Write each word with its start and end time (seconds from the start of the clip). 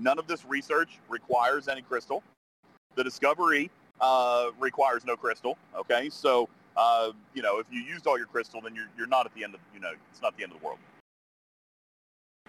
none 0.00 0.18
of 0.18 0.26
this 0.26 0.44
research 0.44 0.98
requires 1.08 1.68
any 1.68 1.82
crystal. 1.82 2.22
The 2.96 3.04
discovery 3.04 3.70
uh, 4.00 4.50
requires 4.58 5.04
no 5.04 5.16
crystal. 5.16 5.56
Okay, 5.76 6.08
so 6.10 6.48
uh, 6.76 7.12
you 7.34 7.42
know 7.42 7.58
if 7.58 7.66
you 7.70 7.80
used 7.80 8.06
all 8.06 8.16
your 8.16 8.26
crystal, 8.26 8.60
then 8.60 8.74
you're 8.74 8.88
you're 8.96 9.06
not 9.06 9.26
at 9.26 9.34
the 9.34 9.44
end 9.44 9.54
of 9.54 9.60
you 9.74 9.80
know 9.80 9.92
it's 10.10 10.22
not 10.22 10.36
the 10.36 10.42
end 10.42 10.52
of 10.52 10.60
the 10.60 10.66
world. 10.66 10.78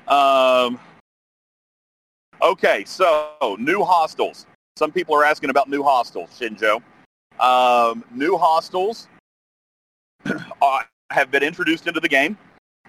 Um. 0.07 0.79
Okay, 2.41 2.83
so 2.85 3.35
new 3.59 3.83
hostiles. 3.83 4.47
Some 4.75 4.91
people 4.91 5.13
are 5.15 5.23
asking 5.23 5.51
about 5.51 5.69
new 5.69 5.83
hostiles, 5.83 6.31
Shinjo. 6.39 6.81
Um, 7.39 8.03
new 8.11 8.35
hostiles 8.35 9.07
uh, 10.25 10.79
have 11.11 11.29
been 11.29 11.43
introduced 11.43 11.85
into 11.87 11.99
the 11.99 12.09
game, 12.09 12.37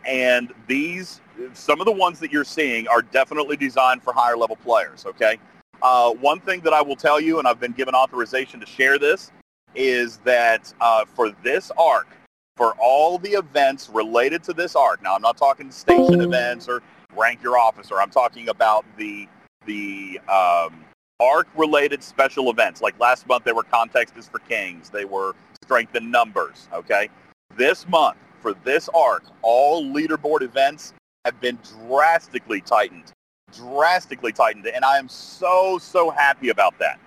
and 0.07 0.53
these, 0.67 1.21
some 1.55 1.81
of 1.81 1.87
the 1.87 1.93
ones 1.93 2.19
that 2.21 2.33
you're 2.33 2.45
seeing 2.45 2.89
are 2.89 3.03
definitely 3.03 3.57
designed 3.57 4.03
for 4.03 4.13
higher 4.13 4.37
level 4.37 4.57
players, 4.57 5.07
okay? 5.07 5.39
Uh, 5.83 6.13
one 6.13 6.41
thing 6.41 6.61
that 6.61 6.73
I 6.73 6.83
will 6.83 6.97
tell 6.97 7.21
you, 7.21 7.39
and 7.39 7.49
I've 7.49 7.61
been 7.61 7.73
given 7.73 7.95
authorization 7.95 8.61
to 8.61 8.67
share 8.67 8.99
this, 8.99 9.33
is 9.75 10.19
that 10.19 10.73
uh, 10.81 11.05
for 11.05 11.31
this 11.43 11.71
arc, 11.79 12.09
for 12.57 12.75
all 12.79 13.19
the 13.19 13.31
events 13.31 13.89
related 13.89 14.43
to 14.45 14.53
this 14.53 14.77
arc, 14.77 15.03
now 15.03 15.15
I'm 15.15 15.23
not 15.23 15.37
talking 15.37 15.71
station 15.71 16.21
events 16.21 16.69
or 16.69 16.83
rank 17.17 17.43
your 17.43 17.59
officer, 17.59 18.01
I'm 18.01 18.11
talking 18.11 18.49
about 18.49 18.85
the 18.97 19.29
the 19.67 20.21
um, 20.29 20.85
arc-related 21.21 22.03
special 22.03 22.51
events. 22.51 22.83
Like 22.83 22.99
last 22.99 23.27
month, 23.29 23.45
they 23.45 23.53
were 23.53 23.63
Context 23.63 24.17
is 24.17 24.29
for 24.29 24.41
Kings. 24.41 24.91
They 24.91 25.05
were 25.05 25.35
Strength 25.63 25.95
in 25.95 26.11
Numbers, 26.11 26.69
okay? 26.73 27.09
This 27.57 27.89
month, 27.89 28.19
for 28.43 28.55
this 28.65 28.91
arc, 28.93 29.25
all 29.41 29.85
leaderboard 29.85 30.43
events 30.43 30.93
have 31.25 31.41
been 31.41 31.59
drastically 31.87 32.61
tightened. 32.61 33.13
Drastically 33.57 34.33
tightened. 34.33 34.67
And 34.67 34.85
I 34.85 34.99
am 34.99 35.09
so, 35.09 35.79
so 35.79 36.11
happy 36.11 36.49
about 36.51 36.79
that. 36.79 36.99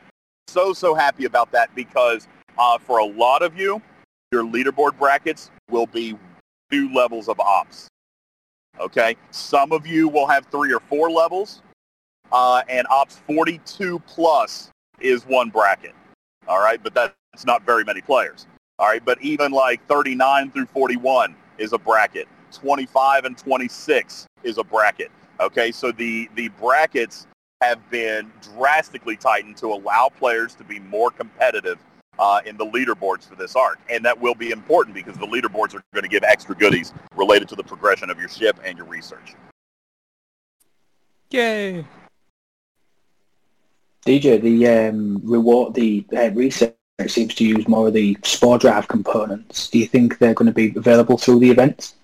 So, 0.47 0.73
so 0.73 0.95
happy 0.95 1.25
about 1.25 1.51
that 1.51 1.73
because 1.75 2.27
uh, 2.57 2.77
for 2.77 2.99
a 2.99 3.05
lot 3.05 3.41
of 3.41 3.57
you, 3.57 3.81
your 4.31 4.43
leaderboard 4.43 4.97
brackets 4.97 5.51
will 5.69 5.87
be 5.87 6.17
two 6.71 6.91
levels 6.93 7.27
of 7.27 7.39
ops. 7.39 7.89
Okay? 8.79 9.17
Some 9.31 9.71
of 9.71 9.85
you 9.85 10.07
will 10.07 10.27
have 10.27 10.45
three 10.47 10.73
or 10.73 10.79
four 10.79 11.11
levels 11.11 11.61
uh, 12.31 12.63
and 12.69 12.87
Ops 12.89 13.21
42 13.27 13.99
plus 13.99 14.71
is 14.99 15.23
one 15.25 15.49
bracket. 15.49 15.93
All 16.47 16.59
right, 16.59 16.81
but 16.81 16.93
that's 16.93 17.45
not 17.45 17.65
very 17.65 17.83
many 17.83 18.01
players. 18.01 18.47
All 18.77 18.87
right, 18.87 19.03
but 19.03 19.21
even 19.21 19.51
like 19.51 19.85
39 19.87 20.51
through 20.51 20.65
41 20.67 21.35
is 21.57 21.71
a 21.71 21.77
bracket. 21.77 22.27
25 22.51 23.25
and 23.25 23.37
26 23.37 24.27
is 24.43 24.57
a 24.57 24.63
bracket. 24.63 25.11
Okay, 25.39 25.71
so 25.71 25.91
the 25.91 26.29
the 26.35 26.49
brackets 26.49 27.27
have 27.61 27.89
been 27.89 28.31
drastically 28.41 29.15
tightened 29.15 29.55
to 29.57 29.67
allow 29.67 30.09
players 30.09 30.55
to 30.55 30.63
be 30.63 30.79
more 30.79 31.09
competitive 31.09 31.79
uh, 32.19 32.41
in 32.45 32.57
the 32.57 32.65
leaderboards 32.65 33.27
for 33.27 33.35
this 33.35 33.55
arc, 33.55 33.79
and 33.89 34.03
that 34.03 34.19
will 34.19 34.35
be 34.35 34.51
important 34.51 34.93
because 34.93 35.17
the 35.17 35.25
leaderboards 35.25 35.73
are 35.73 35.83
going 35.93 36.03
to 36.03 36.09
give 36.09 36.23
extra 36.23 36.55
goodies 36.55 36.93
related 37.15 37.47
to 37.49 37.55
the 37.55 37.63
progression 37.63 38.09
of 38.09 38.19
your 38.19 38.29
ship 38.29 38.59
and 38.63 38.77
your 38.77 38.87
research. 38.87 39.35
Yay! 41.31 41.85
DJ, 44.05 44.39
the 44.41 44.67
um, 44.67 45.19
reward, 45.23 45.73
the 45.73 46.05
uh, 46.15 46.29
research 46.31 46.75
seems 47.07 47.35
to 47.35 47.45
use 47.45 47.67
more 47.67 47.87
of 47.87 47.93
the 47.93 48.17
Spore 48.23 48.57
Drive 48.57 48.87
components. 48.87 49.69
Do 49.69 49.79
you 49.79 49.85
think 49.85 50.17
they're 50.17 50.33
going 50.33 50.47
to 50.47 50.53
be 50.53 50.73
available 50.75 51.17
through 51.17 51.39
the 51.39 51.49
events? 51.49 51.95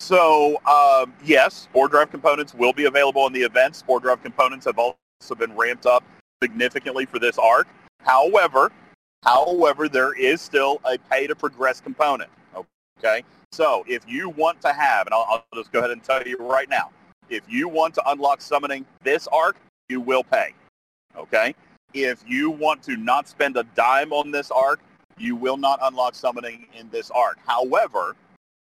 So 0.00 0.60
um, 0.66 1.12
yes, 1.24 1.54
Spore 1.54 1.88
Drive 1.88 2.10
components 2.10 2.54
will 2.54 2.72
be 2.72 2.84
available 2.84 3.26
in 3.26 3.32
the 3.32 3.42
events. 3.42 3.78
Spore 3.78 4.00
Drive 4.00 4.22
components 4.22 4.66
have 4.66 4.78
also 4.78 5.34
been 5.38 5.54
ramped 5.56 5.86
up 5.86 6.04
significantly 6.42 7.06
for 7.06 7.18
this 7.18 7.38
arc. 7.38 7.66
However, 8.02 8.70
however, 9.24 9.88
there 9.88 10.12
is 10.18 10.40
still 10.40 10.80
a 10.84 10.98
pay 11.10 11.26
to 11.26 11.34
progress 11.34 11.80
component. 11.80 12.30
Okay, 12.98 13.22
so 13.52 13.84
if 13.88 14.02
you 14.06 14.30
want 14.30 14.60
to 14.62 14.72
have, 14.72 15.06
and 15.06 15.14
I'll, 15.14 15.26
I'll 15.28 15.44
just 15.54 15.72
go 15.72 15.80
ahead 15.80 15.90
and 15.90 16.02
tell 16.02 16.22
you 16.22 16.36
right 16.38 16.68
now, 16.68 16.90
if 17.28 17.42
you 17.48 17.68
want 17.68 17.94
to 17.94 18.10
unlock 18.10 18.40
summoning 18.40 18.86
this 19.02 19.26
arc, 19.28 19.56
you 19.88 20.00
will 20.00 20.22
pay. 20.22 20.54
Okay? 21.16 21.54
If 21.94 22.22
you 22.26 22.50
want 22.50 22.82
to 22.84 22.96
not 22.96 23.28
spend 23.28 23.56
a 23.56 23.64
dime 23.74 24.12
on 24.12 24.30
this 24.30 24.50
arc, 24.50 24.80
you 25.18 25.34
will 25.34 25.56
not 25.56 25.78
unlock 25.82 26.14
summoning 26.14 26.66
in 26.78 26.90
this 26.90 27.10
arc. 27.10 27.38
However, 27.46 28.16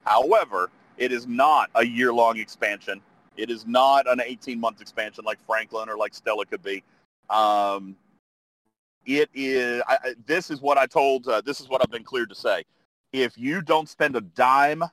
however, 0.04 0.70
it 0.98 1.12
is 1.12 1.26
not 1.26 1.70
a 1.76 1.86
year-long 1.86 2.38
expansion. 2.38 3.02
It 3.38 3.50
is 3.50 3.66
not 3.66 4.10
an 4.12 4.20
18-month 4.20 4.82
expansion 4.82 5.24
like 5.26 5.40
Franklin 5.46 5.90
or 5.90 5.98
like 5.98 6.14
Stella 6.14 6.46
could 6.46 6.62
be. 6.62 6.84
Um, 7.30 7.96
it 9.06 9.30
is. 9.34 9.82
I, 9.88 10.14
this 10.26 10.52
is 10.52 10.62
what 10.62 10.78
I 10.78 10.86
told. 10.86 11.28
Uh, 11.28 11.42
this 11.42 11.60
is 11.60 11.68
what 11.68 11.82
I've 11.82 11.92
been 11.92 12.04
cleared 12.04 12.30
to 12.30 12.36
say. 12.36 12.64
If 13.12 13.38
you 13.38 13.62
don't 13.62 13.90
spend 13.90 14.16
a 14.16 14.22
dime 14.22 14.84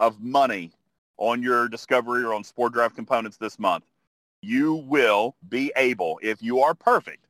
of 0.00 0.20
money 0.20 0.72
on 1.16 1.42
your 1.42 1.68
discovery 1.68 2.24
or 2.24 2.34
on 2.34 2.44
Spore 2.44 2.70
Drive 2.70 2.94
components 2.94 3.36
this 3.36 3.58
month, 3.58 3.84
you 4.42 4.74
will 4.74 5.36
be 5.48 5.72
able, 5.76 6.18
if 6.22 6.42
you 6.42 6.60
are 6.60 6.74
perfect 6.74 7.26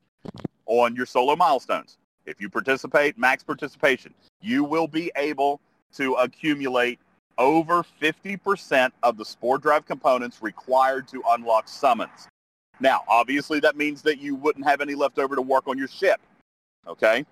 on 0.81 0.97
your 0.97 1.07
solo 1.07 1.37
milestones, 1.37 1.99
if 2.25 2.41
you 2.41 2.49
participate, 2.49 3.19
max 3.19 3.43
participation, 3.43 4.15
you 4.41 4.65
will 4.65 4.89
be 4.89 5.13
able 5.17 5.61
to 5.95 6.15
accumulate 6.15 6.99
over 7.37 7.85
50% 8.01 8.91
of 9.03 9.17
the 9.17 9.25
Spore 9.25 9.59
Drive 9.59 9.85
components 9.85 10.39
required 10.41 11.09
to 11.09 11.23
unlock 11.31 11.69
summons. 11.69 12.29
Now, 12.81 13.03
obviously 13.07 13.61
that 13.61 13.77
means 13.77 14.03
that 14.03 14.19
you 14.19 14.35
wouldn't 14.35 14.65
have 14.65 14.81
any 14.81 14.95
left 14.95 15.19
over 15.19 15.37
to 15.37 15.43
work 15.43 15.69
on 15.69 15.77
your 15.77 15.89
ship, 15.89 16.21
okay? 16.87 17.27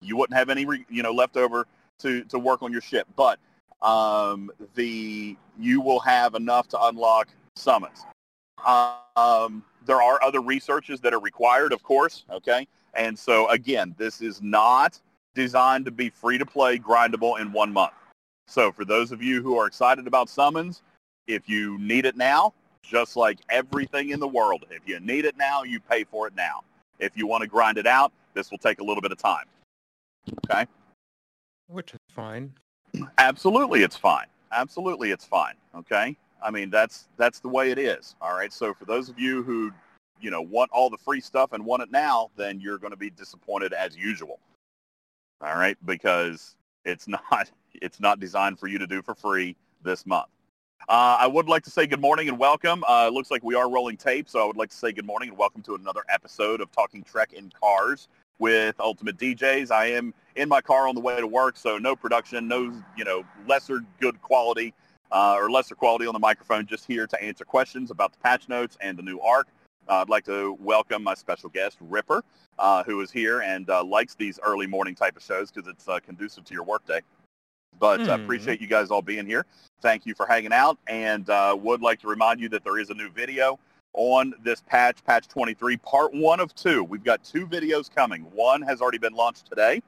You 0.00 0.16
wouldn't 0.16 0.36
have 0.38 0.48
any, 0.48 0.66
you 0.88 1.02
know, 1.02 1.12
left 1.12 1.36
over 1.36 1.66
to, 2.00 2.24
to 2.24 2.38
work 2.38 2.62
on 2.62 2.72
your 2.72 2.80
ship, 2.80 3.06
but 3.16 3.38
um, 3.82 4.50
the 4.74 5.36
you 5.58 5.80
will 5.80 6.00
have 6.00 6.34
enough 6.34 6.68
to 6.68 6.82
unlock 6.84 7.28
summons. 7.56 8.04
Um, 8.66 9.64
there 9.86 10.02
are 10.02 10.22
other 10.22 10.40
researches 10.40 11.00
that 11.00 11.12
are 11.14 11.20
required, 11.20 11.72
of 11.72 11.82
course, 11.82 12.24
okay? 12.30 12.66
And 12.94 13.18
so, 13.18 13.48
again, 13.48 13.94
this 13.98 14.20
is 14.20 14.42
not 14.42 15.00
designed 15.34 15.84
to 15.86 15.90
be 15.90 16.10
free 16.10 16.38
to 16.38 16.46
play, 16.46 16.78
grindable 16.78 17.40
in 17.40 17.52
one 17.52 17.72
month. 17.72 17.92
So 18.46 18.72
for 18.72 18.84
those 18.84 19.12
of 19.12 19.22
you 19.22 19.42
who 19.42 19.56
are 19.56 19.66
excited 19.66 20.06
about 20.06 20.28
summons, 20.28 20.82
if 21.26 21.48
you 21.48 21.78
need 21.78 22.04
it 22.04 22.16
now, 22.16 22.52
just 22.82 23.16
like 23.16 23.38
everything 23.48 24.10
in 24.10 24.18
the 24.18 24.26
world, 24.26 24.64
if 24.70 24.80
you 24.86 24.98
need 25.00 25.24
it 25.24 25.36
now, 25.36 25.62
you 25.62 25.78
pay 25.78 26.02
for 26.04 26.26
it 26.26 26.34
now. 26.34 26.62
If 26.98 27.16
you 27.16 27.26
want 27.26 27.42
to 27.42 27.46
grind 27.46 27.78
it 27.78 27.86
out, 27.86 28.12
this 28.34 28.50
will 28.50 28.58
take 28.58 28.80
a 28.80 28.84
little 28.84 29.00
bit 29.00 29.12
of 29.12 29.18
time. 29.18 29.44
Okay? 30.50 30.66
Which 31.68 31.92
is 31.92 32.00
fine. 32.12 32.52
Absolutely, 33.18 33.82
it's 33.84 33.96
fine. 33.96 34.26
Absolutely, 34.50 35.12
it's 35.12 35.24
fine. 35.24 35.54
Okay? 35.76 36.16
I 36.42 36.50
mean, 36.50 36.70
that's 36.70 37.08
that's 37.16 37.40
the 37.40 37.48
way 37.48 37.70
it 37.70 37.78
is. 37.78 38.14
All 38.20 38.34
right. 38.34 38.52
So 38.52 38.74
for 38.74 38.84
those 38.84 39.08
of 39.08 39.18
you 39.18 39.42
who, 39.42 39.72
you 40.20 40.30
know, 40.30 40.42
want 40.42 40.70
all 40.72 40.90
the 40.90 40.98
free 40.98 41.20
stuff 41.20 41.52
and 41.52 41.64
want 41.64 41.82
it 41.82 41.90
now, 41.90 42.30
then 42.36 42.60
you're 42.60 42.78
going 42.78 42.92
to 42.92 42.96
be 42.96 43.10
disappointed 43.10 43.72
as 43.72 43.96
usual. 43.96 44.38
All 45.42 45.56
right, 45.56 45.76
because 45.86 46.56
it's 46.84 47.08
not 47.30 47.50
it's 47.74 48.00
not 48.00 48.20
designed 48.20 48.58
for 48.58 48.66
you 48.66 48.78
to 48.78 48.86
do 48.86 49.02
for 49.02 49.14
free 49.14 49.56
this 49.82 50.06
month. 50.06 50.28
Uh, 50.88 51.16
I 51.20 51.26
would 51.26 51.48
like 51.48 51.62
to 51.64 51.70
say 51.70 51.86
good 51.86 52.00
morning 52.00 52.28
and 52.28 52.38
welcome. 52.38 52.82
Uh, 52.88 53.06
it 53.08 53.12
looks 53.12 53.30
like 53.30 53.44
we 53.44 53.54
are 53.54 53.70
rolling 53.70 53.96
tape, 53.96 54.28
so 54.28 54.42
I 54.42 54.46
would 54.46 54.56
like 54.56 54.70
to 54.70 54.76
say 54.76 54.92
good 54.92 55.06
morning 55.06 55.28
and 55.28 55.38
welcome 55.38 55.62
to 55.62 55.74
another 55.74 56.02
episode 56.08 56.60
of 56.60 56.72
Talking 56.72 57.02
Trek 57.02 57.32
in 57.32 57.52
Cars 57.60 58.08
with 58.38 58.80
Ultimate 58.80 59.18
DJs. 59.18 59.70
I 59.70 59.86
am 59.86 60.14
in 60.36 60.48
my 60.48 60.60
car 60.60 60.88
on 60.88 60.94
the 60.94 61.00
way 61.00 61.20
to 61.20 61.26
work, 61.26 61.56
so 61.56 61.78
no 61.78 61.94
production, 61.94 62.48
no 62.48 62.72
you 62.96 63.04
know 63.04 63.24
lesser 63.46 63.80
good 64.00 64.20
quality 64.22 64.74
uh, 65.12 65.36
or 65.38 65.50
lesser 65.50 65.74
quality 65.74 66.06
on 66.06 66.12
the 66.12 66.18
microphone, 66.18 66.66
just 66.66 66.86
here 66.86 67.06
to 67.06 67.22
answer 67.22 67.44
questions 67.44 67.90
about 67.90 68.12
the 68.12 68.18
patch 68.18 68.48
notes 68.48 68.76
and 68.80 68.98
the 68.98 69.02
new 69.02 69.20
arc. 69.20 69.48
Uh, 69.88 70.02
I'd 70.02 70.08
like 70.08 70.24
to 70.26 70.56
welcome 70.60 71.02
my 71.02 71.14
special 71.14 71.48
guest, 71.48 71.78
Ripper, 71.80 72.22
uh, 72.58 72.84
who 72.84 73.00
is 73.00 73.10
here 73.10 73.40
and 73.40 73.68
uh, 73.68 73.82
likes 73.82 74.14
these 74.14 74.38
early 74.42 74.66
morning 74.66 74.94
type 74.94 75.16
of 75.16 75.22
shows 75.22 75.50
because 75.50 75.68
it's 75.68 75.88
uh, 75.88 75.98
conducive 76.00 76.44
to 76.44 76.54
your 76.54 76.62
workday. 76.62 77.00
But 77.78 78.02
I 78.02 78.16
mm. 78.16 78.24
appreciate 78.24 78.60
you 78.60 78.66
guys 78.66 78.90
all 78.90 79.02
being 79.02 79.26
here. 79.26 79.46
Thank 79.80 80.06
you 80.06 80.14
for 80.14 80.26
hanging 80.26 80.52
out 80.52 80.78
and 80.86 81.28
uh, 81.28 81.56
would 81.60 81.82
like 81.82 82.00
to 82.00 82.08
remind 82.08 82.40
you 82.40 82.48
that 82.50 82.62
there 82.62 82.78
is 82.78 82.90
a 82.90 82.94
new 82.94 83.10
video 83.10 83.58
on 83.94 84.34
this 84.44 84.60
patch, 84.60 85.02
patch 85.04 85.26
23, 85.26 85.76
part 85.78 86.14
one 86.14 86.38
of 86.38 86.54
two. 86.54 86.84
We've 86.84 87.02
got 87.02 87.24
two 87.24 87.46
videos 87.46 87.92
coming. 87.92 88.22
One 88.32 88.62
has 88.62 88.80
already 88.80 88.98
been 88.98 89.14
launched 89.14 89.46
today. 89.46 89.82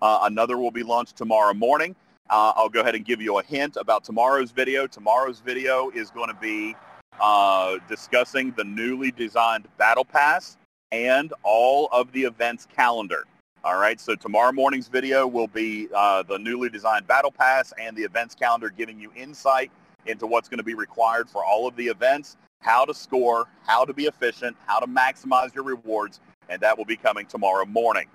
another 0.00 0.58
will 0.58 0.70
be 0.70 0.84
launched 0.84 1.16
tomorrow 1.16 1.54
morning. 1.54 1.96
Uh, 2.30 2.52
I'll 2.56 2.68
go 2.68 2.80
ahead 2.80 2.94
and 2.94 3.04
give 3.04 3.22
you 3.22 3.38
a 3.38 3.42
hint 3.42 3.76
about 3.76 4.04
tomorrow's 4.04 4.50
video. 4.50 4.86
Tomorrow's 4.86 5.40
video 5.40 5.90
is 5.90 6.10
going 6.10 6.28
to 6.28 6.38
be 6.40 6.76
uh, 7.20 7.78
discussing 7.88 8.52
the 8.56 8.64
newly 8.64 9.10
designed 9.10 9.66
Battle 9.78 10.04
Pass 10.04 10.56
and 10.92 11.32
all 11.42 11.88
of 11.90 12.12
the 12.12 12.22
events 12.22 12.66
calendar. 12.74 13.24
All 13.64 13.78
right, 13.78 14.00
so 14.00 14.14
tomorrow 14.14 14.52
morning's 14.52 14.88
video 14.88 15.26
will 15.26 15.48
be 15.48 15.88
uh, 15.94 16.22
the 16.22 16.38
newly 16.38 16.68
designed 16.68 17.06
Battle 17.06 17.32
Pass 17.32 17.72
and 17.80 17.96
the 17.96 18.02
events 18.02 18.34
calendar 18.34 18.70
giving 18.70 19.00
you 19.00 19.10
insight 19.16 19.70
into 20.06 20.26
what's 20.26 20.48
going 20.48 20.58
to 20.58 20.64
be 20.64 20.74
required 20.74 21.28
for 21.28 21.44
all 21.44 21.66
of 21.66 21.74
the 21.76 21.86
events. 21.86 22.36
how 22.60 22.84
to 22.84 22.94
score, 22.94 23.46
how 23.66 23.84
to 23.84 23.92
be 23.92 24.04
efficient, 24.04 24.56
how 24.66 24.78
to 24.78 24.86
maximize 24.86 25.54
your 25.54 25.64
rewards, 25.64 26.20
and 26.48 26.60
that 26.60 26.76
will 26.76 26.84
be 26.84 26.96
coming 26.96 27.26
tomorrow 27.26 27.64
morning. 27.64 28.06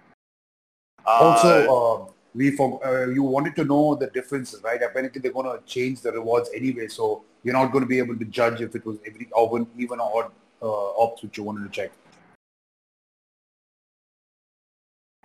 Also, 1.06 2.06
uh, 2.07 2.12
we 2.35 2.51
for, 2.51 2.85
uh, 2.85 3.07
you 3.07 3.24
wanted 3.24 3.56
to 3.57 3.63
know 3.63 3.95
the 3.95 4.07
differences, 4.07 4.62
right? 4.63 4.81
Apparently, 4.81 5.21
they're 5.21 5.31
going 5.31 5.45
to 5.45 5.63
change 5.65 6.01
the 6.01 6.12
rewards 6.12 6.50
anyway, 6.53 6.88
so 6.88 7.24
you're 7.44 7.53
not 7.53 7.71
going 7.71 7.83
to 7.83 7.88
be 7.88 8.00
able 8.00 8.18
to 8.18 8.25
judge 8.25 8.62
if 8.62 8.75
it 8.75 8.85
was 8.85 8.97
every 9.06 9.27
even 9.38 9.68
even 9.77 10.00
odd 10.00 10.31
uh, 10.62 11.03
ops 11.03 11.21
which 11.24 11.38
you 11.38 11.44
wanted 11.44 11.63
to 11.63 11.69
check. 11.69 11.91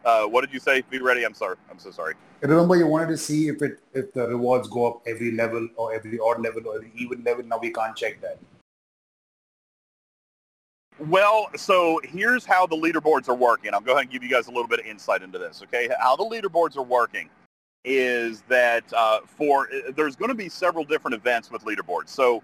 Uh, 0.04 0.24
what 0.24 0.42
did 0.42 0.52
you 0.54 0.60
say? 0.60 0.82
Be 0.90 1.00
ready. 1.00 1.24
I'm 1.24 1.34
sorry. 1.34 1.56
I'm 1.70 1.78
so 1.78 1.90
sorry. 1.90 2.14
Remember, 2.40 2.76
you 2.76 2.86
wanted 2.86 3.08
to 3.08 3.16
see 3.16 3.48
if 3.48 3.62
it 3.62 3.80
if 3.92 4.12
the 4.12 4.28
rewards 4.28 4.68
go 4.68 4.86
up 4.86 5.02
every 5.06 5.32
level 5.32 5.68
or 5.76 5.92
every 5.92 6.18
odd 6.18 6.40
level 6.40 6.66
or 6.66 6.76
every 6.76 6.92
even 6.96 7.24
level. 7.24 7.44
Now 7.44 7.58
we 7.58 7.70
can't 7.72 7.96
check 7.96 8.20
that. 8.20 8.38
Well, 10.98 11.48
so 11.56 12.00
here's 12.02 12.44
how 12.44 12.66
the 12.66 12.76
leaderboards 12.76 13.28
are 13.28 13.34
working. 13.34 13.72
I'll 13.72 13.80
go 13.80 13.92
ahead 13.92 14.02
and 14.02 14.10
give 14.10 14.24
you 14.24 14.28
guys 14.28 14.48
a 14.48 14.50
little 14.50 14.66
bit 14.66 14.80
of 14.80 14.86
insight 14.86 15.22
into 15.22 15.38
this. 15.38 15.62
Okay, 15.62 15.88
how 16.00 16.16
the 16.16 16.24
leaderboards 16.24 16.76
are 16.76 16.82
working 16.82 17.30
is 17.84 18.42
that 18.48 18.84
uh, 18.92 19.20
for 19.24 19.68
there's 19.94 20.16
going 20.16 20.30
to 20.30 20.34
be 20.34 20.48
several 20.48 20.84
different 20.84 21.14
events 21.14 21.50
with 21.50 21.62
leaderboards. 21.64 22.08
So 22.08 22.42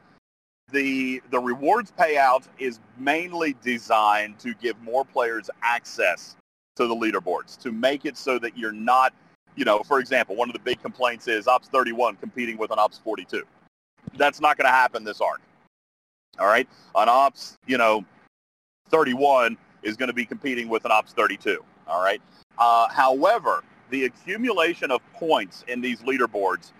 the 0.71 1.21
the 1.31 1.39
rewards 1.39 1.93
payout 1.99 2.47
is 2.59 2.79
mainly 2.97 3.57
designed 3.63 4.39
to 4.39 4.55
give 4.55 4.81
more 4.83 5.05
players 5.05 5.51
access 5.63 6.37
to 6.77 6.87
the 6.87 6.95
leaderboards 6.95 7.61
to 7.63 7.73
make 7.73 8.05
it 8.05 8.17
so 8.17 8.39
that 8.39 8.57
you're 8.57 8.73
not, 8.73 9.13
you 9.57 9.65
know, 9.65 9.83
for 9.83 9.99
example, 9.99 10.37
one 10.37 10.49
of 10.49 10.53
the 10.53 10.61
big 10.61 10.81
complaints 10.81 11.27
is 11.27 11.47
Ops 11.49 11.69
31 11.69 12.17
competing 12.17 12.57
with 12.57 12.71
an 12.71 12.79
Ops 12.79 12.99
42. 12.99 13.43
That's 14.17 14.41
not 14.41 14.57
going 14.57 14.67
to 14.67 14.73
happen 14.73 15.03
this 15.03 15.21
arc. 15.21 15.41
All 16.39 16.47
right, 16.47 16.69
an 16.97 17.09
Ops, 17.09 17.57
you 17.67 17.79
know, 17.79 18.05
31 18.89 19.57
is 19.83 19.97
going 19.97 20.07
to 20.07 20.15
be 20.15 20.25
competing 20.25 20.69
with 20.69 20.85
an 20.85 20.93
Ops 20.93 21.13
32. 21.13 21.63
All 21.87 22.03
right. 22.03 22.23
Uh, 22.59 22.89
however, 22.89 23.65
the 23.91 24.05
accumulation 24.05 24.91
of 24.91 25.01
points 25.13 25.65
in 25.69 25.81
these 25.81 26.01
leaderboards, 26.03 26.73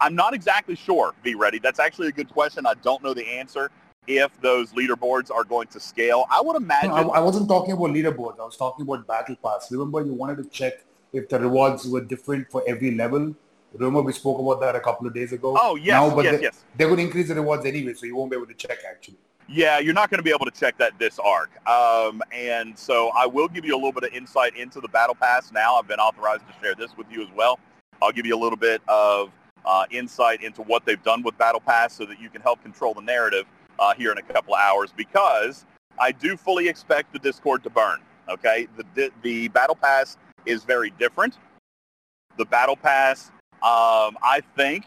I'm 0.00 0.14
not 0.14 0.34
exactly 0.34 0.74
sure, 0.74 1.12
Be 1.22 1.34
ready. 1.34 1.58
That's 1.58 1.80
actually 1.80 2.08
a 2.08 2.12
good 2.12 2.30
question. 2.30 2.66
I 2.66 2.74
don't 2.82 3.02
know 3.02 3.14
the 3.14 3.26
answer 3.26 3.70
if 4.06 4.40
those 4.40 4.72
leaderboards 4.72 5.30
are 5.30 5.44
going 5.44 5.68
to 5.68 5.80
scale. 5.80 6.24
I 6.30 6.40
would 6.40 6.56
imagine. 6.56 6.90
No, 6.90 7.10
I, 7.10 7.18
I 7.18 7.20
wasn't 7.20 7.48
talking 7.48 7.72
about 7.72 7.90
leaderboards. 7.90 8.40
I 8.40 8.44
was 8.44 8.56
talking 8.56 8.84
about 8.84 9.06
battle 9.06 9.36
pass. 9.44 9.70
Remember, 9.70 10.00
you 10.04 10.14
wanted 10.14 10.38
to 10.38 10.48
check 10.48 10.84
if 11.12 11.28
the 11.28 11.38
rewards 11.38 11.86
were 11.86 12.00
different 12.00 12.50
for 12.50 12.62
every 12.66 12.92
level. 12.92 13.34
Remember, 13.74 14.00
we 14.00 14.12
spoke 14.12 14.38
about 14.38 14.60
that 14.60 14.76
a 14.76 14.80
couple 14.80 15.06
of 15.06 15.12
days 15.12 15.32
ago. 15.32 15.54
Oh 15.60 15.76
yes, 15.76 15.88
now, 15.88 16.14
but 16.14 16.24
yes, 16.24 16.36
they, 16.36 16.42
yes. 16.42 16.64
They're 16.76 16.86
going 16.86 16.98
to 16.98 17.04
increase 17.04 17.28
the 17.28 17.34
rewards 17.34 17.66
anyway, 17.66 17.92
so 17.92 18.06
you 18.06 18.16
won't 18.16 18.30
be 18.30 18.36
able 18.36 18.46
to 18.46 18.54
check 18.54 18.78
actually. 18.88 19.18
Yeah, 19.50 19.78
you're 19.78 19.94
not 19.94 20.10
going 20.10 20.18
to 20.18 20.22
be 20.22 20.30
able 20.30 20.44
to 20.44 20.50
check 20.50 20.76
that 20.76 20.98
this 20.98 21.18
arc. 21.18 21.50
Um, 21.66 22.22
and 22.32 22.78
so 22.78 23.08
I 23.16 23.24
will 23.24 23.48
give 23.48 23.64
you 23.64 23.74
a 23.74 23.78
little 23.78 23.92
bit 23.92 24.04
of 24.04 24.12
insight 24.12 24.54
into 24.54 24.78
the 24.78 24.88
Battle 24.88 25.14
Pass 25.14 25.52
now. 25.52 25.76
I've 25.76 25.88
been 25.88 25.98
authorized 25.98 26.42
to 26.48 26.54
share 26.60 26.74
this 26.74 26.94
with 26.98 27.06
you 27.10 27.22
as 27.22 27.28
well. 27.34 27.58
I'll 28.02 28.12
give 28.12 28.26
you 28.26 28.36
a 28.36 28.38
little 28.38 28.58
bit 28.58 28.82
of 28.88 29.30
uh, 29.64 29.86
insight 29.90 30.42
into 30.42 30.60
what 30.62 30.84
they've 30.84 31.02
done 31.02 31.22
with 31.22 31.36
Battle 31.38 31.60
Pass 31.60 31.94
so 31.94 32.04
that 32.04 32.20
you 32.20 32.28
can 32.28 32.42
help 32.42 32.62
control 32.62 32.92
the 32.92 33.00
narrative 33.00 33.46
uh, 33.78 33.94
here 33.94 34.12
in 34.12 34.18
a 34.18 34.22
couple 34.22 34.54
of 34.54 34.60
hours 34.60 34.92
because 34.94 35.64
I 35.98 36.12
do 36.12 36.36
fully 36.36 36.68
expect 36.68 37.14
the 37.14 37.18
Discord 37.18 37.62
to 37.62 37.70
burn. 37.70 38.00
Okay, 38.28 38.68
the, 38.94 39.10
the 39.22 39.48
Battle 39.48 39.74
Pass 39.74 40.18
is 40.44 40.62
very 40.62 40.90
different. 40.98 41.38
The 42.36 42.44
Battle 42.44 42.76
Pass, 42.76 43.28
um, 43.62 44.18
I 44.22 44.42
think, 44.56 44.84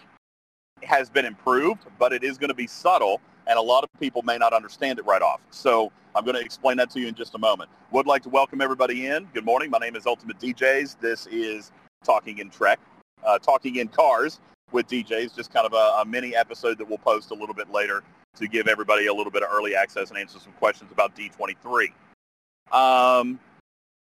has 0.83 1.09
been 1.09 1.25
improved, 1.25 1.85
but 1.97 2.13
it 2.13 2.23
is 2.23 2.37
going 2.37 2.49
to 2.49 2.55
be 2.55 2.67
subtle 2.67 3.21
and 3.47 3.57
a 3.57 3.61
lot 3.61 3.83
of 3.83 3.89
people 3.99 4.21
may 4.21 4.37
not 4.37 4.53
understand 4.53 4.99
it 4.99 5.05
right 5.05 5.21
off. 5.21 5.41
So 5.49 5.91
I'm 6.15 6.23
going 6.23 6.35
to 6.35 6.41
explain 6.41 6.77
that 6.77 6.89
to 6.91 6.99
you 6.99 7.07
in 7.07 7.15
just 7.15 7.35
a 7.35 7.37
moment. 7.37 7.69
Would 7.91 8.07
like 8.07 8.23
to 8.23 8.29
welcome 8.29 8.61
everybody 8.61 9.07
in. 9.07 9.27
Good 9.33 9.45
morning. 9.45 9.69
My 9.69 9.77
name 9.77 9.95
is 9.95 10.05
Ultimate 10.05 10.39
DJs. 10.39 10.99
This 10.99 11.27
is 11.27 11.71
Talking 12.03 12.39
in 12.39 12.49
Trek, 12.49 12.79
uh, 13.25 13.39
Talking 13.39 13.77
in 13.77 13.87
Cars 13.87 14.39
with 14.71 14.87
DJs, 14.87 15.35
just 15.35 15.53
kind 15.53 15.65
of 15.65 15.73
a, 15.73 16.01
a, 16.01 16.05
mini 16.05 16.35
episode 16.35 16.77
that 16.77 16.87
we'll 16.87 16.97
post 16.97 17.31
a 17.31 17.33
little 17.33 17.53
bit 17.53 17.71
later 17.71 18.03
to 18.35 18.47
give 18.47 18.67
everybody 18.67 19.07
a 19.07 19.13
little 19.13 19.31
bit 19.31 19.43
of 19.43 19.49
early 19.51 19.75
access 19.75 20.09
and 20.09 20.17
answer 20.17 20.39
some 20.39 20.53
questions 20.53 20.91
about 20.91 21.13
D23. 21.15 21.91
Um, 22.71 23.39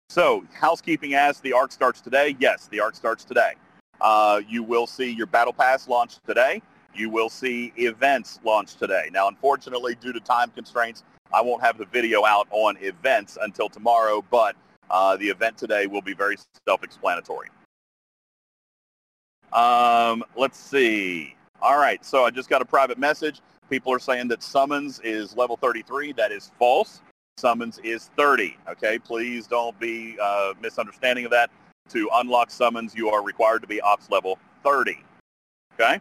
so 0.09 0.45
housekeeping 0.53 1.15
as 1.15 1.39
the 1.39 1.53
ARC 1.53 1.71
starts 1.71 2.01
today. 2.01 2.35
Yes, 2.39 2.67
the 2.67 2.79
ARC 2.79 2.95
starts 2.95 3.23
today. 3.23 3.53
Uh, 3.99 4.41
you 4.47 4.61
will 4.61 4.85
see 4.85 5.09
your 5.09 5.27
Battle 5.27 5.53
Pass 5.53 5.87
launch 5.87 6.17
today 6.27 6.61
you 6.95 7.09
will 7.09 7.29
see 7.29 7.73
events 7.77 8.39
launched 8.43 8.79
today. 8.79 9.09
Now, 9.11 9.27
unfortunately, 9.27 9.95
due 9.95 10.13
to 10.13 10.19
time 10.19 10.51
constraints, 10.51 11.03
I 11.33 11.41
won't 11.41 11.63
have 11.63 11.77
the 11.77 11.85
video 11.85 12.25
out 12.25 12.47
on 12.51 12.77
events 12.81 13.37
until 13.41 13.69
tomorrow, 13.69 14.23
but 14.29 14.55
uh, 14.89 15.15
the 15.17 15.29
event 15.29 15.57
today 15.57 15.87
will 15.87 16.01
be 16.01 16.13
very 16.13 16.37
self-explanatory. 16.67 17.49
Um, 19.53 20.23
let's 20.35 20.57
see. 20.57 21.35
All 21.61 21.77
right, 21.77 22.03
so 22.03 22.25
I 22.25 22.31
just 22.31 22.49
got 22.49 22.61
a 22.61 22.65
private 22.65 22.97
message. 22.97 23.41
People 23.69 23.93
are 23.93 23.99
saying 23.99 24.27
that 24.29 24.43
summons 24.43 24.99
is 25.03 25.35
level 25.37 25.57
33. 25.57 26.13
That 26.13 26.31
is 26.31 26.51
false. 26.59 27.01
Summons 27.37 27.79
is 27.83 28.09
30. 28.17 28.57
Okay, 28.69 28.99
please 28.99 29.47
don't 29.47 29.77
be 29.79 30.17
uh, 30.21 30.53
misunderstanding 30.61 31.25
of 31.25 31.31
that. 31.31 31.49
To 31.89 32.09
unlock 32.15 32.51
summons, 32.51 32.93
you 32.95 33.09
are 33.09 33.23
required 33.23 33.61
to 33.61 33.67
be 33.67 33.79
ops 33.81 34.09
level 34.09 34.37
30. 34.63 35.03
Okay? 35.73 35.99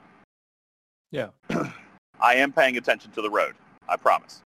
Yeah. 1.11 1.29
I 2.21 2.35
am 2.35 2.53
paying 2.53 2.77
attention 2.77 3.11
to 3.12 3.23
the 3.23 3.31
road. 3.31 3.55
I 3.89 3.97
promise. 3.97 4.43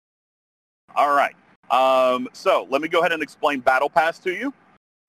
All 0.96 1.14
right. 1.14 1.34
Um, 1.70 2.28
so 2.32 2.66
let 2.70 2.80
me 2.80 2.88
go 2.88 3.00
ahead 3.00 3.12
and 3.12 3.22
explain 3.22 3.60
Battle 3.60 3.90
Pass 3.90 4.18
to 4.20 4.32
you. 4.32 4.52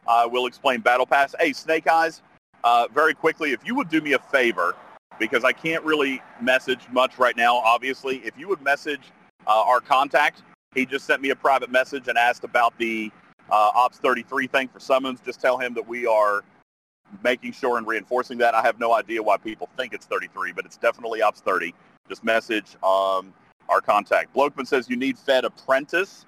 I 0.07 0.25
will 0.25 0.47
explain 0.47 0.81
Battle 0.81 1.05
Pass. 1.05 1.35
Hey, 1.39 1.53
Snake 1.53 1.87
Eyes, 1.87 2.21
uh, 2.63 2.87
very 2.93 3.13
quickly, 3.13 3.51
if 3.51 3.65
you 3.65 3.75
would 3.75 3.89
do 3.89 4.01
me 4.01 4.13
a 4.13 4.19
favor, 4.19 4.75
because 5.19 5.43
I 5.43 5.51
can't 5.51 5.83
really 5.83 6.21
message 6.41 6.81
much 6.91 7.17
right 7.17 7.35
now, 7.35 7.55
obviously, 7.55 8.17
if 8.17 8.37
you 8.37 8.47
would 8.47 8.61
message 8.61 9.11
uh, 9.47 9.63
our 9.65 9.79
contact, 9.79 10.43
he 10.73 10.85
just 10.85 11.05
sent 11.05 11.21
me 11.21 11.29
a 11.29 11.35
private 11.35 11.71
message 11.71 12.07
and 12.07 12.17
asked 12.17 12.43
about 12.43 12.77
the 12.77 13.11
uh, 13.49 13.71
Ops 13.75 13.97
33 13.99 14.47
thing 14.47 14.67
for 14.67 14.79
summons. 14.79 15.19
Just 15.23 15.39
tell 15.39 15.57
him 15.57 15.73
that 15.73 15.87
we 15.87 16.05
are 16.05 16.43
making 17.23 17.51
sure 17.51 17.77
and 17.77 17.87
reinforcing 17.87 18.37
that. 18.39 18.53
I 18.53 18.61
have 18.61 18.79
no 18.79 18.93
idea 18.93 19.21
why 19.21 19.37
people 19.37 19.69
think 19.77 19.93
it's 19.93 20.05
33, 20.05 20.51
but 20.51 20.65
it's 20.65 20.77
definitely 20.77 21.21
Ops 21.21 21.41
30. 21.41 21.73
Just 22.07 22.23
message 22.23 22.75
um, 22.83 23.33
our 23.69 23.81
contact. 23.81 24.33
Blokeman 24.35 24.67
says 24.67 24.89
you 24.89 24.95
need 24.95 25.17
Fed 25.17 25.45
Apprentice, 25.45 26.25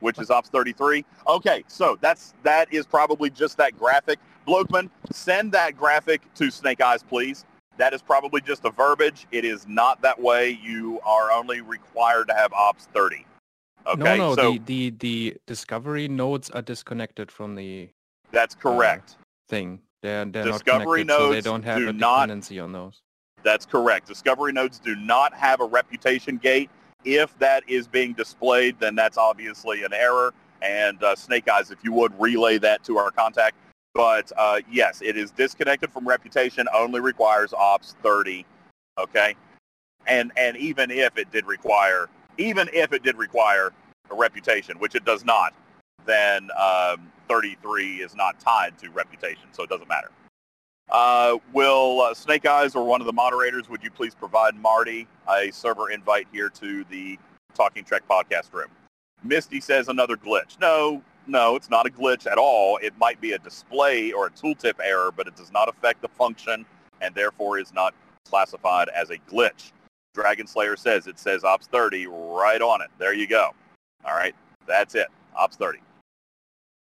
which 0.00 0.18
is 0.18 0.30
Ops 0.30 0.48
33. 0.48 1.04
Okay, 1.26 1.64
so 1.68 1.98
that's 2.00 2.34
that 2.42 2.72
is 2.72 2.86
probably 2.86 3.30
just 3.30 3.56
that 3.58 3.78
graphic. 3.78 4.18
Blokeman, 4.46 4.90
send 5.12 5.52
that 5.52 5.76
graphic 5.76 6.22
to 6.34 6.50
Snake 6.50 6.80
Eyes, 6.80 7.02
please. 7.02 7.44
That 7.76 7.94
is 7.94 8.02
probably 8.02 8.40
just 8.40 8.64
a 8.64 8.70
verbiage. 8.70 9.26
It 9.30 9.44
is 9.44 9.66
not 9.68 10.02
that 10.02 10.20
way. 10.20 10.58
You 10.62 11.00
are 11.04 11.30
only 11.30 11.60
required 11.60 12.28
to 12.28 12.34
have 12.34 12.52
Ops 12.52 12.88
30. 12.92 13.24
Okay, 13.86 14.02
no, 14.02 14.16
no, 14.16 14.34
so 14.34 14.52
the, 14.52 14.58
the 14.58 14.90
the 14.90 15.36
discovery 15.46 16.06
nodes 16.06 16.50
are 16.50 16.62
disconnected 16.62 17.30
from 17.30 17.54
the. 17.54 17.88
That's 18.32 18.54
correct. 18.54 19.16
Uh, 19.18 19.24
thing. 19.48 19.80
They're, 20.02 20.24
they're 20.24 20.44
Discovery 20.44 21.04
not 21.04 21.18
nodes 21.18 21.28
so 21.28 21.32
they 21.32 21.40
don't 21.40 21.62
have 21.62 21.78
do 21.78 21.88
a 21.88 21.92
not- 21.92 22.30
on 22.30 22.72
those. 22.72 23.02
That's 23.42 23.64
correct. 23.64 24.06
Discovery 24.06 24.52
nodes 24.52 24.78
do 24.78 24.94
not 24.96 25.32
have 25.34 25.60
a 25.60 25.64
reputation 25.64 26.36
gate. 26.36 26.70
If 27.04 27.38
that 27.38 27.64
is 27.66 27.88
being 27.88 28.12
displayed, 28.12 28.78
then 28.78 28.94
that's 28.94 29.16
obviously 29.16 29.82
an 29.82 29.94
error. 29.94 30.34
And 30.60 31.02
uh, 31.02 31.16
Snake 31.16 31.48
Eyes, 31.48 31.70
if 31.70 31.82
you 31.82 31.92
would 31.94 32.18
relay 32.20 32.58
that 32.58 32.84
to 32.84 32.98
our 32.98 33.10
contact. 33.10 33.56
But 33.94 34.30
uh, 34.36 34.60
yes, 34.70 35.00
it 35.02 35.16
is 35.16 35.30
disconnected 35.30 35.90
from 35.90 36.06
reputation. 36.06 36.68
Only 36.74 37.00
requires 37.00 37.54
Ops 37.54 37.96
30. 38.02 38.44
Okay, 38.98 39.34
and 40.06 40.30
and 40.36 40.56
even 40.58 40.90
if 40.90 41.16
it 41.16 41.30
did 41.32 41.46
require, 41.46 42.08
even 42.36 42.68
if 42.72 42.92
it 42.92 43.02
did 43.02 43.16
require 43.16 43.72
a 44.10 44.14
reputation, 44.14 44.78
which 44.78 44.94
it 44.94 45.04
does 45.04 45.24
not, 45.24 45.54
then 46.04 46.50
um, 46.58 47.10
33 47.30 48.02
is 48.02 48.16
not 48.16 48.40
tied 48.40 48.76
to 48.76 48.90
reputation, 48.90 49.44
so 49.52 49.62
it 49.62 49.70
doesn't 49.70 49.88
matter. 49.88 50.10
Uh, 50.90 51.38
will 51.52 52.00
uh, 52.00 52.12
Snake 52.12 52.44
Eyes 52.44 52.74
or 52.74 52.84
one 52.84 53.00
of 53.00 53.06
the 53.06 53.12
moderators, 53.12 53.68
would 53.68 53.84
you 53.84 53.90
please 53.90 54.16
provide 54.16 54.56
Marty 54.56 55.06
a 55.28 55.52
server 55.52 55.92
invite 55.92 56.26
here 56.32 56.48
to 56.48 56.82
the 56.90 57.16
Talking 57.54 57.84
Trek 57.84 58.02
podcast 58.10 58.52
room? 58.52 58.66
Misty 59.22 59.60
says 59.60 59.86
another 59.86 60.16
glitch. 60.16 60.58
No, 60.60 61.02
no, 61.28 61.54
it's 61.54 61.70
not 61.70 61.86
a 61.86 61.90
glitch 61.90 62.26
at 62.26 62.36
all. 62.36 62.78
It 62.82 62.98
might 62.98 63.20
be 63.20 63.32
a 63.32 63.38
display 63.38 64.10
or 64.10 64.26
a 64.26 64.30
tooltip 64.30 64.74
error, 64.82 65.12
but 65.16 65.28
it 65.28 65.36
does 65.36 65.52
not 65.52 65.68
affect 65.68 66.02
the 66.02 66.08
function 66.08 66.66
and 67.00 67.14
therefore 67.14 67.60
is 67.60 67.72
not 67.72 67.94
classified 68.24 68.88
as 68.88 69.10
a 69.10 69.18
glitch. 69.30 69.70
Dragon 70.14 70.48
Slayer 70.48 70.76
says 70.76 71.06
it 71.06 71.20
says 71.20 71.44
Ops 71.44 71.68
30 71.68 72.08
right 72.08 72.60
on 72.60 72.82
it. 72.82 72.88
There 72.98 73.14
you 73.14 73.28
go. 73.28 73.50
All 74.04 74.16
right, 74.16 74.34
that's 74.66 74.96
it. 74.96 75.06
Ops 75.36 75.54
30. 75.54 75.78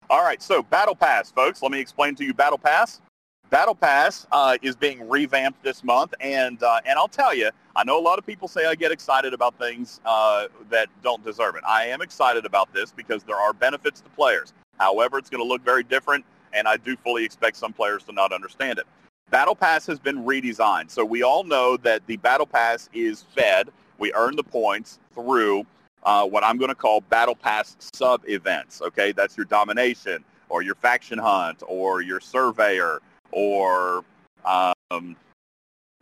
All 0.07 0.21
right, 0.21 0.41
so 0.41 0.61
Battle 0.61 0.95
Pass, 0.95 1.31
folks. 1.31 1.63
Let 1.63 1.71
me 1.71 1.79
explain 1.79 2.13
to 2.15 2.23
you 2.23 2.33
Battle 2.33 2.59
Pass. 2.59 3.01
Battle 3.49 3.73
Pass 3.73 4.27
uh, 4.31 4.57
is 4.61 4.75
being 4.75 5.07
revamped 5.09 5.63
this 5.63 5.83
month, 5.83 6.13
and 6.19 6.61
uh, 6.61 6.81
and 6.85 6.99
I'll 6.99 7.07
tell 7.07 7.33
you, 7.33 7.49
I 7.75 7.83
know 7.83 7.99
a 7.99 8.01
lot 8.01 8.19
of 8.19 8.25
people 8.25 8.47
say 8.47 8.65
I 8.65 8.75
get 8.75 8.91
excited 8.91 9.33
about 9.33 9.57
things 9.57 10.01
uh, 10.05 10.47
that 10.69 10.89
don't 11.01 11.23
deserve 11.23 11.55
it. 11.55 11.63
I 11.67 11.85
am 11.85 12.01
excited 12.01 12.45
about 12.45 12.71
this 12.71 12.91
because 12.91 13.23
there 13.23 13.37
are 13.37 13.51
benefits 13.51 14.01
to 14.01 14.09
players. 14.09 14.53
However, 14.77 15.17
it's 15.17 15.29
going 15.29 15.43
to 15.43 15.47
look 15.47 15.63
very 15.63 15.83
different, 15.83 16.23
and 16.53 16.67
I 16.67 16.77
do 16.77 16.95
fully 16.97 17.25
expect 17.25 17.57
some 17.57 17.73
players 17.73 18.03
to 18.03 18.11
not 18.11 18.31
understand 18.31 18.77
it. 18.77 18.85
Battle 19.31 19.55
Pass 19.55 19.87
has 19.87 19.97
been 19.97 20.23
redesigned, 20.23 20.91
so 20.91 21.03
we 21.03 21.23
all 21.23 21.43
know 21.43 21.77
that 21.77 22.05
the 22.05 22.17
Battle 22.17 22.45
Pass 22.45 22.89
is 22.93 23.23
fed. 23.35 23.69
We 23.97 24.13
earn 24.13 24.35
the 24.35 24.43
points 24.43 24.99
through 25.15 25.65
uh, 26.05 26.25
what 26.25 26.43
I'm 26.43 26.57
going 26.57 26.69
to 26.69 26.75
call 26.75 27.01
Battle 27.01 27.35
Pass 27.35 27.75
sub 27.93 28.21
events. 28.27 28.81
Okay, 28.81 29.11
that's 29.11 29.35
your 29.35 29.45
domination 29.45 30.23
or 30.49 30.61
your 30.61 30.75
faction 30.75 31.17
hunt 31.17 31.63
or 31.67 32.01
your 32.01 32.19
surveyor 32.19 33.01
or 33.31 34.05
um, 34.45 35.15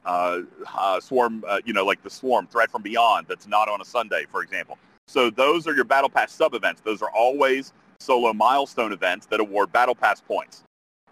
uh, 0.06 0.42
uh, 0.78 1.00
swarm, 1.00 1.44
uh, 1.48 1.60
you 1.66 1.74
know, 1.74 1.86
like 1.86 2.04
the 2.04 2.10
swarm 2.10 2.46
threat 2.48 2.70
from 2.70 2.82
beyond 2.82 3.26
that's 3.28 3.48
not 3.48 3.70
on 3.70 3.82
a 3.82 3.86
Sunday, 3.86 4.26
for 4.30 4.44
example. 4.44 4.78
So 5.08 5.30
those 5.30 5.68
are 5.68 5.74
your 5.74 5.86
battle 5.86 6.10
pass 6.10 6.32
sub 6.32 6.54
events. 6.54 6.82
Those 6.82 7.02
are 7.02 7.12
always 7.12 7.74
solo 8.00 8.34
milestone 8.34 8.92
events 8.92 9.26
that 9.28 9.40
award 9.40 9.72
battle 9.72 9.96
pass 9.96 10.20
points. 10.20 10.64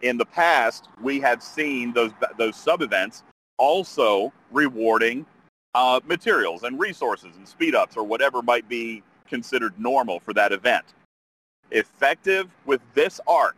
In 0.02 0.18
the 0.18 0.26
past, 0.26 0.90
we 1.02 1.20
have 1.22 1.42
seen 1.42 1.94
those 1.94 2.12
those 2.38 2.56
sub 2.56 2.82
events 2.82 3.24
also 3.58 4.34
rewarding 4.52 5.26
uh, 5.74 6.00
materials 6.06 6.64
and 6.64 6.80
resources 6.80 7.36
and 7.38 7.48
speed 7.48 7.76
ups 7.76 7.96
or 7.96 8.04
whatever 8.04 8.42
might 8.42 8.68
be 8.68 9.04
considered 9.28 9.74
normal 9.80 10.20
for 10.20 10.34
that 10.34 10.52
event. 10.52 10.86
Effective 11.72 12.50
with 12.66 12.82
this 12.94 13.20
arc, 13.28 13.56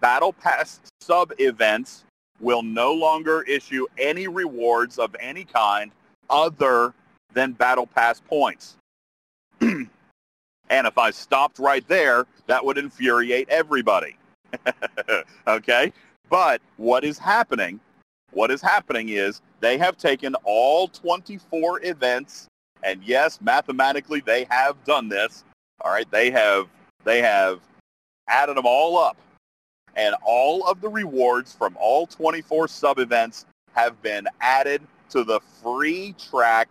Battle 0.00 0.32
Pass 0.32 0.80
sub-events 1.00 2.04
will 2.40 2.62
no 2.62 2.92
longer 2.92 3.42
issue 3.42 3.86
any 3.98 4.26
rewards 4.26 4.98
of 4.98 5.14
any 5.20 5.44
kind 5.44 5.92
other 6.30 6.94
than 7.34 7.52
Battle 7.52 7.86
Pass 7.86 8.20
points. 8.20 8.76
and 9.60 9.88
if 10.70 10.98
I 10.98 11.10
stopped 11.10 11.58
right 11.58 11.86
there, 11.86 12.26
that 12.46 12.64
would 12.64 12.78
infuriate 12.78 13.48
everybody. 13.48 14.16
okay? 15.46 15.92
But 16.28 16.62
what 16.78 17.04
is 17.04 17.18
happening, 17.18 17.78
what 18.32 18.50
is 18.50 18.60
happening 18.60 19.10
is 19.10 19.40
they 19.60 19.78
have 19.78 19.96
taken 19.96 20.34
all 20.44 20.88
24 20.88 21.84
events, 21.84 22.48
and 22.82 23.02
yes, 23.04 23.40
mathematically 23.40 24.20
they 24.20 24.46
have 24.50 24.82
done 24.84 25.08
this. 25.08 25.44
All 25.80 25.92
right, 25.92 26.10
they 26.10 26.30
have 26.30 26.68
they 27.04 27.20
have 27.20 27.60
added 28.28 28.56
them 28.56 28.66
all 28.66 28.98
up 28.98 29.16
and 29.96 30.14
all 30.22 30.66
of 30.68 30.80
the 30.80 30.88
rewards 30.88 31.52
from 31.52 31.76
all 31.78 32.06
24 32.06 32.68
sub-events 32.68 33.46
have 33.72 34.00
been 34.02 34.26
added 34.40 34.82
to 35.10 35.24
the 35.24 35.40
free 35.62 36.14
track 36.18 36.68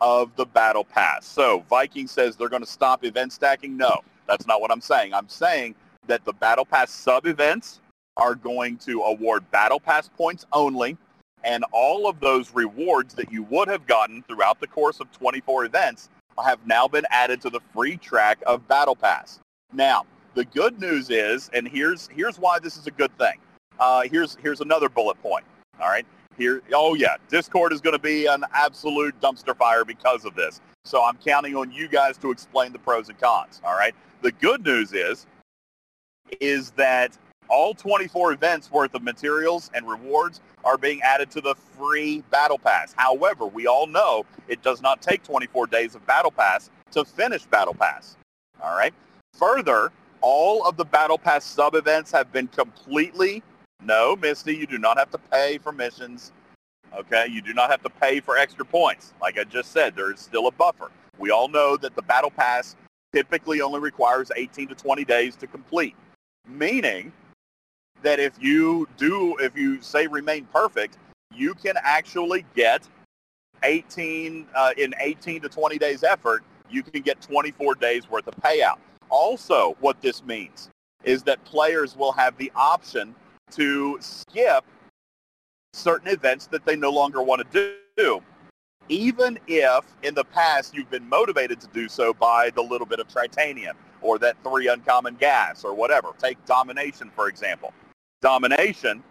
of 0.00 0.34
the 0.36 0.46
Battle 0.46 0.84
Pass. 0.84 1.26
So 1.26 1.64
Viking 1.68 2.06
says 2.06 2.36
they're 2.36 2.48
going 2.48 2.62
to 2.62 2.68
stop 2.68 3.04
event 3.04 3.32
stacking. 3.32 3.76
No, 3.76 4.00
that's 4.26 4.46
not 4.46 4.60
what 4.60 4.70
I'm 4.70 4.80
saying. 4.80 5.12
I'm 5.12 5.28
saying 5.28 5.74
that 6.06 6.24
the 6.24 6.32
Battle 6.32 6.64
Pass 6.64 6.90
sub-events 6.90 7.80
are 8.20 8.34
going 8.34 8.76
to 8.78 9.02
award 9.02 9.50
Battle 9.50 9.80
Pass 9.80 10.08
points 10.08 10.46
only, 10.52 10.96
and 11.42 11.64
all 11.72 12.06
of 12.06 12.20
those 12.20 12.54
rewards 12.54 13.14
that 13.14 13.32
you 13.32 13.42
would 13.44 13.68
have 13.68 13.86
gotten 13.86 14.22
throughout 14.22 14.60
the 14.60 14.66
course 14.66 15.00
of 15.00 15.10
24 15.10 15.64
events 15.64 16.10
have 16.44 16.64
now 16.66 16.86
been 16.86 17.04
added 17.10 17.40
to 17.42 17.50
the 17.50 17.60
free 17.74 17.96
track 17.96 18.38
of 18.46 18.66
Battle 18.68 18.96
Pass. 18.96 19.40
Now, 19.72 20.06
the 20.34 20.44
good 20.44 20.80
news 20.80 21.10
is, 21.10 21.50
and 21.52 21.66
here's 21.66 22.08
here's 22.08 22.38
why 22.38 22.58
this 22.58 22.76
is 22.76 22.86
a 22.86 22.90
good 22.90 23.16
thing. 23.18 23.38
Uh, 23.78 24.02
here's 24.02 24.36
here's 24.36 24.60
another 24.60 24.88
bullet 24.88 25.20
point. 25.22 25.44
All 25.80 25.88
right. 25.88 26.06
Here, 26.38 26.62
oh 26.72 26.94
yeah, 26.94 27.16
Discord 27.28 27.72
is 27.72 27.80
going 27.80 27.92
to 27.94 28.02
be 28.02 28.26
an 28.26 28.44
absolute 28.54 29.18
dumpster 29.20 29.56
fire 29.56 29.84
because 29.84 30.24
of 30.24 30.34
this. 30.34 30.60
So 30.84 31.04
I'm 31.04 31.16
counting 31.16 31.56
on 31.56 31.70
you 31.70 31.88
guys 31.88 32.16
to 32.18 32.30
explain 32.30 32.72
the 32.72 32.78
pros 32.78 33.08
and 33.08 33.18
cons. 33.18 33.60
All 33.64 33.74
right. 33.74 33.94
The 34.22 34.32
good 34.32 34.64
news 34.64 34.92
is, 34.92 35.26
is 36.40 36.70
that 36.72 37.18
all 37.50 37.74
24 37.74 38.32
events 38.32 38.70
worth 38.70 38.94
of 38.94 39.02
materials 39.02 39.70
and 39.74 39.88
rewards 39.88 40.40
are 40.64 40.78
being 40.78 41.00
added 41.02 41.30
to 41.32 41.40
the 41.40 41.54
free 41.54 42.22
Battle 42.30 42.58
Pass. 42.58 42.94
However, 42.96 43.46
we 43.46 43.66
all 43.66 43.86
know 43.86 44.24
it 44.48 44.62
does 44.62 44.80
not 44.80 45.02
take 45.02 45.22
24 45.22 45.66
days 45.66 45.94
of 45.94 46.06
Battle 46.06 46.30
Pass 46.30 46.70
to 46.92 47.04
finish 47.04 47.44
Battle 47.46 47.74
Pass. 47.74 48.16
All 48.62 48.76
right. 48.76 48.94
Further, 49.34 49.92
all 50.20 50.66
of 50.66 50.76
the 50.76 50.84
Battle 50.84 51.18
Pass 51.18 51.44
sub-events 51.44 52.10
have 52.12 52.32
been 52.32 52.46
completely, 52.48 53.42
no, 53.82 54.16
Misty, 54.16 54.54
you 54.54 54.66
do 54.66 54.78
not 54.78 54.98
have 54.98 55.10
to 55.10 55.18
pay 55.18 55.58
for 55.58 55.72
missions. 55.72 56.32
Okay, 56.94 57.26
you 57.30 57.40
do 57.40 57.54
not 57.54 57.70
have 57.70 57.82
to 57.82 57.90
pay 57.90 58.20
for 58.20 58.36
extra 58.36 58.64
points. 58.64 59.14
Like 59.20 59.38
I 59.38 59.44
just 59.44 59.72
said, 59.72 59.94
there 59.94 60.12
is 60.12 60.20
still 60.20 60.48
a 60.48 60.50
buffer. 60.50 60.90
We 61.18 61.30
all 61.30 61.48
know 61.48 61.76
that 61.76 61.94
the 61.94 62.02
Battle 62.02 62.30
Pass 62.30 62.76
typically 63.12 63.60
only 63.60 63.80
requires 63.80 64.30
18 64.34 64.68
to 64.68 64.74
20 64.74 65.04
days 65.04 65.36
to 65.36 65.46
complete, 65.46 65.94
meaning 66.48 67.12
that 68.02 68.18
if 68.18 68.32
you 68.40 68.88
do, 68.96 69.36
if 69.38 69.56
you 69.56 69.80
say 69.80 70.06
remain 70.06 70.46
perfect, 70.52 70.98
you 71.34 71.54
can 71.54 71.74
actually 71.82 72.44
get 72.54 72.86
18 73.62 74.46
uh, 74.54 74.72
in 74.76 74.94
18 75.00 75.42
to 75.42 75.48
20 75.48 75.78
days 75.78 76.02
effort. 76.02 76.42
You 76.68 76.82
can 76.82 77.02
get 77.02 77.20
24 77.20 77.74
days 77.76 78.08
worth 78.08 78.26
of 78.26 78.34
payout. 78.36 78.78
Also, 79.08 79.76
what 79.80 80.00
this 80.00 80.24
means 80.24 80.70
is 81.04 81.22
that 81.24 81.42
players 81.44 81.96
will 81.96 82.12
have 82.12 82.36
the 82.36 82.50
option 82.54 83.14
to 83.52 83.98
skip 84.00 84.64
certain 85.72 86.08
events 86.08 86.46
that 86.48 86.64
they 86.64 86.76
no 86.76 86.90
longer 86.90 87.22
want 87.22 87.50
to 87.50 87.74
do, 87.96 88.22
even 88.88 89.38
if 89.46 89.84
in 90.02 90.14
the 90.14 90.24
past 90.24 90.74
you've 90.74 90.90
been 90.90 91.08
motivated 91.08 91.60
to 91.60 91.66
do 91.68 91.88
so 91.88 92.12
by 92.12 92.50
the 92.50 92.62
little 92.62 92.86
bit 92.86 93.00
of 93.00 93.08
tritanium 93.08 93.74
or 94.02 94.18
that 94.18 94.36
three 94.42 94.68
uncommon 94.68 95.14
gas 95.16 95.64
or 95.64 95.74
whatever. 95.74 96.08
Take 96.18 96.42
domination, 96.44 97.10
for 97.14 97.28
example. 97.28 97.72
Domination, 98.22 99.02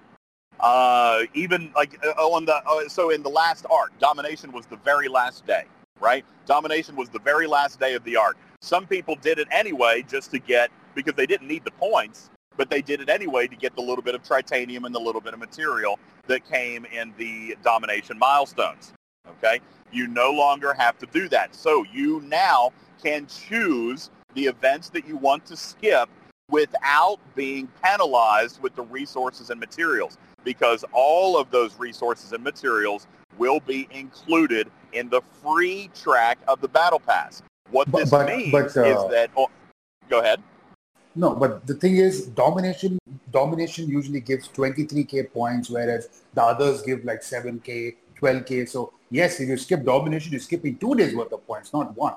uh, 0.60 1.22
even 1.34 1.72
like 1.76 2.00
uh, 2.06 2.10
on 2.22 2.46
the, 2.46 2.56
uh, 2.56 2.88
so 2.88 3.10
in 3.10 3.24
the 3.24 3.30
last 3.30 3.66
arc, 3.72 3.98
domination 4.00 4.52
was 4.52 4.66
the 4.68 4.76
very 4.78 5.08
last 5.08 5.48
day, 5.48 5.64
right? 6.00 6.26
Domination 6.46 6.96
was 6.96 7.10
the 7.10 7.20
very 7.20 7.48
last 7.48 7.80
day 7.80 7.96
of 7.96 8.04
the 8.04 8.16
arc. 8.16 8.38
Some 8.62 8.86
people 8.86 9.16
did 9.16 9.40
it 9.40 9.48
anyway 9.52 10.04
just 10.08 10.32
to 10.32 10.40
get, 10.40 10.70
because 10.94 11.14
they 11.16 11.26
didn't 11.26 11.48
need 11.48 11.64
the 11.64 11.72
points, 11.72 12.30
but 12.56 12.70
they 12.70 12.82
did 12.82 13.02
it 13.02 13.10
anyway 13.10 13.48
to 13.48 13.56
get 13.56 13.76
the 13.76 13.82
little 13.82 14.04
bit 14.04 14.16
of 14.16 14.22
tritanium 14.22 14.86
and 14.86 14.94
the 14.94 15.00
little 15.00 15.22
bit 15.22 15.34
of 15.34 15.40
material 15.40 15.98
that 16.28 16.48
came 16.48 16.86
in 16.86 17.14
the 17.18 17.56
domination 17.64 18.20
milestones. 18.20 18.94
Okay? 19.28 19.60
You 19.92 20.08
no 20.08 20.32
longer 20.32 20.74
have 20.74 20.98
to 21.00 21.08
do 21.08 21.30
that. 21.30 21.56
So 21.56 21.86
you 21.92 22.22
now 22.28 22.74
can 23.02 23.26
choose 23.28 24.12
the 24.36 24.46
events 24.46 24.90
that 24.90 25.08
you 25.08 25.18
want 25.18 25.46
to 25.48 25.58
skip 25.58 26.10
without 26.50 27.20
being 27.36 27.68
penalized 27.84 28.62
with 28.62 28.76
the 28.76 28.84
resources 28.84 29.50
and 29.50 29.60
materials 29.60 30.18
because 30.44 30.84
all 30.94 31.38
of 31.38 31.52
those 31.52 31.78
resources 31.80 32.34
and 32.34 32.44
materials 32.44 33.08
will 33.38 33.60
be 33.60 33.88
included 33.92 34.70
in 34.94 35.10
the 35.10 35.22
free 35.44 35.90
track 35.96 36.38
of 36.48 36.62
the 36.62 36.68
battle 36.68 37.00
pass. 37.00 37.42
What 37.72 37.92
this 37.92 38.10
but, 38.10 38.28
means 38.28 38.52
but, 38.52 38.76
uh, 38.78 38.84
is 38.84 39.12
that. 39.12 39.30
Oh, 39.38 39.50
go 40.10 40.20
ahead. 40.20 40.42
No, 41.16 41.36
but 41.36 41.66
the 41.68 41.74
thing 41.74 41.98
is, 41.98 42.28
domination 42.28 43.00
domination 43.32 43.88
usually 43.88 44.22
gives 44.22 44.48
23k 44.50 45.32
points, 45.32 45.70
whereas 45.70 46.10
the 46.34 46.44
others 46.44 46.82
give 46.82 47.04
like 47.04 47.22
7k, 47.22 47.96
12k. 48.20 48.70
So 48.70 48.94
yes, 49.10 49.40
if 49.40 49.50
you 49.50 49.58
skip 49.58 49.84
domination, 49.84 50.32
you're 50.32 50.42
skipping 50.42 50.78
two 50.78 50.96
days 50.96 51.16
worth 51.16 51.32
of 51.34 51.46
points, 51.46 51.74
not 51.74 51.96
one. 51.96 52.14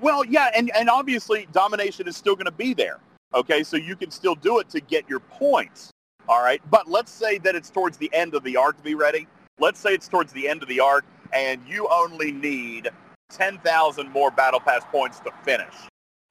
Well, 0.00 0.24
yeah, 0.24 0.50
and, 0.56 0.70
and 0.74 0.90
obviously 0.90 1.48
domination 1.52 2.08
is 2.08 2.16
still 2.16 2.34
going 2.34 2.46
to 2.46 2.52
be 2.52 2.74
there. 2.74 2.98
Okay, 3.34 3.62
so 3.62 3.76
you 3.76 3.96
can 3.96 4.10
still 4.10 4.34
do 4.34 4.58
it 4.58 4.68
to 4.70 4.80
get 4.80 5.08
your 5.08 5.20
points. 5.20 5.90
All 6.28 6.42
right, 6.42 6.62
but 6.70 6.88
let's 6.88 7.12
say 7.12 7.38
that 7.38 7.54
it's 7.54 7.70
towards 7.70 7.98
the 7.98 8.10
end 8.14 8.34
of 8.34 8.42
the 8.44 8.56
arc 8.56 8.76
to 8.78 8.82
be 8.82 8.94
ready. 8.94 9.26
Let's 9.58 9.78
say 9.78 9.92
it's 9.94 10.08
towards 10.08 10.32
the 10.32 10.48
end 10.48 10.62
of 10.62 10.68
the 10.68 10.80
arc, 10.80 11.04
and 11.32 11.60
you 11.66 11.88
only 11.90 12.32
need 12.32 12.90
10,000 13.30 14.10
more 14.10 14.30
battle 14.30 14.60
pass 14.60 14.82
points 14.90 15.20
to 15.20 15.30
finish. 15.42 15.74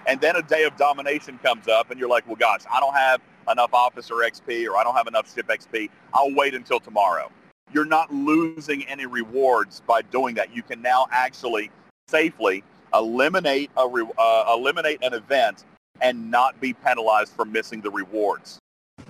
And 0.06 0.20
then 0.20 0.36
a 0.36 0.42
day 0.42 0.64
of 0.64 0.76
domination 0.78 1.38
comes 1.40 1.68
up 1.68 1.92
and 1.92 2.00
you're 2.00 2.10
like, 2.10 2.28
well, 2.28 2.36
gosh, 2.36 2.62
I 2.72 2.80
don't 2.80 2.94
have 2.94 3.22
enough 3.50 3.74
officer 3.74 4.16
XP 4.16 4.68
or 4.68 4.78
I 4.78 4.84
don't 4.84 4.96
have 4.96 5.08
enough 5.08 5.34
ship 5.34 5.48
XP. 5.48 5.90
I'll 6.14 6.34
wait 6.34 6.54
until 6.54 6.80
tomorrow. 6.80 7.32
You're 7.72 7.86
not 7.86 8.14
losing 8.14 8.86
any 8.88 9.06
rewards 9.06 9.82
by 9.88 10.02
doing 10.02 10.36
that. 10.36 10.56
You 10.56 10.62
can 10.62 10.82
now 10.82 11.08
actually 11.12 11.72
safely 12.08 12.64
eliminate 12.94 13.72
a 13.78 13.88
re- 13.88 14.10
uh, 14.18 14.54
eliminate 14.56 15.00
an 15.04 15.14
event 15.14 15.66
and 16.02 16.30
not 16.30 16.60
be 16.60 16.74
penalized 16.74 17.34
for 17.34 17.46
missing 17.46 17.82
the 17.82 17.92
rewards. 17.92 18.60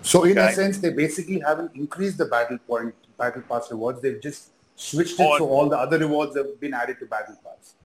So 0.01 0.23
in 0.23 0.37
okay? 0.37 0.51
a 0.51 0.53
sense, 0.53 0.77
they 0.77 0.91
basically 0.91 1.39
haven't 1.39 1.75
increased 1.75 2.17
the 2.17 2.25
battle 2.25 2.57
point 2.67 2.93
battle 3.17 3.41
pass 3.41 3.71
rewards. 3.71 4.01
They've 4.01 4.21
just 4.21 4.51
switched 4.75 5.19
it 5.19 5.23
On, 5.23 5.39
so 5.39 5.49
all 5.49 5.69
the 5.69 5.77
other 5.77 5.97
rewards 5.97 6.35
have 6.35 6.59
been 6.59 6.73
added 6.73 6.99
to 6.99 7.05
battle 7.05 7.35
pass. 7.43 7.75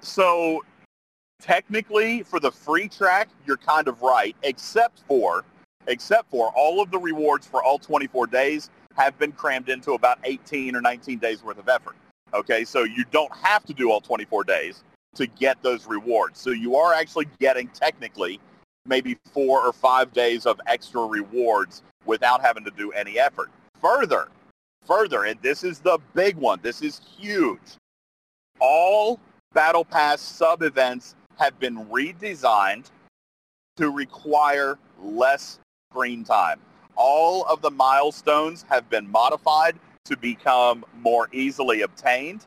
So 0.00 0.64
technically, 1.40 2.22
for 2.22 2.40
the 2.40 2.50
free 2.50 2.88
track, 2.88 3.28
you're 3.46 3.56
kind 3.56 3.88
of 3.88 4.02
right, 4.02 4.36
except 4.42 5.00
for 5.06 5.44
except 5.88 6.30
for 6.30 6.52
all 6.54 6.80
of 6.80 6.90
the 6.90 6.98
rewards 6.98 7.46
for 7.46 7.62
all 7.62 7.78
24 7.78 8.28
days 8.28 8.70
have 8.96 9.18
been 9.18 9.32
crammed 9.32 9.68
into 9.68 9.92
about 9.92 10.18
18 10.24 10.76
or 10.76 10.80
19 10.80 11.18
days 11.18 11.42
worth 11.42 11.58
of 11.58 11.68
effort. 11.68 11.96
Okay, 12.34 12.64
so 12.64 12.84
you 12.84 13.04
don't 13.10 13.34
have 13.36 13.64
to 13.64 13.74
do 13.74 13.90
all 13.90 14.00
24 14.00 14.44
days 14.44 14.84
to 15.14 15.26
get 15.26 15.62
those 15.62 15.86
rewards. 15.86 16.40
So 16.40 16.50
you 16.50 16.76
are 16.76 16.94
actually 16.94 17.26
getting 17.38 17.68
technically 17.68 18.40
maybe 18.86 19.16
four 19.32 19.64
or 19.64 19.72
five 19.72 20.12
days 20.12 20.46
of 20.46 20.60
extra 20.66 21.04
rewards 21.04 21.82
without 22.04 22.40
having 22.40 22.64
to 22.64 22.70
do 22.70 22.92
any 22.92 23.18
effort. 23.18 23.50
Further, 23.80 24.28
further, 24.84 25.24
and 25.24 25.40
this 25.42 25.64
is 25.64 25.80
the 25.80 25.98
big 26.14 26.36
one. 26.36 26.58
This 26.62 26.82
is 26.82 27.00
huge. 27.18 27.76
All 28.60 29.20
Battle 29.52 29.84
Pass 29.84 30.20
sub-events 30.20 31.14
have 31.38 31.58
been 31.58 31.86
redesigned 31.86 32.90
to 33.76 33.90
require 33.90 34.78
less 35.02 35.58
screen 35.90 36.24
time. 36.24 36.60
All 36.96 37.44
of 37.46 37.62
the 37.62 37.70
milestones 37.70 38.64
have 38.68 38.88
been 38.88 39.10
modified 39.10 39.78
to 40.04 40.16
become 40.16 40.84
more 41.00 41.28
easily 41.32 41.82
obtained 41.82 42.46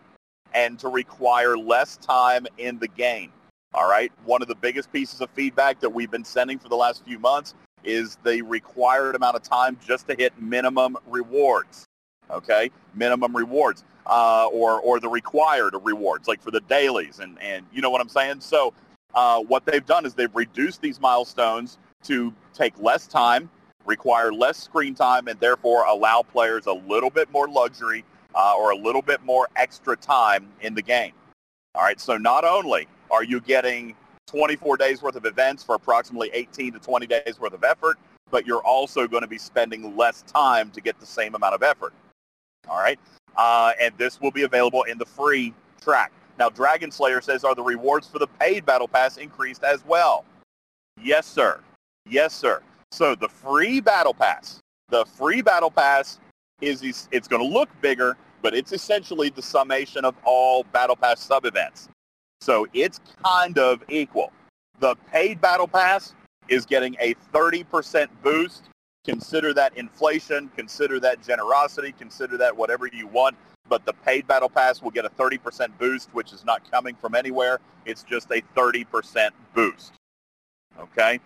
and 0.55 0.79
to 0.79 0.87
require 0.87 1.57
less 1.57 1.97
time 1.97 2.47
in 2.57 2.79
the 2.79 2.87
game. 2.87 3.31
All 3.73 3.87
right. 3.87 4.11
One 4.23 4.41
of 4.41 4.47
the 4.47 4.55
biggest 4.55 4.91
pieces 4.91 5.19
of 5.19 5.29
feedback 5.31 5.81
that 5.81 5.89
we've 5.89 6.09
been 6.09 6.23
sending 6.23 6.57
for 6.57 6.69
the 6.69 6.77
last 6.77 7.03
few 7.03 7.19
months 7.19 7.53
is 7.83 8.17
the 8.23 8.41
required 8.41 9.15
amount 9.15 9.35
of 9.35 9.43
time 9.43 9.77
just 9.85 10.07
to 10.07 10.15
hit 10.15 10.33
minimum 10.41 10.97
rewards. 11.05 11.85
Okay, 12.31 12.71
minimum 12.95 13.35
rewards, 13.35 13.83
uh, 14.07 14.47
or 14.47 14.79
or 14.79 14.99
the 14.99 15.07
required 15.07 15.75
rewards, 15.83 16.27
like 16.27 16.41
for 16.41 16.49
the 16.49 16.61
dailies, 16.61 17.19
and 17.19 17.39
and 17.39 17.67
you 17.71 17.83
know 17.83 17.91
what 17.91 18.01
I'm 18.01 18.09
saying. 18.09 18.41
So 18.41 18.73
uh, 19.13 19.41
what 19.41 19.63
they've 19.67 19.85
done 19.85 20.07
is 20.07 20.15
they've 20.15 20.35
reduced 20.35 20.81
these 20.81 20.99
milestones 20.99 21.77
to 22.05 22.33
take 22.51 22.73
less 22.79 23.05
time, 23.05 23.47
require 23.85 24.33
less 24.33 24.57
screen 24.57 24.95
time, 24.95 25.27
and 25.27 25.39
therefore 25.39 25.85
allow 25.85 26.23
players 26.23 26.65
a 26.65 26.73
little 26.73 27.11
bit 27.11 27.31
more 27.31 27.47
luxury 27.47 28.03
uh, 28.35 28.55
or 28.57 28.71
a 28.71 28.75
little 28.75 29.01
bit 29.01 29.23
more 29.23 29.47
extra 29.55 29.95
time 29.95 30.47
in 30.61 30.73
the 30.73 30.81
game. 30.81 31.13
All 31.73 31.83
right, 31.83 31.99
so 31.99 32.17
not 32.17 32.45
only 32.45 32.87
are 33.11 33.23
you 33.23 33.41
getting 33.41 33.95
24 34.27 34.77
days 34.77 35.01
worth 35.01 35.15
of 35.15 35.25
events 35.25 35.63
for 35.63 35.75
approximately 35.75 36.29
18 36.33 36.73
to 36.73 36.79
20 36.79 37.07
days 37.07 37.39
worth 37.39 37.53
of 37.53 37.63
effort, 37.63 37.97
but 38.31 38.45
you're 38.45 38.63
also 38.63 39.07
going 39.07 39.21
to 39.21 39.27
be 39.27 39.37
spending 39.37 39.95
less 39.95 40.23
time 40.23 40.71
to 40.71 40.81
get 40.81 40.99
the 40.99 41.05
same 41.05 41.35
amount 41.35 41.53
of 41.53 41.63
effort. 41.63 41.93
All 42.67 42.77
right, 42.77 42.99
uh, 43.37 43.73
and 43.79 43.95
this 43.97 44.19
will 44.19 44.31
be 44.31 44.43
available 44.43 44.83
in 44.83 44.97
the 44.97 45.05
free 45.05 45.53
track. 45.81 46.11
Now, 46.37 46.49
Dragon 46.49 46.91
Slayer 46.91 47.21
says, 47.21 47.43
are 47.43 47.55
the 47.55 47.63
rewards 47.63 48.07
for 48.07 48.19
the 48.19 48.27
paid 48.27 48.65
Battle 48.65 48.87
Pass 48.87 49.17
increased 49.17 49.63
as 49.63 49.85
well? 49.85 50.25
Yes, 51.01 51.25
sir. 51.25 51.59
Yes, 52.05 52.33
sir. 52.33 52.61
So 52.91 53.15
the 53.15 53.29
free 53.29 53.79
Battle 53.79 54.13
Pass, 54.13 54.59
the 54.89 55.05
free 55.05 55.41
Battle 55.41 55.71
Pass 55.71 56.19
is 56.61 57.07
it's 57.11 57.27
going 57.27 57.41
to 57.41 57.47
look 57.47 57.69
bigger, 57.81 58.17
but 58.41 58.55
it's 58.55 58.71
essentially 58.71 59.29
the 59.29 59.41
summation 59.41 60.05
of 60.05 60.15
all 60.23 60.63
Battle 60.71 60.95
Pass 60.95 61.21
sub-events. 61.21 61.89
So 62.41 62.67
it's 62.73 62.99
kind 63.23 63.57
of 63.57 63.83
equal. 63.89 64.31
The 64.79 64.95
paid 65.11 65.41
Battle 65.41 65.67
Pass 65.67 66.13
is 66.47 66.65
getting 66.65 66.95
a 66.99 67.15
30% 67.33 68.07
boost. 68.21 68.69
Consider 69.03 69.53
that 69.53 69.77
inflation, 69.77 70.49
consider 70.55 70.99
that 70.99 71.21
generosity, 71.21 71.91
consider 71.91 72.37
that 72.37 72.55
whatever 72.55 72.87
you 72.87 73.07
want. 73.07 73.35
But 73.67 73.85
the 73.85 73.93
paid 73.93 74.27
Battle 74.27 74.49
Pass 74.49 74.81
will 74.81 74.91
get 74.91 75.05
a 75.05 75.09
30% 75.09 75.69
boost, 75.79 76.09
which 76.13 76.33
is 76.33 76.45
not 76.45 76.69
coming 76.69 76.95
from 76.95 77.15
anywhere. 77.15 77.59
It's 77.85 78.03
just 78.03 78.29
a 78.31 78.41
30% 78.55 79.29
boost. 79.53 79.93
Okay? 80.79 81.19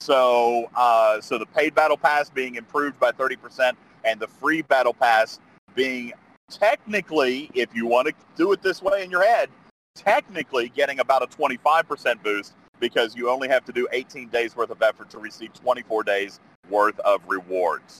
So, 0.00 0.70
uh, 0.74 1.20
so 1.20 1.36
the 1.36 1.46
paid 1.46 1.74
Battle 1.74 1.96
Pass 1.96 2.30
being 2.30 2.54
improved 2.54 2.98
by 2.98 3.12
30% 3.12 3.72
and 4.04 4.20
the 4.20 4.28
free 4.28 4.62
Battle 4.62 4.94
Pass 4.94 5.40
being 5.74 6.12
technically, 6.50 7.50
if 7.54 7.74
you 7.74 7.86
want 7.86 8.08
to 8.08 8.14
do 8.36 8.52
it 8.52 8.62
this 8.62 8.82
way 8.82 9.02
in 9.04 9.10
your 9.10 9.24
head, 9.24 9.48
technically 9.94 10.68
getting 10.70 11.00
about 11.00 11.22
a 11.22 11.26
25% 11.26 12.22
boost 12.22 12.54
because 12.78 13.14
you 13.14 13.28
only 13.28 13.48
have 13.48 13.64
to 13.66 13.72
do 13.72 13.86
18 13.92 14.28
days 14.28 14.56
worth 14.56 14.70
of 14.70 14.82
effort 14.82 15.10
to 15.10 15.18
receive 15.18 15.52
24 15.52 16.02
days 16.02 16.40
worth 16.70 16.98
of 17.00 17.20
rewards. 17.28 17.98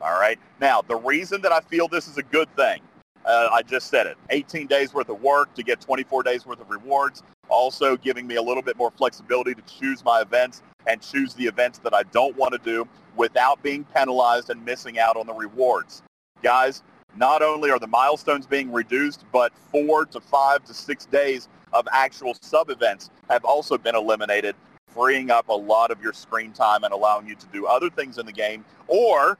All 0.00 0.18
right. 0.18 0.38
Now, 0.60 0.82
the 0.82 0.96
reason 0.96 1.40
that 1.42 1.52
I 1.52 1.60
feel 1.60 1.86
this 1.86 2.08
is 2.08 2.18
a 2.18 2.22
good 2.22 2.54
thing, 2.56 2.80
uh, 3.24 3.48
I 3.52 3.62
just 3.62 3.88
said 3.88 4.06
it, 4.06 4.16
18 4.30 4.66
days 4.66 4.92
worth 4.92 5.08
of 5.08 5.20
work 5.22 5.54
to 5.54 5.62
get 5.62 5.80
24 5.80 6.22
days 6.22 6.46
worth 6.46 6.60
of 6.60 6.68
rewards, 6.70 7.22
also 7.48 7.96
giving 7.96 8.26
me 8.26 8.36
a 8.36 8.42
little 8.42 8.62
bit 8.62 8.76
more 8.76 8.90
flexibility 8.90 9.54
to 9.54 9.62
choose 9.62 10.04
my 10.04 10.20
events 10.20 10.62
and 10.86 11.00
choose 11.00 11.34
the 11.34 11.44
events 11.44 11.78
that 11.78 11.94
I 11.94 12.02
don't 12.04 12.36
want 12.36 12.52
to 12.52 12.58
do 12.58 12.86
without 13.16 13.62
being 13.62 13.84
penalized 13.84 14.50
and 14.50 14.62
missing 14.64 14.98
out 14.98 15.16
on 15.16 15.26
the 15.26 15.32
rewards. 15.32 16.02
Guys, 16.42 16.82
not 17.16 17.42
only 17.42 17.70
are 17.70 17.78
the 17.78 17.86
milestones 17.86 18.46
being 18.46 18.72
reduced, 18.72 19.24
but 19.32 19.52
four 19.70 20.04
to 20.06 20.20
five 20.20 20.64
to 20.64 20.74
six 20.74 21.06
days 21.06 21.48
of 21.72 21.86
actual 21.92 22.34
sub-events 22.40 23.10
have 23.28 23.44
also 23.44 23.76
been 23.76 23.94
eliminated, 23.94 24.54
freeing 24.88 25.30
up 25.30 25.48
a 25.48 25.52
lot 25.52 25.90
of 25.90 26.00
your 26.00 26.12
screen 26.12 26.52
time 26.52 26.84
and 26.84 26.92
allowing 26.92 27.26
you 27.26 27.34
to 27.34 27.46
do 27.52 27.66
other 27.66 27.90
things 27.90 28.18
in 28.18 28.26
the 28.26 28.32
game 28.32 28.64
or, 28.86 29.38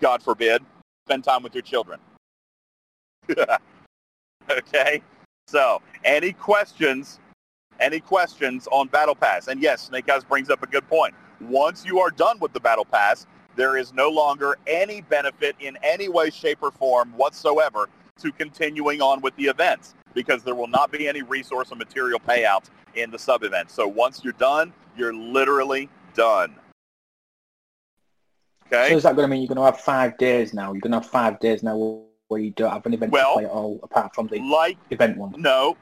God 0.00 0.22
forbid, 0.22 0.62
spend 1.06 1.24
time 1.24 1.42
with 1.42 1.54
your 1.54 1.62
children. 1.62 1.98
okay? 4.50 5.02
So, 5.46 5.80
any 6.04 6.32
questions? 6.32 7.18
Any 7.80 8.00
questions 8.00 8.68
on 8.70 8.88
Battle 8.88 9.14
Pass? 9.14 9.48
And 9.48 9.62
yes, 9.62 9.82
Snake 9.82 10.10
Eyes 10.10 10.24
brings 10.24 10.50
up 10.50 10.62
a 10.62 10.66
good 10.66 10.88
point. 10.88 11.14
Once 11.40 11.84
you 11.84 12.00
are 12.00 12.10
done 12.10 12.38
with 12.40 12.52
the 12.52 12.60
Battle 12.60 12.84
Pass, 12.84 13.26
there 13.58 13.76
is 13.76 13.92
no 13.92 14.08
longer 14.08 14.56
any 14.68 15.00
benefit 15.02 15.56
in 15.58 15.76
any 15.82 16.08
way, 16.08 16.30
shape, 16.30 16.58
or 16.62 16.70
form 16.70 17.12
whatsoever 17.16 17.88
to 18.20 18.32
continuing 18.32 19.02
on 19.02 19.20
with 19.20 19.34
the 19.34 19.46
events 19.46 19.94
because 20.14 20.44
there 20.44 20.54
will 20.54 20.68
not 20.68 20.92
be 20.92 21.08
any 21.08 21.22
resource 21.22 21.72
or 21.72 21.74
material 21.74 22.20
payouts 22.20 22.66
in 22.94 23.10
the 23.10 23.18
sub-event. 23.18 23.70
So 23.70 23.86
once 23.86 24.22
you're 24.22 24.32
done, 24.34 24.72
you're 24.96 25.12
literally 25.12 25.88
done. 26.14 26.54
Okay. 28.66 28.90
So 28.90 28.96
is 28.96 29.02
that 29.02 29.16
going 29.16 29.28
to 29.28 29.28
mean 29.28 29.42
you're 29.42 29.48
going 29.48 29.56
to 29.56 29.64
have 29.64 29.80
five 29.80 30.16
days 30.18 30.54
now? 30.54 30.72
You're 30.72 30.80
going 30.80 30.92
to 30.92 30.98
have 30.98 31.06
five 31.06 31.40
days 31.40 31.62
now 31.64 32.02
where 32.28 32.40
you 32.40 32.50
don't 32.50 32.70
have 32.70 32.86
an 32.86 32.94
event 32.94 33.10
well, 33.10 33.34
to 33.34 33.40
play 33.40 33.44
at 33.44 33.50
all 33.50 33.80
apart 33.82 34.14
from 34.14 34.28
the 34.28 34.38
like, 34.40 34.78
event 34.90 35.16
one? 35.16 35.34
No. 35.36 35.76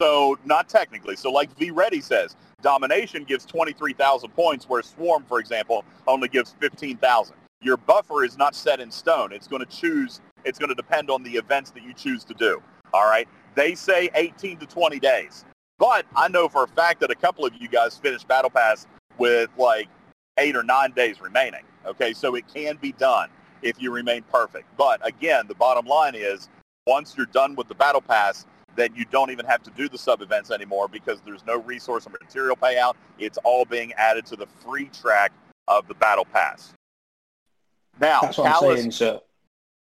So 0.00 0.38
not 0.44 0.68
technically. 0.68 1.16
So 1.16 1.30
like 1.30 1.56
V 1.56 1.70
Ready 1.70 2.00
says, 2.02 2.36
Domination 2.62 3.24
gives 3.24 3.44
23,000 3.44 4.30
points, 4.30 4.68
where 4.68 4.82
Swarm, 4.82 5.24
for 5.28 5.40
example, 5.40 5.84
only 6.06 6.28
gives 6.28 6.54
15,000. 6.60 7.36
Your 7.60 7.76
buffer 7.76 8.24
is 8.24 8.38
not 8.38 8.54
set 8.54 8.80
in 8.80 8.90
stone. 8.90 9.32
It's 9.32 9.46
going 9.46 9.64
to 9.64 9.70
choose, 9.70 10.20
it's 10.44 10.58
going 10.58 10.68
to 10.68 10.74
depend 10.74 11.10
on 11.10 11.22
the 11.22 11.32
events 11.32 11.70
that 11.72 11.82
you 11.82 11.92
choose 11.92 12.24
to 12.24 12.34
do. 12.34 12.62
All 12.92 13.04
right. 13.04 13.28
They 13.54 13.74
say 13.74 14.10
18 14.14 14.58
to 14.58 14.66
20 14.66 14.98
days. 14.98 15.44
But 15.78 16.06
I 16.16 16.28
know 16.28 16.48
for 16.48 16.64
a 16.64 16.68
fact 16.68 17.00
that 17.00 17.10
a 17.10 17.14
couple 17.14 17.44
of 17.44 17.52
you 17.58 17.68
guys 17.68 17.96
finished 17.96 18.28
Battle 18.28 18.50
Pass 18.50 18.86
with 19.18 19.50
like 19.56 19.88
eight 20.38 20.56
or 20.56 20.62
nine 20.62 20.92
days 20.92 21.20
remaining. 21.20 21.64
Okay. 21.86 22.12
So 22.12 22.34
it 22.34 22.44
can 22.52 22.76
be 22.76 22.92
done 22.92 23.28
if 23.62 23.80
you 23.80 23.90
remain 23.90 24.22
perfect. 24.22 24.66
But 24.76 25.06
again, 25.06 25.46
the 25.48 25.54
bottom 25.54 25.86
line 25.86 26.14
is 26.14 26.48
once 26.86 27.14
you're 27.16 27.26
done 27.26 27.54
with 27.54 27.68
the 27.68 27.74
Battle 27.74 28.00
Pass, 28.00 28.46
then 28.76 28.94
you 28.94 29.04
don't 29.06 29.30
even 29.30 29.46
have 29.46 29.62
to 29.62 29.70
do 29.70 29.88
the 29.88 29.98
sub 29.98 30.22
events 30.22 30.50
anymore 30.50 30.88
because 30.88 31.20
there's 31.22 31.44
no 31.46 31.60
resource 31.60 32.06
or 32.06 32.10
material 32.10 32.56
payout. 32.56 32.94
It's 33.18 33.38
all 33.44 33.64
being 33.64 33.92
added 33.94 34.26
to 34.26 34.36
the 34.36 34.46
free 34.46 34.86
track 34.86 35.32
of 35.68 35.86
the 35.88 35.94
battle 35.94 36.24
pass. 36.24 36.72
Now, 38.00 38.20
That's 38.22 38.38
what 38.38 38.46
Callus, 38.46 38.70
I'm 38.70 38.76
saying, 38.76 38.90
sir. 38.92 39.20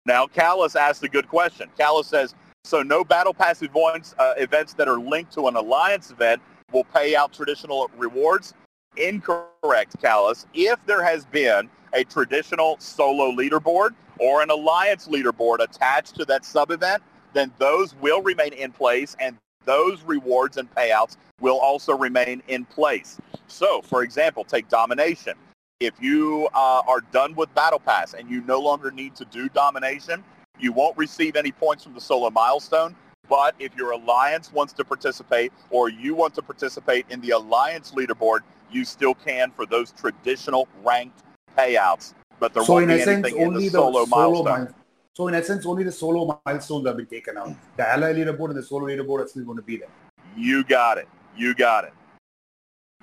Now, 0.05 0.27
Callus 0.27 0.75
asked 0.75 1.03
a 1.03 1.07
good 1.07 1.27
question. 1.27 1.69
Callus 1.77 2.07
says, 2.07 2.35
so 2.65 2.81
no 2.81 3.03
battle 3.03 3.33
pass 3.33 3.61
events, 3.61 4.15
uh, 4.19 4.33
events 4.37 4.73
that 4.73 4.87
are 4.87 4.99
linked 4.99 5.33
to 5.33 5.47
an 5.47 5.55
alliance 5.55 6.11
event 6.11 6.41
will 6.71 6.83
pay 6.85 7.15
out 7.15 7.33
traditional 7.33 7.89
rewards? 7.97 8.53
Incorrect, 8.97 9.99
Callus. 10.01 10.45
If 10.53 10.85
there 10.85 11.03
has 11.03 11.25
been 11.25 11.69
a 11.93 12.03
traditional 12.03 12.77
solo 12.79 13.31
leaderboard 13.31 13.91
or 14.19 14.41
an 14.41 14.49
alliance 14.49 15.07
leaderboard 15.07 15.59
attached 15.59 16.15
to 16.15 16.25
that 16.25 16.45
sub-event, 16.45 17.01
then 17.33 17.51
those 17.57 17.95
will 17.95 18.21
remain 18.21 18.53
in 18.53 18.71
place 18.71 19.15
and 19.19 19.37
those 19.65 20.01
rewards 20.03 20.57
and 20.57 20.73
payouts 20.75 21.17
will 21.39 21.59
also 21.59 21.97
remain 21.97 22.41
in 22.47 22.65
place. 22.65 23.17
So, 23.47 23.81
for 23.81 24.03
example, 24.03 24.43
take 24.43 24.67
domination. 24.69 25.33
If 25.79 25.93
you 25.99 26.47
uh, 26.53 26.81
are 26.87 27.01
done 27.11 27.35
with 27.35 27.53
Battle 27.53 27.79
Pass 27.79 28.13
and 28.13 28.29
you 28.29 28.41
no 28.41 28.59
longer 28.59 28.91
need 28.91 29.15
to 29.15 29.25
do 29.25 29.49
domination, 29.49 30.23
you 30.59 30.71
won't 30.71 30.97
receive 30.97 31.35
any 31.35 31.51
points 31.51 31.83
from 31.83 31.93
the 31.93 32.01
solo 32.01 32.29
milestone. 32.29 32.95
But 33.29 33.55
if 33.57 33.75
your 33.75 33.91
alliance 33.91 34.51
wants 34.51 34.73
to 34.73 34.85
participate 34.85 35.51
or 35.69 35.89
you 35.89 36.13
want 36.13 36.35
to 36.35 36.41
participate 36.41 37.05
in 37.09 37.21
the 37.21 37.31
alliance 37.31 37.91
leaderboard, 37.91 38.39
you 38.71 38.85
still 38.85 39.15
can 39.15 39.51
for 39.51 39.65
those 39.65 39.91
traditional 39.91 40.67
ranked 40.83 41.23
payouts. 41.57 42.13
But 42.39 42.53
there 42.53 42.63
so 42.63 42.73
won't 42.73 42.87
be 42.87 43.01
anything 43.01 43.37
in 43.37 43.53
the 43.53 43.69
solo, 43.69 44.05
solo 44.05 44.43
milestone. 44.43 44.75
So 45.15 45.27
in 45.27 45.35
essence, 45.35 45.65
only 45.65 45.83
the 45.83 45.91
solo 45.91 46.41
milestones 46.45 46.87
have 46.87 46.97
been 46.97 47.05
taken 47.05 47.37
out. 47.37 47.55
The 47.77 47.87
ally 47.87 48.13
leaderboard 48.13 48.49
and 48.49 48.57
the 48.57 48.63
solo 48.63 48.87
leaderboard 48.87 49.23
are 49.23 49.27
still 49.27 49.45
going 49.45 49.57
to 49.57 49.63
be 49.63 49.77
there. 49.77 49.89
You 50.35 50.63
got 50.63 50.97
it. 50.97 51.07
You 51.37 51.53
got 51.53 51.83
it. 51.83 51.93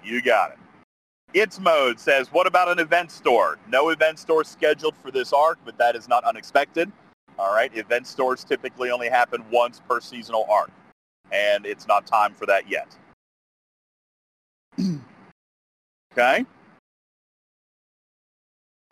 You 0.02 0.20
got 0.20 0.52
it. 0.52 0.58
It's 1.32 1.60
Mode 1.60 2.00
says, 2.00 2.32
what 2.32 2.48
about 2.48 2.68
an 2.68 2.80
event 2.80 3.12
store? 3.12 3.58
No 3.68 3.90
event 3.90 4.18
store 4.18 4.42
scheduled 4.42 4.96
for 4.96 5.12
this 5.12 5.32
arc, 5.32 5.58
but 5.64 5.78
that 5.78 5.94
is 5.94 6.08
not 6.08 6.24
unexpected. 6.24 6.90
All 7.38 7.54
right, 7.54 7.74
event 7.76 8.08
stores 8.08 8.42
typically 8.42 8.90
only 8.90 9.08
happen 9.08 9.44
once 9.50 9.80
per 9.88 10.00
seasonal 10.00 10.44
arc, 10.50 10.70
and 11.30 11.64
it's 11.64 11.86
not 11.86 12.06
time 12.06 12.34
for 12.34 12.46
that 12.46 12.68
yet. 12.68 12.88
okay. 16.12 16.44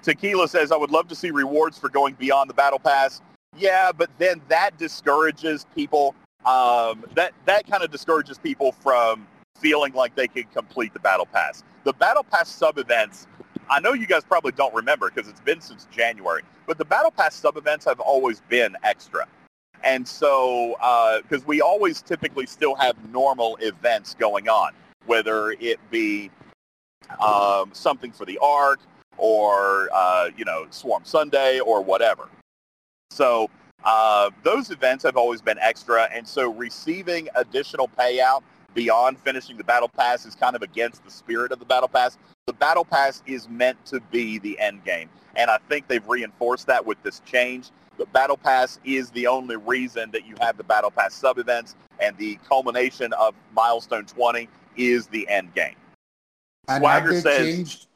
Tequila 0.08 0.48
says, 0.48 0.72
I 0.72 0.76
would 0.76 0.90
love 0.90 1.06
to 1.08 1.14
see 1.14 1.30
rewards 1.30 1.78
for 1.78 1.90
going 1.90 2.14
beyond 2.14 2.48
the 2.48 2.54
battle 2.54 2.78
pass. 2.78 3.20
Yeah, 3.58 3.92
but 3.92 4.08
then 4.16 4.40
that 4.48 4.78
discourages 4.78 5.66
people. 5.74 6.14
Um, 6.46 7.04
that 7.14 7.34
that 7.44 7.66
kind 7.66 7.82
of 7.82 7.90
discourages 7.90 8.38
people 8.38 8.72
from 8.72 9.26
feeling 9.58 9.92
like 9.92 10.14
they 10.14 10.26
can 10.26 10.44
complete 10.44 10.94
the 10.94 11.00
battle 11.00 11.26
pass. 11.26 11.62
The 11.84 11.92
battle 11.92 12.24
pass 12.24 12.48
sub 12.48 12.78
events, 12.78 13.26
I 13.68 13.80
know 13.80 13.92
you 13.92 14.06
guys 14.06 14.24
probably 14.24 14.52
don't 14.52 14.74
remember 14.74 15.10
because 15.10 15.28
it's 15.28 15.40
been 15.40 15.60
since 15.60 15.86
January, 15.90 16.42
but 16.66 16.78
the 16.78 16.86
battle 16.86 17.10
pass 17.10 17.34
sub 17.34 17.58
events 17.58 17.84
have 17.84 18.00
always 18.00 18.40
been 18.48 18.76
extra. 18.84 19.26
And 19.84 20.08
so, 20.08 20.76
because 21.22 21.42
uh, 21.42 21.46
we 21.46 21.60
always 21.60 22.00
typically 22.00 22.46
still 22.46 22.76
have 22.76 22.96
normal 23.10 23.56
events 23.60 24.14
going 24.18 24.48
on, 24.48 24.72
whether 25.04 25.50
it 25.50 25.78
be 25.90 26.30
um, 27.20 27.70
something 27.74 28.10
for 28.10 28.24
the 28.24 28.38
arc 28.38 28.80
or, 29.18 29.88
uh, 29.92 30.30
you 30.36 30.44
know, 30.44 30.66
Swarm 30.70 31.04
Sunday 31.04 31.60
or 31.60 31.82
whatever. 31.82 32.28
So 33.10 33.50
uh, 33.84 34.30
those 34.42 34.70
events 34.70 35.04
have 35.04 35.16
always 35.16 35.42
been 35.42 35.58
extra. 35.58 36.08
And 36.12 36.26
so 36.26 36.52
receiving 36.52 37.28
additional 37.34 37.88
payout 37.98 38.42
beyond 38.74 39.18
finishing 39.18 39.56
the 39.56 39.64
battle 39.64 39.88
pass 39.88 40.24
is 40.24 40.34
kind 40.34 40.54
of 40.54 40.62
against 40.62 41.04
the 41.04 41.10
spirit 41.10 41.52
of 41.52 41.58
the 41.58 41.64
battle 41.64 41.88
pass. 41.88 42.18
The 42.46 42.52
battle 42.52 42.84
pass 42.84 43.22
is 43.26 43.48
meant 43.48 43.84
to 43.86 44.00
be 44.10 44.38
the 44.38 44.58
end 44.58 44.84
game. 44.84 45.08
And 45.36 45.50
I 45.50 45.58
think 45.68 45.88
they've 45.88 46.06
reinforced 46.06 46.66
that 46.66 46.84
with 46.84 47.02
this 47.02 47.20
change. 47.20 47.70
The 47.96 48.06
battle 48.06 48.36
pass 48.36 48.78
is 48.84 49.10
the 49.10 49.26
only 49.26 49.56
reason 49.56 50.10
that 50.12 50.24
you 50.24 50.36
have 50.40 50.56
the 50.56 50.64
battle 50.64 50.90
pass 50.90 51.14
sub 51.14 51.38
events 51.38 51.74
and 52.00 52.16
the 52.16 52.38
culmination 52.48 53.12
of 53.14 53.34
milestone 53.52 54.04
20 54.04 54.48
is 54.76 55.08
the 55.08 55.28
end 55.28 55.52
game. 55.54 55.74
And 56.68 56.82
Swagger 56.82 57.14
have 57.14 57.24
they 57.24 57.30
says, 57.30 57.56
changed 57.56 57.86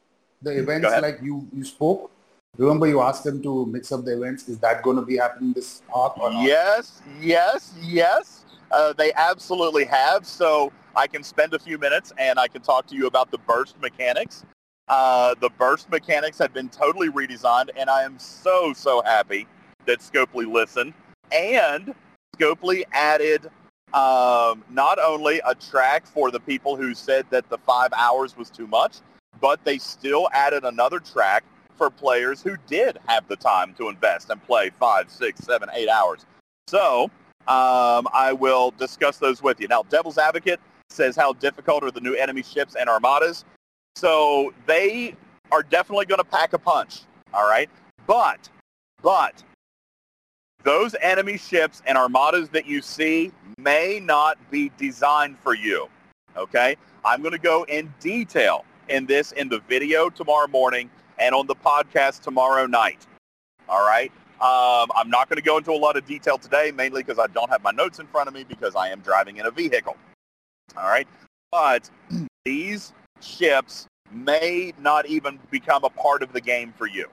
the 0.43 0.59
events 0.59 0.91
like 1.01 1.19
you, 1.21 1.47
you 1.53 1.63
spoke? 1.63 2.11
Remember 2.57 2.87
you 2.87 3.01
asked 3.01 3.23
them 3.23 3.41
to 3.41 3.65
mix 3.65 3.91
up 3.91 4.05
the 4.05 4.15
events. 4.15 4.47
Is 4.47 4.59
that 4.59 4.83
going 4.83 4.97
to 4.97 5.01
be 5.01 5.17
happening 5.17 5.53
this 5.53 5.81
arc 5.93 6.17
or 6.19 6.31
not? 6.31 6.43
Yes, 6.43 7.01
yes, 7.19 7.73
yes. 7.81 8.45
Uh, 8.71 8.93
they 8.93 9.11
absolutely 9.13 9.85
have. 9.85 10.25
So 10.25 10.71
I 10.95 11.07
can 11.07 11.23
spend 11.23 11.53
a 11.53 11.59
few 11.59 11.79
minutes 11.79 12.13
and 12.17 12.37
I 12.37 12.47
can 12.47 12.61
talk 12.61 12.85
to 12.87 12.95
you 12.95 13.07
about 13.07 13.31
the 13.31 13.39
burst 13.39 13.79
mechanics. 13.81 14.45
Uh, 14.87 15.33
the 15.39 15.49
burst 15.57 15.89
mechanics 15.89 16.37
have 16.37 16.53
been 16.53 16.69
totally 16.69 17.09
redesigned, 17.09 17.69
and 17.75 17.89
I 17.89 18.03
am 18.03 18.19
so, 18.19 18.73
so 18.73 19.01
happy 19.01 19.47
that 19.85 19.99
Scopely 19.99 20.45
listened. 20.45 20.93
And 21.31 21.95
Scopely 22.37 22.83
added 22.91 23.49
um, 23.93 24.63
not 24.69 24.99
only 24.99 25.41
a 25.45 25.55
track 25.55 26.05
for 26.05 26.31
the 26.31 26.39
people 26.39 26.75
who 26.75 26.93
said 26.93 27.25
that 27.29 27.49
the 27.49 27.57
five 27.59 27.91
hours 27.95 28.35
was 28.35 28.49
too 28.49 28.67
much, 28.67 28.97
but 29.39 29.63
they 29.63 29.77
still 29.77 30.29
added 30.33 30.63
another 30.63 30.99
track 30.99 31.43
for 31.75 31.89
players 31.89 32.41
who 32.41 32.55
did 32.67 32.97
have 33.07 33.27
the 33.27 33.35
time 33.35 33.73
to 33.75 33.89
invest 33.89 34.29
and 34.29 34.41
play 34.43 34.71
five, 34.79 35.09
six, 35.09 35.41
seven, 35.41 35.69
eight 35.73 35.89
hours. 35.89 36.25
So 36.67 37.05
um, 37.47 38.07
I 38.13 38.35
will 38.37 38.71
discuss 38.71 39.17
those 39.17 39.41
with 39.41 39.59
you. 39.59 39.67
Now, 39.67 39.83
Devil's 39.83 40.17
Advocate 40.17 40.59
says 40.89 41.15
how 41.15 41.33
difficult 41.33 41.83
are 41.83 41.91
the 41.91 42.01
new 42.01 42.15
enemy 42.15 42.43
ships 42.43 42.75
and 42.75 42.89
armadas. 42.89 43.43
So 43.95 44.53
they 44.65 45.15
are 45.51 45.63
definitely 45.63 46.05
going 46.05 46.19
to 46.19 46.25
pack 46.25 46.53
a 46.53 46.59
punch, 46.59 47.01
all 47.33 47.47
right? 47.47 47.69
But, 48.07 48.49
but, 49.01 49.43
those 50.63 50.95
enemy 51.01 51.37
ships 51.37 51.81
and 51.85 51.97
armadas 51.97 52.49
that 52.49 52.65
you 52.65 52.81
see 52.81 53.31
may 53.57 53.99
not 54.01 54.37
be 54.49 54.71
designed 54.77 55.37
for 55.39 55.53
you, 55.53 55.89
okay? 56.37 56.77
I'm 57.03 57.21
going 57.21 57.33
to 57.33 57.37
go 57.37 57.63
in 57.63 57.93
detail 57.99 58.63
in 58.89 59.05
this 59.05 59.31
in 59.33 59.49
the 59.49 59.59
video 59.59 60.09
tomorrow 60.09 60.47
morning 60.47 60.89
and 61.19 61.33
on 61.35 61.47
the 61.47 61.55
podcast 61.55 62.21
tomorrow 62.21 62.65
night, 62.65 63.05
all 63.69 63.85
right? 63.85 64.11
Um, 64.41 64.89
I'm 64.95 65.09
not 65.09 65.29
going 65.29 65.37
to 65.37 65.43
go 65.43 65.57
into 65.57 65.71
a 65.71 65.79
lot 65.79 65.95
of 65.95 66.05
detail 66.05 66.37
today, 66.37 66.71
mainly 66.75 67.01
because 67.01 67.17
I 67.17 67.27
don't 67.27 67.49
have 67.49 67.63
my 67.63 67.71
notes 67.71 67.99
in 67.99 68.07
front 68.07 68.27
of 68.27 68.33
me 68.33 68.43
because 68.43 68.75
I 68.75 68.89
am 68.89 68.99
driving 68.99 69.37
in 69.37 69.45
a 69.45 69.51
vehicle. 69.51 69.95
All 70.75 70.83
right. 70.83 71.07
But 71.51 71.89
these 72.45 72.93
ships 73.21 73.87
may 74.11 74.73
not 74.79 75.05
even 75.05 75.39
become 75.49 75.83
a 75.83 75.89
part 75.89 76.23
of 76.23 76.33
the 76.33 76.41
game 76.41 76.73
for 76.77 76.87
you. 76.87 77.07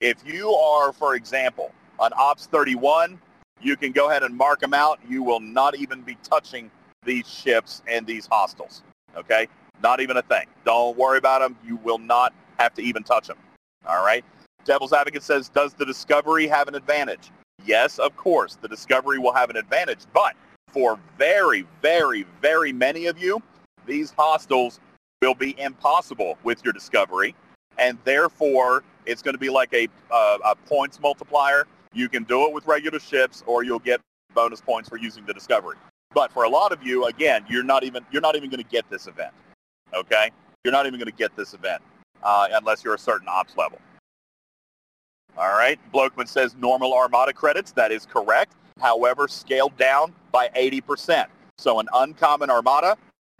If 0.00 0.18
you 0.24 0.50
are, 0.50 0.92
for 0.92 1.16
example, 1.16 1.72
an 1.98 2.12
Ops 2.16 2.46
31, 2.46 3.18
you 3.60 3.76
can 3.76 3.92
go 3.92 4.10
ahead 4.10 4.22
and 4.22 4.36
mark 4.36 4.60
them 4.60 4.74
out. 4.74 5.00
You 5.08 5.22
will 5.22 5.40
not 5.40 5.76
even 5.76 6.02
be 6.02 6.16
touching 6.22 6.70
these 7.04 7.26
ships 7.26 7.82
and 7.88 8.06
these 8.06 8.26
hostiles. 8.26 8.82
Okay? 9.16 9.48
Not 9.82 10.00
even 10.00 10.16
a 10.16 10.22
thing. 10.22 10.46
Don't 10.64 10.96
worry 10.96 11.18
about 11.18 11.40
them. 11.40 11.56
You 11.64 11.76
will 11.76 11.98
not 11.98 12.32
have 12.58 12.74
to 12.74 12.82
even 12.82 13.02
touch 13.02 13.26
them. 13.26 13.38
All 13.86 14.04
right? 14.04 14.24
Devil's 14.64 14.92
Advocate 14.92 15.22
says, 15.22 15.48
does 15.48 15.74
the 15.74 15.86
Discovery 15.86 16.46
have 16.48 16.66
an 16.68 16.74
advantage? 16.74 17.30
Yes, 17.64 17.98
of 17.98 18.16
course, 18.16 18.56
the 18.56 18.68
Discovery 18.68 19.18
will 19.18 19.32
have 19.32 19.50
an 19.50 19.56
advantage, 19.56 20.00
but 20.12 20.34
for 20.68 20.98
very, 21.16 21.66
very, 21.82 22.26
very 22.42 22.72
many 22.72 23.06
of 23.06 23.18
you, 23.18 23.40
these 23.86 24.10
hostiles 24.10 24.80
will 25.22 25.34
be 25.34 25.58
impossible 25.60 26.36
with 26.42 26.64
your 26.64 26.72
Discovery, 26.72 27.34
and 27.78 27.98
therefore 28.04 28.84
it's 29.06 29.22
going 29.22 29.34
to 29.34 29.38
be 29.38 29.48
like 29.48 29.72
a, 29.72 29.88
uh, 30.10 30.38
a 30.44 30.54
points 30.54 31.00
multiplier. 31.00 31.66
You 31.92 32.08
can 32.08 32.24
do 32.24 32.46
it 32.46 32.52
with 32.52 32.66
regular 32.66 32.98
ships, 32.98 33.42
or 33.46 33.62
you'll 33.62 33.78
get 33.78 34.00
bonus 34.34 34.60
points 34.60 34.88
for 34.88 34.96
using 34.96 35.24
the 35.24 35.32
Discovery. 35.32 35.76
But 36.12 36.32
for 36.32 36.44
a 36.44 36.48
lot 36.48 36.72
of 36.72 36.82
you, 36.82 37.06
again, 37.06 37.44
you're 37.48 37.62
not 37.62 37.84
even 37.84 38.04
you're 38.10 38.22
not 38.22 38.36
even 38.36 38.50
going 38.50 38.62
to 38.62 38.68
get 38.68 38.88
this 38.90 39.06
event. 39.06 39.32
Okay, 39.96 40.30
you're 40.62 40.72
not 40.72 40.86
even 40.86 41.00
going 41.00 41.10
to 41.10 41.16
get 41.16 41.34
this 41.36 41.54
event 41.54 41.82
uh, 42.22 42.48
unless 42.52 42.84
you're 42.84 42.94
a 42.94 42.98
certain 42.98 43.28
ops 43.28 43.56
level. 43.56 43.78
All 45.38 45.52
right. 45.52 45.78
Blokeman 45.92 46.28
says 46.28 46.54
normal 46.58 46.94
Armada 46.94 47.32
credits. 47.32 47.72
That 47.72 47.92
is 47.92 48.06
correct. 48.06 48.54
However, 48.80 49.28
scaled 49.28 49.76
down 49.76 50.14
by 50.32 50.48
80%. 50.48 51.26
So 51.58 51.80
an 51.80 51.88
uncommon 51.94 52.50
Armada 52.50 52.96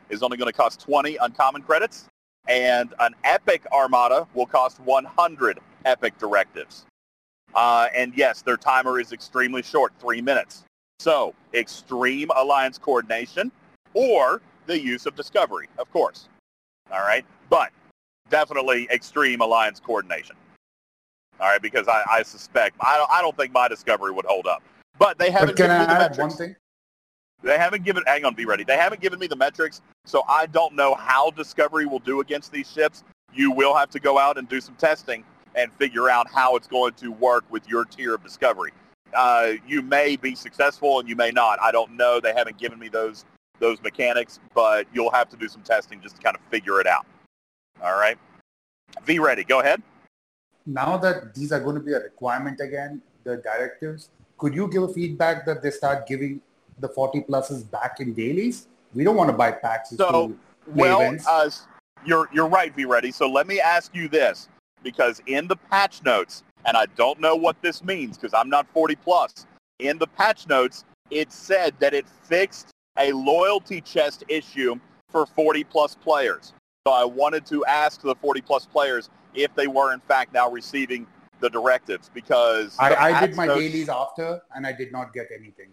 is 0.09 0.23
only 0.23 0.37
going 0.37 0.51
to 0.51 0.57
cost 0.57 0.81
20 0.81 1.17
uncommon 1.17 1.63
credits, 1.63 2.07
and 2.49 2.95
an 3.01 3.15
epic 3.25 3.67
Armada 3.73 4.27
will 4.35 4.47
cost 4.47 4.79
100 4.81 5.59
epic 5.85 6.17
directives. 6.19 6.85
Uh, 7.55 7.89
and 7.95 8.13
yes, 8.17 8.43
their 8.43 8.57
timer 8.57 9.01
is 9.01 9.13
extremely 9.13 9.63
short, 9.63 9.93
three 9.99 10.23
minutes. 10.23 10.65
So 10.99 11.35
extreme 11.55 12.31
alliance 12.37 12.79
coordination 12.79 13.51
or 13.95 14.41
the 14.67 14.79
use 14.79 15.07
of 15.07 15.15
discovery, 15.15 15.69
of 15.79 15.91
course. 15.91 16.29
All 16.93 17.01
right. 17.01 17.25
But 17.49 17.71
definitely 18.31 18.89
extreme 18.91 19.41
alliance 19.41 19.81
coordination. 19.81 20.37
All 21.39 21.49
right, 21.49 21.61
because 21.61 21.87
I, 21.87 22.03
I 22.11 22.23
suspect 22.23 22.77
I 22.81 22.97
don't 22.97 23.11
I 23.11 23.21
don't 23.21 23.37
think 23.37 23.53
my 23.53 23.69
discovery 23.69 24.11
would 24.11 24.25
hold 24.25 24.47
up. 24.47 24.63
But 24.99 25.19
they 25.19 25.31
haven't 25.31 25.49
but 25.49 25.57
can 25.57 25.67
given 25.67 25.77
I 25.77 25.81
me 25.81 25.87
the 25.87 25.93
add 25.93 25.99
metrics. 25.99 26.19
one 26.19 26.31
thing? 26.31 26.57
They 27.43 27.59
haven't 27.59 27.85
given 27.85 28.03
hang 28.07 28.25
on, 28.25 28.35
be 28.35 28.47
ready. 28.47 28.65
They 28.65 28.79
haven't 28.79 29.03
given 29.03 29.19
me 29.19 29.27
the 29.27 29.37
metrics, 29.37 29.83
so 30.07 30.23
I 30.29 30.47
don't 30.47 30.75
know 30.75 30.95
how 30.95 31.31
Discovery 31.31 31.85
will 31.85 31.99
do 31.99 32.21
against 32.21 32.53
these 32.53 32.71
ships. 32.71 33.05
You 33.35 33.51
will 33.51 33.77
have 33.77 33.91
to 33.91 34.01
go 34.01 34.19
out 34.19 34.39
and 34.39 34.49
do 34.49 34.61
some 34.61 34.75
testing 34.77 35.25
and 35.55 35.71
figure 35.75 36.09
out 36.09 36.27
how 36.33 36.57
it's 36.57 36.67
going 36.67 36.95
to 36.95 37.13
work 37.13 37.45
with 37.51 37.69
your 37.69 37.85
tier 37.85 38.15
of 38.15 38.23
Discovery. 38.23 38.73
Uh, 39.15 39.53
you 39.67 39.83
may 39.83 40.17
be 40.17 40.35
successful 40.35 41.01
and 41.01 41.09
you 41.09 41.17
may 41.17 41.31
not. 41.31 41.61
I 41.61 41.71
don't 41.71 41.93
know. 41.93 42.21
They 42.21 42.33
haven't 42.33 42.59
given 42.59 42.79
me 42.79 42.89
those 42.89 43.27
those 43.59 43.81
mechanics, 43.83 44.41
but 44.55 44.87
you'll 44.93 45.13
have 45.13 45.29
to 45.31 45.37
do 45.37 45.49
some 45.49 45.63
testing 45.63 46.01
just 46.01 46.17
to 46.17 46.23
kind 46.23 46.37
of 46.37 46.43
figure 46.51 46.81
it 46.81 46.87
out. 46.87 47.07
All 47.83 47.99
right. 47.99 48.19
V 49.05 49.19
ready. 49.19 49.45
Go 49.45 49.61
ahead 49.61 49.83
now 50.67 50.97
that 50.99 51.35
these 51.35 51.53
are 51.53 51.61
going 51.61 51.77
to 51.77 51.81
be 51.81 51.93
a 51.93 52.01
requirement 52.01 52.61
again, 52.61 53.01
the 53.25 53.37
directives, 53.37 54.11
could 54.37 54.55
you 54.55 54.69
give 54.69 54.83
a 54.83 54.89
feedback 54.89 55.47
that 55.47 55.63
they 55.63 55.71
start 55.71 56.07
giving 56.07 56.41
the 56.81 56.89
40 56.89 57.21
pluses 57.23 57.69
back 57.71 58.01
in 58.01 58.13
dailies? 58.13 58.69
We 58.93 59.05
don't 59.05 59.17
want 59.17 59.31
to 59.31 59.37
buy 59.37 59.53
packs. 59.53 59.91
So, 59.91 60.35
well, 60.67 61.17
uh, 61.27 61.51
you're, 62.05 62.29
you're 62.33 62.49
right, 62.49 62.75
V 62.75 62.85
Ready. 62.85 63.13
So 63.13 63.31
let 63.31 63.47
me 63.47 63.61
ask 63.61 63.95
you 63.95 64.09
this, 64.09 64.49
because 64.83 65.23
in 65.27 65.47
the 65.49 65.57
patch 65.57 66.03
notes, 66.05 66.43
and 66.67 66.77
I 66.77 66.87
don't 66.97 67.21
know 67.21 67.37
what 67.37 67.61
this 67.63 67.83
means 67.85 68.19
because 68.19 68.35
I'm 68.35 68.49
not 68.49 68.67
40 68.73 68.97
plus, 68.97 69.47
in 69.79 69.99
the 69.99 70.07
patch 70.07 70.49
notes, 70.49 70.85
it 71.11 71.33
said 71.33 71.75
that 71.79 71.95
it 71.95 72.07
fixed 72.09 72.71
a 72.99 73.13
loyalty 73.13 73.81
chest 73.81 74.25
issue 74.29 74.79
for 75.11 75.27
40 75.27 75.65
plus 75.65 75.95
players. 75.95 76.53
So 76.87 76.93
I 76.93 77.05
wanted 77.05 77.47
to 77.47 77.65
ask 77.65 78.01
the 78.01 78.15
40 78.15 78.41
plus 78.43 78.67
players 78.67 79.11
if 79.35 79.55
they 79.55 79.67
were 79.67 79.93
in 79.93 80.01
fact 80.01 80.33
now 80.33 80.51
receiving 80.51 81.07
the 81.41 81.51
directives 81.51 82.11
because 82.15 82.77
I, 82.79 82.95
I 82.95 83.27
did 83.27 83.37
my 83.37 83.47
notes, 83.47 83.61
dailies 83.61 83.89
after 83.89 84.41
and 84.55 84.67
I 84.67 84.73
did 84.73 84.93
not 84.93 85.13
get 85.13 85.29
anything. 85.37 85.69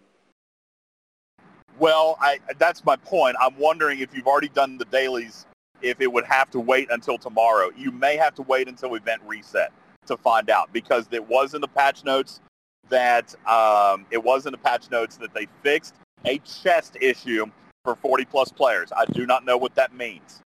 Well, 1.78 2.16
I, 2.20 2.38
that's 2.58 2.84
my 2.84 2.96
point. 2.96 3.36
I'm 3.40 3.56
wondering 3.58 4.00
if 4.00 4.14
you've 4.14 4.26
already 4.26 4.48
done 4.48 4.78
the 4.78 4.84
dailies 4.86 5.46
if 5.82 6.00
it 6.00 6.12
would 6.12 6.24
have 6.24 6.50
to 6.50 6.60
wait 6.60 6.90
until 6.90 7.18
tomorrow. 7.18 7.70
You 7.76 7.90
may 7.90 8.16
have 8.16 8.34
to 8.36 8.42
wait 8.42 8.68
until 8.68 8.94
event 8.94 9.22
reset 9.26 9.72
to 10.06 10.16
find 10.16 10.50
out 10.50 10.72
because 10.72 11.06
it 11.10 11.26
was 11.26 11.54
in 11.54 11.60
the 11.60 11.68
patch 11.68 12.04
notes 12.04 12.40
that 12.88 13.34
um, 13.46 14.06
it 14.10 14.22
was 14.22 14.46
in 14.46 14.52
the 14.52 14.58
patch 14.58 14.90
notes 14.90 15.16
that 15.16 15.32
they 15.32 15.46
fixed 15.62 15.94
a 16.24 16.38
chest 16.38 16.96
issue 17.00 17.46
for 17.84 17.96
40 17.96 18.24
plus 18.24 18.50
players. 18.50 18.90
I 18.96 19.04
do 19.06 19.26
not 19.26 19.44
know 19.44 19.56
what 19.56 19.74
that 19.74 19.94
means. 19.94 20.40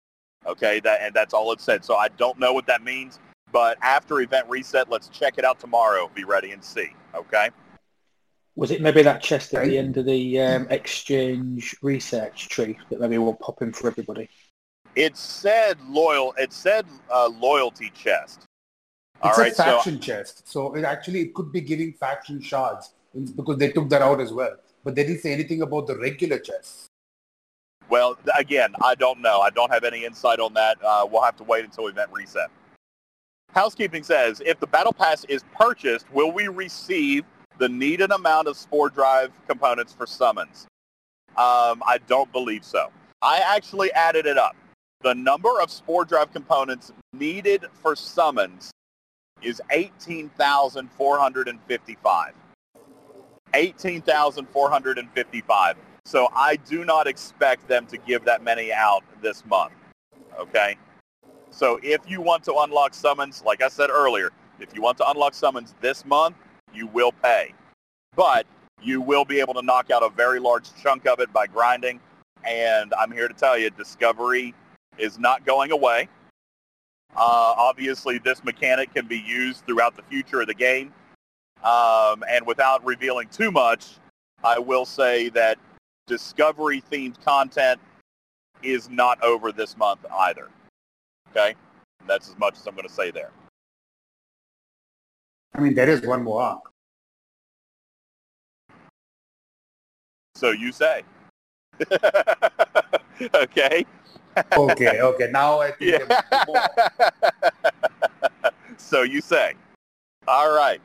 Okay, 0.45 0.79
that 0.81 1.01
and 1.01 1.13
that's 1.13 1.33
all 1.33 1.51
it 1.51 1.59
said. 1.59 1.83
So 1.83 1.95
I 1.95 2.07
don't 2.09 2.39
know 2.39 2.53
what 2.53 2.67
that 2.67 2.83
means. 2.83 3.19
But 3.51 3.77
after 3.81 4.19
event 4.19 4.47
reset, 4.49 4.89
let's 4.89 5.07
check 5.09 5.37
it 5.37 5.45
out 5.45 5.59
tomorrow. 5.59 6.09
Be 6.13 6.23
ready 6.23 6.51
and 6.51 6.63
see. 6.63 6.89
Okay. 7.13 7.49
Was 8.55 8.71
it 8.71 8.81
maybe 8.81 9.01
that 9.03 9.21
chest 9.21 9.53
at 9.53 9.65
the 9.65 9.77
end 9.77 9.97
of 9.97 10.05
the 10.05 10.39
um, 10.39 10.67
exchange 10.69 11.75
research 11.81 12.47
tree 12.47 12.77
that 12.89 12.99
maybe 12.99 13.17
will 13.17 13.33
pop 13.33 13.61
in 13.61 13.73
for 13.73 13.87
everybody? 13.87 14.29
It 14.95 15.17
said 15.17 15.77
loyal. 15.87 16.33
It 16.37 16.53
said 16.53 16.85
uh, 17.13 17.27
loyalty 17.27 17.91
chest. 17.93 18.45
It's 19.23 19.37
a 19.37 19.51
faction 19.51 19.95
so, 19.95 19.99
chest, 19.99 20.47
so 20.47 20.75
it 20.75 20.83
actually 20.83 21.21
it 21.21 21.33
could 21.33 21.51
be 21.51 21.61
giving 21.61 21.93
faction 21.93 22.41
shards 22.41 22.91
because 23.35 23.57
they 23.57 23.69
took 23.69 23.89
that 23.89 24.01
out 24.01 24.21
as 24.21 24.31
well. 24.31 24.55
But 24.85 24.95
they 24.95 25.03
didn't 25.03 25.19
say 25.19 25.33
anything 25.33 25.61
about 25.63 25.87
the 25.87 25.97
regular 25.97 26.39
chests. 26.39 26.87
Well, 27.89 28.17
again, 28.37 28.73
I 28.81 28.95
don't 28.95 29.21
know. 29.21 29.41
I 29.41 29.49
don't 29.49 29.69
have 29.71 29.83
any 29.83 30.05
insight 30.05 30.39
on 30.39 30.53
that. 30.53 30.77
Uh, 30.83 31.05
we'll 31.11 31.23
have 31.23 31.35
to 31.37 31.43
wait 31.43 31.65
until 31.65 31.87
event 31.87 32.11
reset. 32.13 32.49
Housekeeping 33.53 34.03
says, 34.03 34.41
if 34.45 34.59
the 34.59 34.67
battle 34.67 34.93
pass 34.93 35.25
is 35.25 35.43
purchased, 35.55 36.05
will 36.13 36.31
we 36.31 36.47
receive 36.47 37.25
the 37.57 37.67
needed 37.69 38.11
amount 38.11 38.47
of 38.47 38.57
spore 38.57 38.89
drive 38.89 39.31
components 39.47 39.93
for 39.93 40.05
summons? 40.05 40.67
Um, 41.29 41.81
I 41.85 41.99
don't 42.07 42.31
believe 42.31 42.63
so. 42.63 42.89
I 43.21 43.39
actually 43.39 43.91
added 43.93 44.25
it 44.25 44.37
up. 44.37 44.55
The 45.01 45.15
number 45.15 45.61
of 45.61 45.71
spore 45.71 46.05
drive 46.05 46.31
components 46.33 46.91
needed 47.13 47.65
for 47.81 47.95
summons 47.95 48.71
is 49.41 49.61
18,455. 49.71 52.33
18,455. 53.55 55.77
So 56.05 56.29
I 56.35 56.57
do 56.57 56.85
not 56.85 57.07
expect 57.07 57.67
them 57.67 57.87
to 57.87 57.97
give 57.97 58.23
that 58.25 58.43
many 58.43 58.71
out 58.71 59.03
this 59.21 59.43
month. 59.45 59.73
Okay? 60.37 60.77
So 61.49 61.79
if 61.81 62.07
you 62.07 62.21
want 62.21 62.43
to 62.43 62.53
unlock 62.57 62.93
summons, 62.93 63.41
like 63.45 63.63
I 63.63 63.69
said 63.69 63.89
earlier, 63.89 64.31
if 64.59 64.75
you 64.75 64.81
want 64.81 64.97
to 64.97 65.09
unlock 65.09 65.33
summons 65.33 65.73
this 65.81 66.05
month, 66.05 66.35
you 66.73 66.87
will 66.87 67.11
pay. 67.11 67.53
But 68.15 68.45
you 68.81 69.01
will 69.01 69.25
be 69.25 69.39
able 69.39 69.53
to 69.55 69.61
knock 69.61 69.89
out 69.89 70.03
a 70.03 70.09
very 70.09 70.39
large 70.39 70.69
chunk 70.81 71.07
of 71.07 71.19
it 71.19 71.33
by 71.33 71.47
grinding. 71.47 71.99
And 72.43 72.93
I'm 72.99 73.11
here 73.11 73.27
to 73.27 73.33
tell 73.33 73.57
you, 73.57 73.71
Discovery 73.71 74.53
is 74.97 75.17
not 75.17 75.45
going 75.45 75.71
away. 75.71 76.07
Uh, 77.15 77.53
obviously, 77.57 78.19
this 78.19 78.43
mechanic 78.43 78.93
can 78.93 79.07
be 79.07 79.17
used 79.17 79.65
throughout 79.65 79.95
the 79.95 80.03
future 80.03 80.41
of 80.41 80.47
the 80.47 80.53
game. 80.53 80.93
Um, 81.65 82.23
and 82.29 82.45
without 82.45 82.85
revealing 82.85 83.27
too 83.29 83.51
much, 83.51 83.95
I 84.43 84.59
will 84.59 84.85
say 84.85 85.29
that 85.29 85.57
discovery 86.05 86.83
themed 86.91 87.23
content 87.25 87.81
is 88.61 88.89
not 88.89 89.21
over 89.23 89.51
this 89.51 89.75
month 89.75 90.05
either. 90.19 90.49
Okay? 91.31 91.55
That's 92.07 92.29
as 92.29 92.37
much 92.37 92.55
as 92.57 92.67
I'm 92.67 92.75
going 92.75 92.87
to 92.87 92.93
say 92.93 93.09
there. 93.09 93.31
I 95.55 95.59
mean, 95.59 95.73
there 95.73 95.89
is 95.89 96.01
one 96.01 96.23
more 96.23 96.41
arc. 96.41 96.71
So 100.35 100.51
you 100.51 100.71
say. 100.71 101.01
okay. 103.33 103.85
okay, 104.57 105.01
okay. 105.01 105.29
Now 105.31 105.59
I 105.59 105.71
think 105.71 106.03
yeah. 106.49 106.71
so 108.77 109.01
you 109.03 109.21
say. 109.21 109.53
All 110.27 110.53
right. 110.53 110.81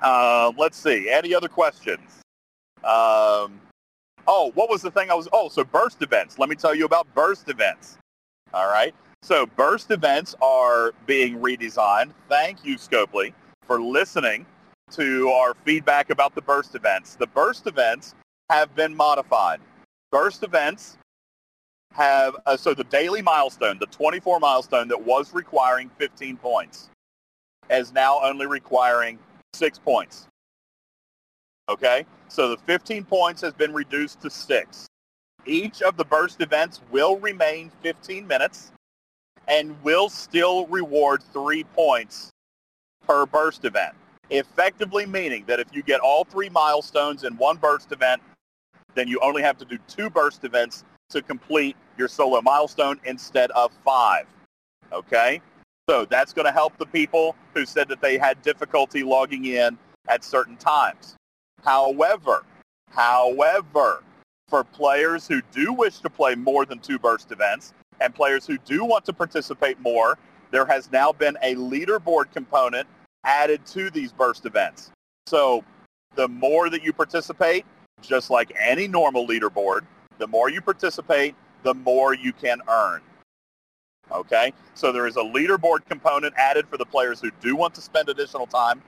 Uh, 0.00 0.52
let's 0.56 0.76
see. 0.76 1.10
Any 1.10 1.34
other 1.34 1.48
questions? 1.48 2.20
Um, 2.84 3.60
Oh, 4.26 4.52
what 4.54 4.70
was 4.70 4.82
the 4.82 4.90
thing 4.90 5.10
I 5.10 5.14
was? 5.14 5.28
Oh, 5.32 5.48
so 5.48 5.64
burst 5.64 6.02
events. 6.02 6.38
Let 6.38 6.48
me 6.48 6.54
tell 6.54 6.74
you 6.74 6.84
about 6.84 7.12
burst 7.14 7.48
events. 7.48 7.98
All 8.54 8.68
right. 8.68 8.94
So 9.22 9.46
burst 9.46 9.90
events 9.90 10.34
are 10.40 10.92
being 11.06 11.38
redesigned. 11.38 12.12
Thank 12.28 12.64
you, 12.64 12.76
Scopely, 12.76 13.32
for 13.66 13.80
listening 13.80 14.46
to 14.92 15.28
our 15.30 15.54
feedback 15.64 16.10
about 16.10 16.34
the 16.34 16.42
burst 16.42 16.74
events. 16.74 17.16
The 17.16 17.26
burst 17.28 17.66
events 17.66 18.14
have 18.50 18.74
been 18.74 18.94
modified. 18.94 19.60
Burst 20.10 20.42
events 20.42 20.98
have, 21.92 22.36
uh, 22.46 22.56
so 22.56 22.74
the 22.74 22.84
daily 22.84 23.22
milestone, 23.22 23.78
the 23.78 23.86
24 23.86 24.38
milestone 24.40 24.88
that 24.88 25.00
was 25.00 25.32
requiring 25.32 25.90
15 25.98 26.36
points, 26.36 26.90
is 27.70 27.92
now 27.92 28.20
only 28.22 28.46
requiring 28.46 29.18
six 29.54 29.78
points. 29.78 30.28
Okay? 31.68 32.06
So 32.28 32.48
the 32.48 32.56
15 32.58 33.04
points 33.04 33.40
has 33.42 33.52
been 33.52 33.72
reduced 33.72 34.20
to 34.22 34.30
six. 34.30 34.86
Each 35.44 35.82
of 35.82 35.96
the 35.96 36.04
burst 36.04 36.40
events 36.40 36.80
will 36.90 37.18
remain 37.18 37.70
15 37.82 38.26
minutes 38.26 38.72
and 39.48 39.76
will 39.82 40.08
still 40.08 40.66
reward 40.66 41.22
three 41.32 41.64
points 41.64 42.30
per 43.06 43.26
burst 43.26 43.64
event. 43.64 43.94
Effectively 44.30 45.04
meaning 45.04 45.44
that 45.46 45.60
if 45.60 45.66
you 45.72 45.82
get 45.82 46.00
all 46.00 46.24
three 46.24 46.48
milestones 46.48 47.24
in 47.24 47.36
one 47.36 47.56
burst 47.56 47.92
event, 47.92 48.22
then 48.94 49.08
you 49.08 49.18
only 49.20 49.42
have 49.42 49.58
to 49.58 49.64
do 49.64 49.78
two 49.88 50.08
burst 50.08 50.44
events 50.44 50.84
to 51.10 51.20
complete 51.20 51.76
your 51.98 52.08
solo 52.08 52.40
milestone 52.40 52.98
instead 53.04 53.50
of 53.50 53.72
five. 53.84 54.26
Okay? 54.92 55.42
So 55.92 56.06
that's 56.06 56.32
going 56.32 56.46
to 56.46 56.52
help 56.52 56.78
the 56.78 56.86
people 56.86 57.36
who 57.52 57.66
said 57.66 57.86
that 57.88 58.00
they 58.00 58.16
had 58.16 58.40
difficulty 58.40 59.02
logging 59.02 59.44
in 59.44 59.76
at 60.08 60.24
certain 60.24 60.56
times. 60.56 61.16
However, 61.62 62.46
however, 62.88 64.02
for 64.48 64.64
players 64.64 65.28
who 65.28 65.42
do 65.52 65.70
wish 65.74 65.98
to 65.98 66.08
play 66.08 66.34
more 66.34 66.64
than 66.64 66.78
two 66.78 66.98
burst 66.98 67.30
events 67.30 67.74
and 68.00 68.14
players 68.14 68.46
who 68.46 68.56
do 68.56 68.86
want 68.86 69.04
to 69.04 69.12
participate 69.12 69.78
more, 69.80 70.16
there 70.50 70.64
has 70.64 70.90
now 70.90 71.12
been 71.12 71.36
a 71.42 71.56
leaderboard 71.56 72.32
component 72.32 72.88
added 73.24 73.66
to 73.66 73.90
these 73.90 74.12
burst 74.12 74.46
events. 74.46 74.92
So 75.26 75.62
the 76.14 76.26
more 76.26 76.70
that 76.70 76.82
you 76.82 76.94
participate, 76.94 77.66
just 78.00 78.30
like 78.30 78.50
any 78.58 78.88
normal 78.88 79.28
leaderboard, 79.28 79.82
the 80.16 80.26
more 80.26 80.48
you 80.48 80.62
participate, 80.62 81.34
the 81.64 81.74
more 81.74 82.14
you 82.14 82.32
can 82.32 82.62
earn. 82.66 83.02
Okay? 84.10 84.52
So 84.74 84.92
there 84.92 85.06
is 85.06 85.16
a 85.16 85.22
leaderboard 85.22 85.84
component 85.86 86.34
added 86.36 86.66
for 86.68 86.76
the 86.76 86.86
players 86.86 87.20
who 87.20 87.30
do 87.40 87.56
want 87.56 87.74
to 87.74 87.80
spend 87.80 88.08
additional 88.08 88.46
time, 88.46 88.82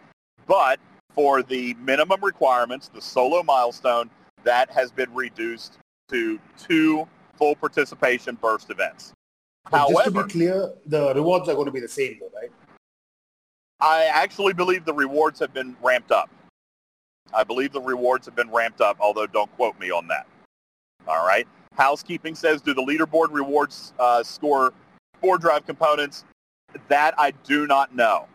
but 0.46 0.80
for 1.12 1.42
the 1.42 1.74
minimum 1.74 2.22
requirements, 2.24 2.88
the 2.88 3.00
solo 3.00 3.42
milestone, 3.42 4.10
that 4.42 4.70
has 4.70 4.90
been 4.90 5.12
reduced 5.14 5.78
to 6.08 6.38
two 6.58 7.08
full 7.36 7.54
participation 7.54 8.36
burst 8.40 8.70
events. 8.70 9.12
But 9.70 9.78
However, 9.78 9.92
just 9.92 10.04
to 10.04 10.24
be 10.24 10.32
clear, 10.32 10.72
the 10.86 11.14
rewards 11.14 11.48
are 11.48 11.54
going 11.54 11.66
to 11.66 11.72
be 11.72 11.80
the 11.80 11.88
same 11.88 12.18
though, 12.20 12.30
right? 12.38 12.50
I 13.80 14.04
actually 14.04 14.52
believe 14.52 14.84
the 14.84 14.94
rewards 14.94 15.40
have 15.40 15.52
been 15.52 15.76
ramped 15.82 16.10
up. 16.10 16.30
I 17.32 17.44
believe 17.44 17.72
the 17.72 17.80
rewards 17.80 18.26
have 18.26 18.36
been 18.36 18.50
ramped 18.50 18.80
up, 18.80 18.96
although 19.00 19.26
don't 19.26 19.54
quote 19.56 19.78
me 19.80 19.90
on 19.90 20.06
that. 20.08 20.26
All 21.08 21.26
right. 21.26 21.46
Housekeeping 21.74 22.34
says, 22.34 22.60
do 22.60 22.72
the 22.72 22.82
leaderboard 22.82 23.28
rewards 23.32 23.92
uh, 23.98 24.22
score 24.22 24.72
spore 25.24 25.38
drive 25.38 25.64
components? 25.64 26.24
That 26.88 27.14
I 27.16 27.30
do 27.44 27.66
not 27.66 27.94
know. 27.94 28.26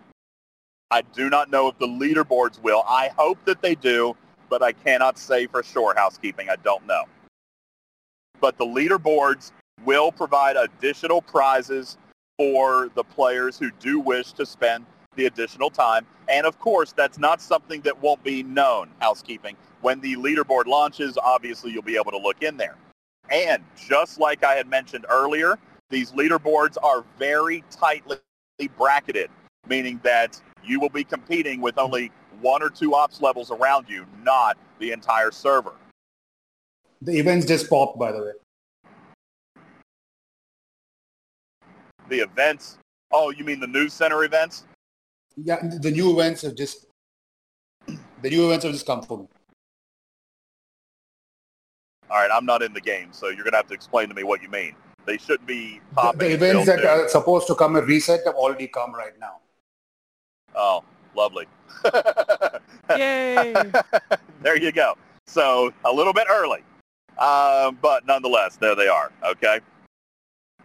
I 0.89 1.01
do 1.01 1.29
not 1.29 1.51
know 1.51 1.67
if 1.67 1.77
the 1.77 1.87
leaderboards 1.87 2.59
will. 2.63 2.83
I 2.87 3.11
hope 3.15 3.37
that 3.45 3.61
they 3.61 3.75
do, 3.75 4.15
but 4.49 4.63
I 4.63 4.71
cannot 4.71 5.19
say 5.19 5.45
for 5.45 5.61
sure, 5.61 5.93
housekeeping. 5.95 6.49
I 6.49 6.55
don't 6.55 6.85
know. 6.87 7.03
But 8.41 8.57
the 8.57 8.65
leaderboards 8.65 9.51
will 9.85 10.11
provide 10.11 10.55
additional 10.55 11.21
prizes 11.21 11.97
for 12.39 12.89
the 12.95 13.03
players 13.03 13.59
who 13.59 13.69
do 13.79 13.99
wish 13.99 14.33
to 14.33 14.45
spend 14.45 14.87
the 15.15 15.27
additional 15.27 15.69
time. 15.69 16.07
And 16.27 16.47
of 16.47 16.57
course, 16.57 16.91
that's 16.91 17.19
not 17.19 17.39
something 17.39 17.81
that 17.81 18.01
won't 18.01 18.23
be 18.23 18.41
known, 18.41 18.89
housekeeping. 18.99 19.55
When 19.81 19.99
the 19.99 20.15
leaderboard 20.15 20.65
launches, 20.65 21.19
obviously 21.21 21.71
you'll 21.71 21.83
be 21.83 21.97
able 21.97 22.11
to 22.11 22.17
look 22.17 22.41
in 22.41 22.57
there. 22.57 22.77
And 23.29 23.63
just 23.75 24.19
like 24.19 24.43
I 24.43 24.55
had 24.55 24.67
mentioned 24.67 25.05
earlier, 25.07 25.59
these 25.89 26.11
leaderboards 26.11 26.77
are 26.81 27.03
very 27.17 27.63
tightly 27.71 28.17
bracketed, 28.77 29.29
meaning 29.67 29.99
that 30.03 30.39
you 30.63 30.79
will 30.79 30.89
be 30.89 31.03
competing 31.03 31.61
with 31.61 31.77
only 31.77 32.11
one 32.41 32.61
or 32.61 32.69
two 32.69 32.93
ops 32.93 33.21
levels 33.21 33.51
around 33.51 33.89
you, 33.89 34.05
not 34.23 34.57
the 34.79 34.91
entire 34.91 35.31
server. 35.31 35.73
The 37.01 37.17
events 37.17 37.45
just 37.45 37.69
popped, 37.69 37.97
by 37.97 38.11
the 38.11 38.21
way. 38.21 38.31
The 42.09 42.19
events? 42.19 42.77
Oh, 43.11 43.31
you 43.31 43.43
mean 43.43 43.59
the 43.59 43.67
news 43.67 43.93
center 43.93 44.23
events? 44.23 44.65
Yeah, 45.37 45.59
the 45.61 45.91
new 45.91 46.11
events 46.11 46.41
have 46.41 46.55
just 46.55 46.85
the 47.87 48.29
new 48.29 48.45
events 48.45 48.65
have 48.65 48.73
just 48.73 48.85
come 48.85 49.01
for 49.01 49.19
me. 49.19 49.27
All 52.09 52.17
right, 52.17 52.29
I'm 52.31 52.45
not 52.45 52.61
in 52.61 52.73
the 52.73 52.81
game, 52.81 53.09
so 53.11 53.29
you're 53.29 53.43
gonna 53.43 53.57
have 53.57 53.67
to 53.67 53.73
explain 53.73 54.09
to 54.09 54.15
me 54.15 54.23
what 54.23 54.41
you 54.41 54.49
mean. 54.49 54.75
They 55.09 55.17
shouldn't 55.17 55.47
be 55.47 55.81
The, 55.89 55.95
popping. 55.95 56.19
the 56.19 56.33
events 56.35 56.67
that 56.67 56.79
soon. 56.81 56.87
are 56.87 57.09
supposed 57.09 57.47
to 57.47 57.55
come 57.55 57.75
a 57.75 57.81
reset 57.81 58.19
have 58.27 58.35
already 58.35 58.67
come 58.67 58.93
right 58.93 59.17
now. 59.19 59.37
Oh, 60.53 60.83
lovely. 61.15 61.47
Yay! 62.95 63.55
there 64.43 64.55
you 64.55 64.71
go. 64.71 64.95
So 65.25 65.73
a 65.83 65.91
little 65.91 66.13
bit 66.13 66.27
early, 66.29 66.63
um, 67.17 67.79
but 67.81 68.05
nonetheless, 68.05 68.57
there 68.57 68.75
they 68.75 68.87
are. 68.87 69.11
Okay. 69.25 69.61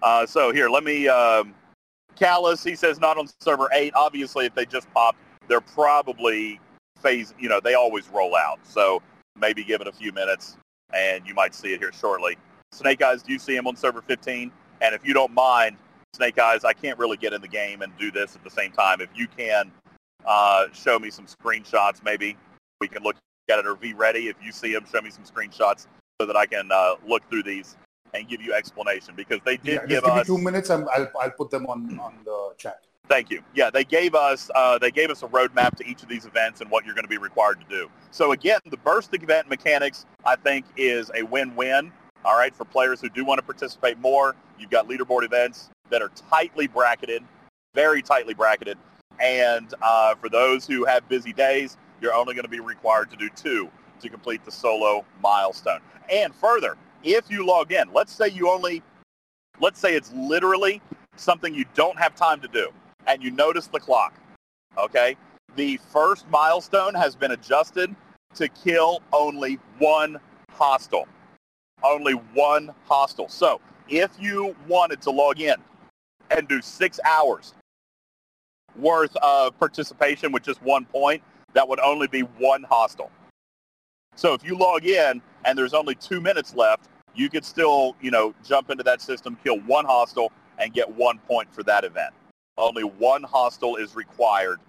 Uh, 0.03 0.27
so 0.27 0.53
here, 0.53 0.69
let 0.69 0.85
me. 0.85 1.09
Um, 1.09 1.55
Callus, 2.15 2.63
he 2.63 2.75
says 2.77 3.01
not 3.01 3.17
on 3.17 3.27
server 3.41 3.71
eight. 3.73 3.95
Obviously, 3.97 4.45
if 4.45 4.55
they 4.55 4.67
just 4.67 4.93
popped, 4.93 5.17
they're 5.49 5.63
probably 5.63 6.61
phase. 7.01 7.33
You 7.39 7.49
know, 7.49 7.61
they 7.61 7.73
always 7.73 8.11
roll 8.11 8.37
out. 8.37 8.59
So 8.63 9.01
maybe 9.39 9.65
give 9.65 9.81
it 9.81 9.87
a 9.87 9.93
few 9.93 10.13
minutes, 10.13 10.59
and 10.93 11.27
you 11.27 11.33
might 11.33 11.55
see 11.55 11.73
it 11.73 11.81
here 11.81 11.93
shortly. 11.99 12.37
Snake 12.75 13.03
Eyes, 13.03 13.23
do 13.23 13.33
you 13.33 13.39
see 13.39 13.55
him 13.57 13.67
on 13.67 13.77
server 13.77 14.03
15? 14.03 14.51
And 14.81 14.95
if 14.95 15.07
you 15.07 15.15
don't 15.15 15.33
mind, 15.33 15.77
Snake 16.13 16.39
Eyes, 16.39 16.65
I 16.65 16.73
can't 16.73 16.99
really 16.99 17.17
get 17.17 17.33
in 17.33 17.41
the 17.41 17.49
game 17.49 17.83
and 17.83 17.97
do 17.99 18.11
this 18.11 18.35
at 18.35 18.43
the 18.45 18.51
same 18.51 18.73
time. 18.73 19.01
If 19.01 19.11
you 19.15 19.27
can 19.29 19.71
uh, 20.27 20.67
show 20.73 20.99
me 20.99 21.11
some 21.11 21.27
screenshots, 21.27 22.03
maybe 22.05 22.37
we 22.81 22.89
can 22.89 23.03
look 23.03 23.17
at 23.51 23.59
it 23.59 23.67
or 23.67 23.75
be 23.77 23.95
ready. 23.95 24.29
If 24.29 24.37
you 24.43 24.53
see 24.53 24.73
them, 24.73 24.85
show 24.91 25.01
me 25.01 25.11
some 25.11 25.25
screenshots 25.25 25.87
so 26.21 26.27
that 26.27 26.37
I 26.37 26.47
can 26.47 26.71
uh, 26.73 26.95
look 27.07 27.29
through 27.31 27.45
these 27.45 27.77
and 28.13 28.29
give 28.29 28.41
you 28.41 28.53
explanation 28.55 29.15
because 29.17 29.41
they 29.45 29.57
did 29.57 29.75
Yeah, 29.75 29.87
give 29.87 30.05
give 30.05 30.15
me 30.15 30.21
us. 30.21 30.27
two 30.27 30.39
minutes 30.39 30.71
and 30.71 30.89
I'll, 30.93 31.11
I'll 31.21 31.31
put 31.31 31.51
them 31.51 31.67
on, 31.67 31.99
on 31.99 32.15
the 32.25 32.55
chat. 32.59 32.81
Thank 33.09 33.31
you. 33.31 33.43
Yeah, 33.55 33.71
they 33.71 33.85
gave 33.85 34.15
us 34.15 34.51
uh, 34.55 34.79
they 34.79 34.91
gave 34.91 35.11
us 35.11 35.23
a 35.23 35.29
roadmap 35.29 35.77
to 35.77 35.87
each 35.87 36.03
of 36.03 36.09
these 36.09 36.25
events 36.25 36.61
and 36.63 36.71
what 36.71 36.87
you're 36.87 36.95
going 36.95 37.05
to 37.05 37.09
be 37.09 37.19
required 37.19 37.61
to 37.61 37.67
do. 37.69 37.91
So 38.13 38.33
again, 38.33 38.61
the 38.71 38.79
burst 38.79 39.13
event 39.15 39.49
mechanics 39.51 40.07
I 40.25 40.37
think 40.37 40.65
is 40.77 41.11
a 41.15 41.23
win-win. 41.23 41.93
All 42.25 42.39
right, 42.39 42.55
for 42.55 42.65
players 42.65 43.03
who 43.03 43.11
do 43.11 43.23
want 43.25 43.39
to 43.39 43.45
participate 43.45 43.99
more, 43.99 44.35
you've 44.59 44.71
got 44.71 44.89
leaderboard 44.89 45.25
events 45.25 45.69
that 45.91 46.01
are 46.01 46.11
tightly 46.31 46.67
bracketed, 46.67 47.23
very 47.75 48.01
tightly 48.01 48.33
bracketed, 48.33 48.79
and 49.21 49.75
uh, 49.83 50.15
for 50.15 50.31
those 50.31 50.67
who 50.67 50.87
have 50.87 51.07
busy 51.09 51.35
days, 51.35 51.77
you're 52.01 52.15
only 52.15 52.35
going 52.35 52.45
to 52.45 52.51
be 52.51 52.61
required 52.61 53.11
to 53.11 53.17
do 53.17 53.29
two 53.29 53.71
to 54.01 54.09
complete 54.09 54.43
the 54.45 54.51
solo 54.51 55.05
milestone. 55.23 55.81
And 56.11 56.35
further, 56.35 56.77
if 57.03 57.31
you 57.31 57.47
log 57.47 57.73
in, 57.73 57.93
let's 57.93 58.13
say 58.13 58.29
you 58.29 58.51
only, 58.51 58.83
let's 59.61 59.79
say 59.79 59.95
it's 59.95 60.13
literally 60.15 60.81
something 61.17 61.55
you 61.55 61.67
don't 61.75 61.99
have 61.99 62.15
time 62.15 62.41
to 62.41 62.49
do 62.49 62.71
and 63.07 63.23
you 63.23 63.31
notice 63.31 63.67
the 63.67 63.81
clock, 63.81 64.15
okay? 64.79 65.17
The 65.57 65.79
first 65.93 66.29
milestone 66.31 66.95
has 66.95 67.15
been 67.15 67.33
adjusted 67.33 67.95
to 68.35 68.49
kill 68.49 69.03
only 69.13 69.59
one 69.79 70.19
hostile. 70.51 71.07
Only 71.85 72.15
one 72.15 72.75
hostile. 72.87 73.29
So 73.29 73.61
if 73.89 74.11
you 74.19 74.57
wanted 74.67 75.03
to 75.03 75.11
log 75.11 75.41
in 75.41 75.57
and 76.31 76.49
do 76.49 76.63
six 76.63 76.99
hours 77.05 77.55
worth 78.77 79.15
of 79.17 79.59
participation 79.59 80.33
with 80.33 80.43
just 80.43 80.63
one 80.63 80.87
point, 80.87 81.23
that 81.53 81.69
would 81.69 81.79
only 81.81 82.09
be 82.09 82.23
one 82.23 82.65
hostile. 82.65 83.11
So 84.17 84.33
if 84.33 84.43
you 84.45 84.57
log 84.57 84.87
in 84.87 85.21
and 85.45 85.59
there's 85.59 85.75
only 85.75 85.95
two 85.95 86.21
minutes 86.21 86.55
left, 86.55 86.89
you 87.15 87.29
could 87.29 87.45
still, 87.45 87.95
you 88.01 88.11
know, 88.11 88.35
jump 88.45 88.71
into 88.71 88.83
that 88.85 89.01
system, 89.01 89.37
kill 89.45 89.61
one 89.61 89.85
hostile, 89.85 90.33
and 90.59 90.73
get 90.73 90.91
one 90.97 91.19
point 91.19 91.53
for 91.53 91.63
that 91.65 91.85
event. 91.85 92.15
Only 92.57 92.83
one 92.83 93.23
hostile 93.23 93.77
is 93.77 93.95
required 93.95 94.61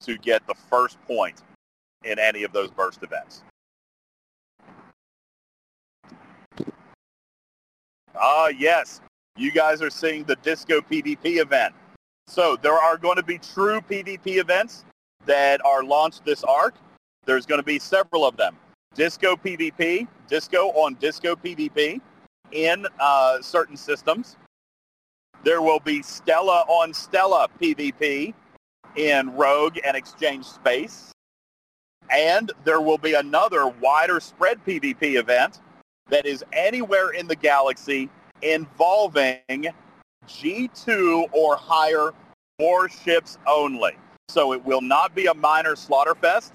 to 0.00 0.18
get 0.18 0.46
the 0.46 0.54
first 0.68 1.00
point 1.06 1.42
in 2.02 2.18
any 2.18 2.42
of 2.42 2.52
those 2.52 2.70
burst 2.70 3.02
events. 3.02 3.42
Ah, 8.16 8.48
yes. 8.48 9.00
You 9.36 9.50
guys 9.50 9.82
are 9.82 9.90
seeing 9.90 10.24
the 10.24 10.36
Disco 10.36 10.80
PvP 10.80 11.40
event. 11.40 11.74
So 12.26 12.56
there 12.56 12.74
are 12.74 12.96
going 12.96 13.16
to 13.16 13.22
be 13.22 13.38
true 13.38 13.80
PvP 13.80 14.38
events 14.38 14.84
that 15.26 15.64
are 15.64 15.82
launched 15.82 16.24
this 16.24 16.44
arc. 16.44 16.74
There's 17.26 17.46
going 17.46 17.60
to 17.60 17.64
be 17.64 17.78
several 17.78 18.24
of 18.24 18.36
them. 18.36 18.56
Disco 18.94 19.34
PvP, 19.34 20.06
Disco 20.28 20.68
on 20.70 20.94
Disco 20.94 21.34
PvP 21.34 22.00
in 22.52 22.86
uh, 23.00 23.42
certain 23.42 23.76
systems. 23.76 24.36
There 25.42 25.60
will 25.60 25.80
be 25.80 26.00
Stella 26.02 26.64
on 26.68 26.94
Stella 26.94 27.48
PvP 27.60 28.32
in 28.96 29.34
Rogue 29.34 29.78
and 29.84 29.96
Exchange 29.96 30.44
Space. 30.44 31.10
And 32.10 32.52
there 32.64 32.80
will 32.80 32.98
be 32.98 33.14
another 33.14 33.66
wider 33.66 34.20
spread 34.20 34.64
PvP 34.64 35.18
event 35.18 35.60
that 36.10 36.26
is 36.26 36.44
anywhere 36.52 37.10
in 37.10 37.26
the 37.26 37.36
galaxy 37.36 38.08
involving 38.42 39.68
G2 40.28 41.28
or 41.32 41.56
higher 41.56 42.12
warships 42.58 43.38
only. 43.46 43.96
So 44.28 44.52
it 44.52 44.64
will 44.64 44.80
not 44.80 45.14
be 45.14 45.26
a 45.26 45.34
minor 45.34 45.74
slaughterfest. 45.74 46.52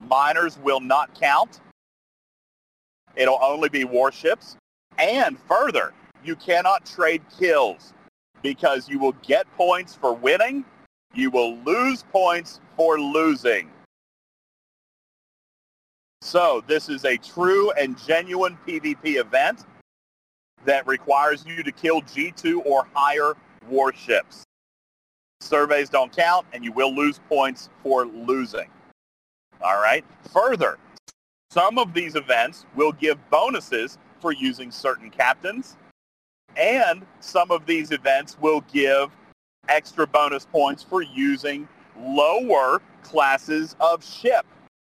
Miners 0.00 0.58
will 0.58 0.80
not 0.80 1.14
count. 1.18 1.60
It'll 3.16 3.38
only 3.42 3.68
be 3.68 3.84
warships. 3.84 4.56
And 4.98 5.38
further, 5.40 5.92
you 6.24 6.36
cannot 6.36 6.86
trade 6.86 7.22
kills 7.38 7.92
because 8.42 8.88
you 8.88 8.98
will 8.98 9.14
get 9.22 9.46
points 9.56 9.94
for 9.94 10.14
winning. 10.14 10.64
You 11.14 11.30
will 11.30 11.56
lose 11.58 12.04
points 12.04 12.60
for 12.76 13.00
losing. 13.00 13.70
So 16.22 16.62
this 16.66 16.88
is 16.88 17.04
a 17.04 17.16
true 17.16 17.70
and 17.72 17.98
genuine 18.06 18.58
PvP 18.66 19.16
event 19.16 19.64
that 20.64 20.86
requires 20.86 21.44
you 21.46 21.62
to 21.62 21.72
kill 21.72 22.02
G2 22.02 22.64
or 22.66 22.86
higher 22.92 23.34
warships. 23.68 24.44
Surveys 25.40 25.88
don't 25.88 26.14
count, 26.14 26.46
and 26.52 26.62
you 26.62 26.72
will 26.72 26.94
lose 26.94 27.18
points 27.28 27.70
for 27.82 28.04
losing. 28.04 28.68
All 29.62 29.80
right. 29.80 30.04
Further, 30.30 30.78
some 31.50 31.78
of 31.78 31.94
these 31.94 32.14
events 32.14 32.66
will 32.76 32.92
give 32.92 33.18
bonuses 33.30 33.96
for 34.20 34.32
using 34.32 34.70
certain 34.70 35.10
captains, 35.10 35.78
and 36.56 37.06
some 37.20 37.50
of 37.50 37.64
these 37.64 37.90
events 37.90 38.36
will 38.38 38.60
give 38.72 39.10
extra 39.68 40.06
bonus 40.06 40.44
points 40.44 40.82
for 40.82 41.00
using 41.00 41.66
lower 41.98 42.82
classes 43.02 43.74
of 43.80 44.04
ship. 44.04 44.44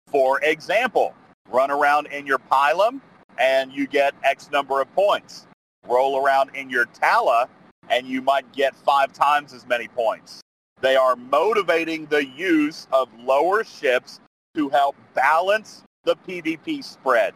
For 0.07 0.39
example, 0.41 1.13
run 1.49 1.69
around 1.69 2.07
in 2.07 2.25
your 2.25 2.39
Pylum 2.39 3.01
and 3.37 3.71
you 3.71 3.87
get 3.87 4.15
X 4.23 4.49
number 4.51 4.81
of 4.81 4.93
points. 4.95 5.47
Roll 5.85 6.23
around 6.23 6.55
in 6.55 6.69
your 6.69 6.85
Tala 6.85 7.49
and 7.89 8.07
you 8.07 8.21
might 8.21 8.51
get 8.53 8.75
five 8.75 9.13
times 9.13 9.53
as 9.53 9.67
many 9.67 9.87
points. 9.89 10.41
They 10.81 10.95
are 10.95 11.15
motivating 11.15 12.05
the 12.05 12.25
use 12.25 12.87
of 12.91 13.09
lower 13.19 13.63
ships 13.63 14.19
to 14.55 14.69
help 14.69 14.95
balance 15.13 15.83
the 16.03 16.15
PvP 16.15 16.83
spread. 16.83 17.33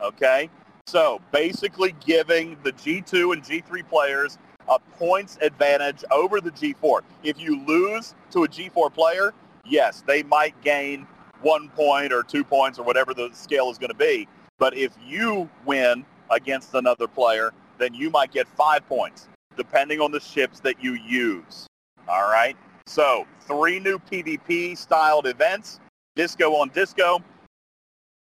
Okay? 0.00 0.50
So 0.86 1.20
basically 1.32 1.94
giving 2.04 2.56
the 2.62 2.72
G2 2.72 3.32
and 3.32 3.42
G3 3.42 3.88
players 3.88 4.38
a 4.68 4.78
points 4.78 5.38
advantage 5.40 6.04
over 6.10 6.40
the 6.40 6.50
G4. 6.50 7.00
If 7.22 7.40
you 7.40 7.64
lose 7.64 8.14
to 8.32 8.44
a 8.44 8.48
G4 8.48 8.92
player, 8.92 9.32
yes, 9.64 10.02
they 10.06 10.22
might 10.22 10.60
gain 10.62 11.06
one 11.42 11.68
point 11.70 12.12
or 12.12 12.22
two 12.22 12.44
points 12.44 12.78
or 12.78 12.84
whatever 12.84 13.14
the 13.14 13.30
scale 13.32 13.70
is 13.70 13.78
going 13.78 13.90
to 13.90 13.96
be. 13.96 14.28
But 14.58 14.76
if 14.76 14.92
you 15.04 15.48
win 15.64 16.04
against 16.30 16.74
another 16.74 17.06
player, 17.06 17.52
then 17.78 17.94
you 17.94 18.10
might 18.10 18.32
get 18.32 18.48
five 18.48 18.86
points, 18.88 19.28
depending 19.56 20.00
on 20.00 20.10
the 20.10 20.20
ships 20.20 20.60
that 20.60 20.82
you 20.82 20.94
use. 20.94 21.66
All 22.08 22.28
right? 22.30 22.56
So 22.86 23.26
three 23.42 23.78
new 23.78 23.98
PvP 23.98 24.76
styled 24.76 25.26
events, 25.26 25.80
Disco 26.16 26.54
on 26.54 26.70
Disco, 26.70 27.22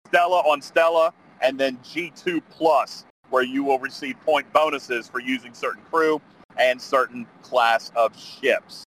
Stella 0.07 0.39
on 0.39 0.61
Stella, 0.61 1.13
and 1.41 1.59
then 1.59 1.77
G2 1.83 2.41
Plus, 2.49 3.05
where 3.29 3.43
you 3.43 3.63
will 3.63 3.79
receive 3.79 4.19
point 4.21 4.51
bonuses 4.53 5.07
for 5.07 5.19
using 5.19 5.53
certain 5.53 5.83
crew 5.91 6.21
and 6.57 6.81
certain 6.81 7.27
class 7.41 7.91
of 7.95 8.17
ships. 8.17 8.85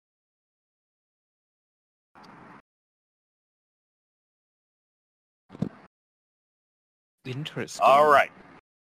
Interesting. 7.24 7.84
All 7.84 8.10
right. 8.10 8.30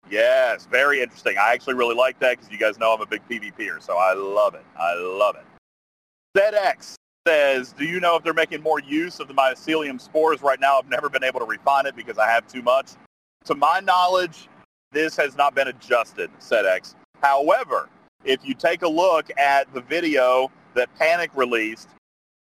Yes, 0.10 0.68
very 0.70 1.02
interesting. 1.02 1.38
I 1.38 1.54
actually 1.54 1.74
really 1.74 1.96
like 1.96 2.20
that 2.20 2.38
because 2.38 2.52
you 2.52 2.58
guys 2.58 2.78
know 2.78 2.94
I'm 2.94 3.02
a 3.02 3.06
big 3.06 3.22
PvPer, 3.28 3.82
so 3.82 3.98
I 3.98 4.14
love 4.14 4.54
it. 4.54 4.66
I 4.78 4.94
love 4.94 5.36
it. 5.36 5.46
ZedX 6.38 6.96
says, 7.28 7.72
do 7.72 7.86
you 7.86 8.00
know 8.00 8.16
if 8.16 8.24
they're 8.24 8.34
making 8.34 8.62
more 8.62 8.80
use 8.80 9.20
of 9.20 9.28
the 9.28 9.34
mycelium 9.34 10.00
spores 10.00 10.42
right 10.42 10.60
now? 10.60 10.78
I've 10.78 10.90
never 10.90 11.10
been 11.10 11.24
able 11.24 11.40
to 11.40 11.46
refine 11.46 11.86
it 11.88 11.96
because 11.96 12.18
I 12.18 12.28
have 12.28 12.48
too 12.48 12.62
much. 12.62 12.92
To 13.46 13.56
my 13.56 13.80
knowledge, 13.80 14.48
this 14.92 15.16
has 15.18 15.36
not 15.36 15.56
been 15.56 15.70
adjusted, 15.70 16.30
ZedX. 16.40 16.96
However, 17.22 17.90
if 18.26 18.46
you 18.46 18.54
take 18.54 18.84
a 18.84 18.88
look 18.88 19.32
at 19.40 19.74
the 19.74 19.82
video 19.82 20.52
that 20.76 20.94
Panic 21.00 21.32
released, 21.36 21.90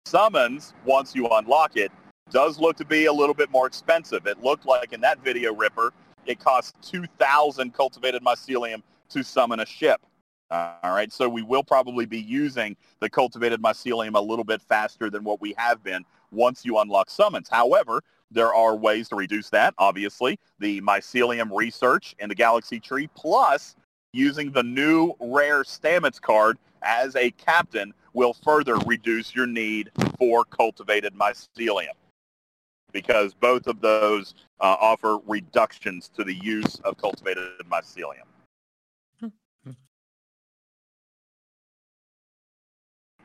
Summons, 0.06 0.74
once 0.84 1.14
you 1.14 1.26
unlock 1.28 1.76
it, 1.76 1.92
does 2.32 2.58
look 2.58 2.76
to 2.78 2.84
be 2.84 3.06
a 3.06 3.12
little 3.12 3.34
bit 3.34 3.50
more 3.50 3.66
expensive. 3.66 4.26
It 4.26 4.42
looked 4.42 4.66
like 4.66 4.92
in 4.92 5.00
that 5.02 5.22
video 5.22 5.54
ripper, 5.54 5.92
it 6.26 6.40
cost 6.40 6.74
2,000 6.82 7.74
cultivated 7.74 8.22
mycelium 8.24 8.82
to 9.10 9.22
summon 9.22 9.60
a 9.60 9.66
ship. 9.66 10.00
Uh, 10.50 10.74
all 10.82 10.94
right, 10.94 11.12
so 11.12 11.28
we 11.28 11.42
will 11.42 11.62
probably 11.62 12.06
be 12.06 12.20
using 12.20 12.76
the 13.00 13.08
cultivated 13.08 13.62
mycelium 13.62 14.14
a 14.14 14.20
little 14.20 14.44
bit 14.44 14.60
faster 14.62 15.10
than 15.10 15.24
what 15.24 15.40
we 15.40 15.54
have 15.56 15.82
been 15.84 16.04
once 16.30 16.64
you 16.64 16.78
unlock 16.78 17.10
summons. 17.10 17.48
However, 17.50 18.02
there 18.30 18.54
are 18.54 18.74
ways 18.74 19.08
to 19.10 19.16
reduce 19.16 19.50
that, 19.50 19.74
obviously. 19.76 20.38
The 20.58 20.80
mycelium 20.80 21.54
research 21.54 22.14
in 22.18 22.28
the 22.28 22.34
Galaxy 22.34 22.80
Tree, 22.80 23.08
plus 23.14 23.76
using 24.14 24.50
the 24.50 24.62
new 24.62 25.14
rare 25.20 25.64
Stamets 25.64 26.20
card 26.20 26.58
as 26.82 27.14
a 27.16 27.30
captain 27.32 27.92
will 28.14 28.32
further 28.32 28.76
reduce 28.86 29.34
your 29.34 29.46
need 29.46 29.90
for 30.18 30.44
cultivated 30.44 31.14
mycelium 31.14 31.92
because 32.92 33.34
both 33.34 33.66
of 33.66 33.80
those 33.80 34.34
uh, 34.60 34.76
offer 34.80 35.18
reductions 35.26 36.08
to 36.16 36.24
the 36.24 36.34
use 36.34 36.76
of 36.84 36.96
cultivated 36.96 37.50
mycelium. 37.70 38.26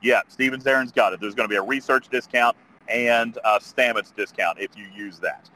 Yeah, 0.01 0.22
Stevens 0.28 0.68
Aaron's 0.68 0.91
got 0.91 1.13
it. 1.13 1.20
There's 1.20 1.34
going 1.34 1.49
to 1.49 1.51
be 1.51 1.57
a 1.57 1.61
research 1.61 2.07
discount 2.09 2.55
and 2.88 3.38
a 3.43 3.59
Stamets 3.59 4.13
discount 4.15 4.59
if 4.59 4.78
you 4.78 4.86
use 4.95 5.20
that. 5.20 5.49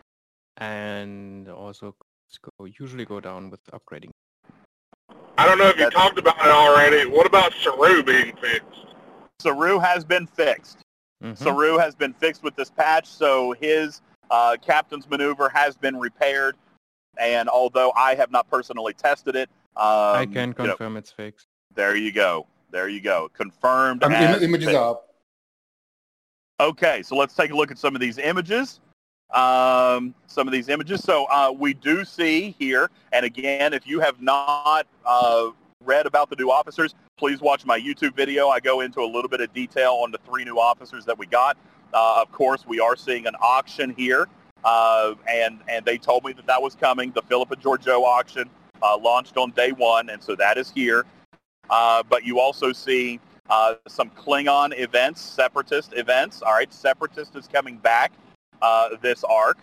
And 0.57 1.47
also 1.47 1.95
go, 2.57 2.65
usually 2.65 3.05
go 3.05 3.19
down 3.19 3.49
with 3.51 3.59
upgrading. 3.67 4.09
I 5.37 5.45
don't 5.45 5.57
know 5.57 5.67
if 5.67 5.75
you 5.75 5.83
That's, 5.83 5.95
talked 5.95 6.17
about 6.17 6.37
it 6.39 6.51
already. 6.51 7.09
What 7.09 7.25
about 7.25 7.53
Saru 7.53 8.03
being 8.03 8.35
fixed? 8.41 8.87
Saru 9.39 9.79
has 9.79 10.03
been 10.03 10.27
fixed. 10.27 10.79
Mm-hmm. 11.21 11.43
Saru 11.43 11.77
has 11.77 11.95
been 11.95 12.13
fixed 12.13 12.43
with 12.43 12.55
this 12.55 12.69
patch, 12.69 13.07
so 13.07 13.53
his 13.53 14.01
uh, 14.29 14.57
captain's 14.61 15.09
maneuver 15.09 15.49
has 15.49 15.77
been 15.77 15.97
repaired. 15.97 16.55
And 17.19 17.49
although 17.49 17.91
I 17.95 18.15
have 18.15 18.31
not 18.31 18.49
personally 18.49 18.93
tested 18.93 19.35
it, 19.35 19.49
um, 19.75 19.85
I 19.85 20.25
can 20.25 20.53
confirm 20.53 20.75
you 20.79 20.89
know, 20.89 20.99
it's 20.99 21.11
fixed. 21.11 21.47
There 21.75 21.95
you 21.95 22.11
go. 22.11 22.47
There 22.71 22.89
you 22.89 23.01
go. 23.01 23.29
Confirmed. 23.33 24.03
Um, 24.03 24.11
images 24.13 24.67
fixed. 24.67 24.75
up. 24.75 25.07
Okay, 26.59 27.01
so 27.03 27.15
let's 27.15 27.35
take 27.35 27.51
a 27.51 27.55
look 27.55 27.71
at 27.71 27.77
some 27.77 27.95
of 27.95 28.01
these 28.01 28.17
images. 28.17 28.79
Um, 29.33 30.13
some 30.27 30.47
of 30.47 30.51
these 30.51 30.69
images. 30.69 31.01
So 31.03 31.25
uh, 31.25 31.53
we 31.57 31.73
do 31.73 32.03
see 32.03 32.55
here, 32.59 32.89
and 33.13 33.25
again, 33.25 33.73
if 33.73 33.87
you 33.87 33.99
have 33.99 34.21
not 34.21 34.87
uh, 35.05 35.51
read 35.83 36.05
about 36.05 36.29
the 36.29 36.35
new 36.35 36.51
officers, 36.51 36.95
please 37.17 37.41
watch 37.41 37.65
my 37.65 37.79
YouTube 37.79 38.15
video. 38.15 38.49
I 38.49 38.59
go 38.59 38.81
into 38.81 39.01
a 39.01 39.05
little 39.05 39.29
bit 39.29 39.41
of 39.41 39.53
detail 39.53 39.93
on 40.03 40.11
the 40.11 40.19
three 40.19 40.43
new 40.43 40.59
officers 40.59 41.05
that 41.05 41.17
we 41.17 41.25
got. 41.25 41.57
Uh, 41.93 42.21
of 42.21 42.31
course, 42.31 42.65
we 42.65 42.79
are 42.79 42.95
seeing 42.95 43.27
an 43.27 43.35
auction 43.41 43.93
here, 43.97 44.27
uh, 44.63 45.13
and 45.27 45.59
and 45.67 45.85
they 45.85 45.97
told 45.97 46.23
me 46.23 46.33
that 46.33 46.47
that 46.47 46.61
was 46.61 46.75
coming. 46.75 47.11
The 47.11 47.21
Philippa 47.23 47.57
Georgiou 47.57 48.03
auction 48.03 48.49
uh, 48.81 48.97
launched 48.97 49.37
on 49.37 49.51
day 49.51 49.71
one, 49.71 50.09
and 50.09 50.23
so 50.23 50.35
that 50.35 50.57
is 50.57 50.71
here. 50.71 51.05
Uh, 51.69 52.03
but 52.09 52.23
you 52.23 52.39
also 52.39 52.71
see 52.71 53.19
uh, 53.49 53.75
some 53.87 54.09
Klingon 54.11 54.77
events, 54.77 55.21
Separatist 55.21 55.93
events. 55.93 56.41
All 56.41 56.53
right, 56.53 56.71
Separatist 56.73 57.35
is 57.35 57.47
coming 57.47 57.77
back 57.77 58.13
uh, 58.61 58.89
this 59.01 59.23
arc. 59.23 59.57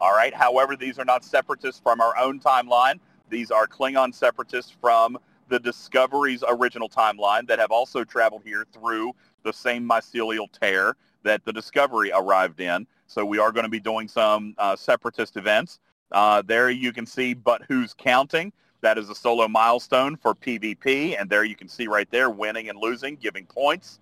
All 0.00 0.12
right. 0.14 0.32
However, 0.32 0.76
these 0.76 0.98
are 0.98 1.04
not 1.04 1.24
Separatists 1.24 1.80
from 1.80 2.00
our 2.00 2.16
own 2.16 2.38
timeline. 2.40 3.00
These 3.30 3.50
are 3.50 3.66
Klingon 3.66 4.14
Separatists 4.14 4.72
from 4.80 5.18
the 5.48 5.58
Discovery's 5.58 6.44
original 6.48 6.88
timeline 6.88 7.46
that 7.48 7.58
have 7.58 7.70
also 7.70 8.04
traveled 8.04 8.42
here 8.44 8.66
through 8.72 9.12
the 9.42 9.52
same 9.52 9.88
mycelial 9.88 10.46
tear 10.52 10.96
that 11.22 11.44
the 11.44 11.52
Discovery 11.52 12.10
arrived 12.14 12.60
in. 12.60 12.86
So 13.06 13.24
we 13.24 13.38
are 13.38 13.52
going 13.52 13.64
to 13.64 13.70
be 13.70 13.80
doing 13.80 14.08
some 14.08 14.54
uh, 14.58 14.76
separatist 14.76 15.36
events. 15.36 15.80
Uh, 16.12 16.42
there 16.42 16.70
you 16.70 16.92
can 16.92 17.06
see, 17.06 17.34
but 17.34 17.62
who's 17.68 17.94
counting? 17.94 18.52
That 18.80 18.96
is 18.96 19.10
a 19.10 19.14
solo 19.14 19.48
milestone 19.48 20.16
for 20.16 20.34
PvP, 20.34 21.20
and 21.20 21.28
there 21.28 21.44
you 21.44 21.56
can 21.56 21.68
see 21.68 21.88
right 21.88 22.08
there, 22.10 22.30
winning 22.30 22.68
and 22.68 22.78
losing, 22.78 23.16
giving 23.16 23.44
points. 23.44 23.98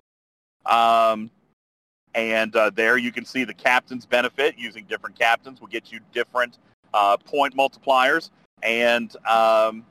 Um, 0.65 1.31
and 2.13 2.55
uh, 2.55 2.69
there 2.71 2.97
you 2.97 3.11
can 3.11 3.25
see 3.25 3.43
the 3.43 3.53
captain's 3.53 4.05
benefit. 4.05 4.55
Using 4.57 4.85
different 4.85 5.17
captains 5.17 5.59
will 5.59 5.67
get 5.67 5.91
you 5.91 5.99
different 6.13 6.59
uh, 6.93 7.17
point 7.17 7.55
multipliers. 7.55 8.29
And 8.63 9.15
um, 9.25 9.85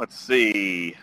let's 0.00 0.18
see. 0.18 0.96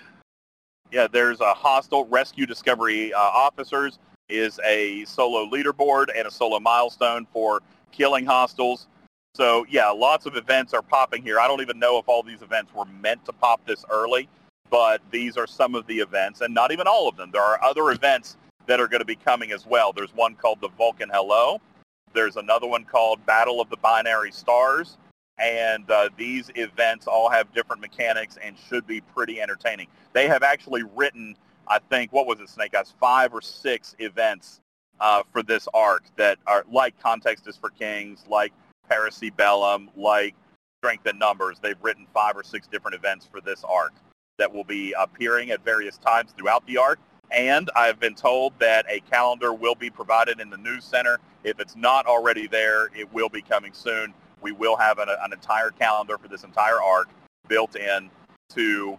Yeah, 0.91 1.07
there's 1.09 1.39
a 1.39 1.53
hostile 1.53 2.05
rescue 2.05 2.47
discovery 2.47 3.13
uh, 3.13 3.19
officers 3.19 3.99
is 4.27 4.59
a 4.65 5.05
solo 5.05 5.45
leaderboard 5.45 6.07
and 6.15 6.27
a 6.27 6.31
solo 6.31 6.59
milestone 6.59 7.27
for 7.31 7.61
killing 7.91 8.25
hostiles. 8.25 8.87
So 9.35 9.67
yeah, 9.69 9.89
lots 9.89 10.25
of 10.25 10.35
events 10.35 10.73
are 10.73 10.81
popping 10.81 11.21
here. 11.21 11.39
I 11.39 11.47
don't 11.47 11.61
even 11.61 11.77
know 11.77 11.99
if 11.99 12.09
all 12.09 12.23
these 12.23 12.41
events 12.41 12.73
were 12.73 12.85
meant 12.85 13.23
to 13.25 13.33
pop 13.33 13.63
this 13.67 13.85
early, 13.91 14.27
but 14.71 14.99
these 15.11 15.37
are 15.37 15.45
some 15.45 15.75
of 15.75 15.85
the 15.85 15.99
events, 15.99 16.41
and 16.41 16.51
not 16.51 16.71
even 16.71 16.87
all 16.87 17.07
of 17.07 17.15
them. 17.17 17.29
There 17.31 17.43
are 17.43 17.63
other 17.63 17.91
events 17.91 18.35
that 18.65 18.79
are 18.79 18.87
going 18.87 19.01
to 19.01 19.05
be 19.05 19.15
coming 19.15 19.51
as 19.51 19.67
well. 19.67 19.93
There's 19.93 20.13
one 20.15 20.33
called 20.33 20.59
the 20.59 20.69
Vulcan 20.69 21.09
Hello. 21.13 21.61
There's 22.13 22.35
another 22.35 22.65
one 22.65 22.83
called 22.83 23.23
Battle 23.27 23.61
of 23.61 23.69
the 23.69 23.77
Binary 23.77 24.31
Stars. 24.31 24.97
And 25.39 25.89
uh, 25.91 26.09
these 26.17 26.49
events 26.55 27.07
all 27.07 27.29
have 27.29 27.53
different 27.53 27.81
mechanics 27.81 28.37
and 28.43 28.55
should 28.69 28.87
be 28.87 29.01
pretty 29.01 29.39
entertaining. 29.39 29.87
They 30.13 30.27
have 30.27 30.41
actually 30.41 30.83
written 30.95 31.35
I 31.67 31.79
think, 31.79 32.13
what 32.13 32.27
was 32.27 32.39
it, 32.39 32.49
Snake 32.49 32.75
Eyes, 32.75 32.93
five 32.99 33.33
or 33.33 33.41
six 33.41 33.95
events 33.99 34.61
uh, 34.99 35.23
for 35.31 35.43
this 35.43 35.67
arc 35.73 36.03
that 36.15 36.39
are 36.47 36.65
like 36.71 36.99
Context 36.99 37.47
is 37.47 37.57
for 37.57 37.69
Kings, 37.69 38.23
like 38.29 38.53
Bellum, 39.35 39.89
like 39.95 40.33
Strength 40.79 41.07
in 41.07 41.19
Numbers. 41.19 41.57
They've 41.61 41.81
written 41.81 42.07
five 42.13 42.37
or 42.37 42.43
six 42.43 42.67
different 42.67 42.95
events 42.95 43.27
for 43.29 43.41
this 43.41 43.63
arc 43.65 43.93
that 44.37 44.53
will 44.53 44.63
be 44.63 44.93
appearing 44.97 45.51
at 45.51 45.63
various 45.65 45.97
times 45.97 46.31
throughout 46.37 46.65
the 46.67 46.77
arc. 46.77 46.99
And 47.31 47.69
I've 47.75 47.99
been 47.99 48.15
told 48.15 48.53
that 48.59 48.85
a 48.87 49.01
calendar 49.01 49.53
will 49.53 49.75
be 49.75 49.89
provided 49.89 50.39
in 50.39 50.49
the 50.49 50.57
news 50.57 50.85
center. 50.85 51.19
If 51.43 51.59
it's 51.59 51.75
not 51.75 52.05
already 52.05 52.47
there, 52.47 52.89
it 52.95 53.11
will 53.13 53.27
be 53.27 53.41
coming 53.41 53.73
soon. 53.73 54.13
We 54.41 54.51
will 54.51 54.75
have 54.75 54.99
an, 54.99 55.09
an 55.09 55.33
entire 55.33 55.71
calendar 55.71 56.17
for 56.17 56.27
this 56.27 56.43
entire 56.43 56.81
arc 56.81 57.09
built 57.47 57.75
in 57.75 58.09
to 58.49 58.97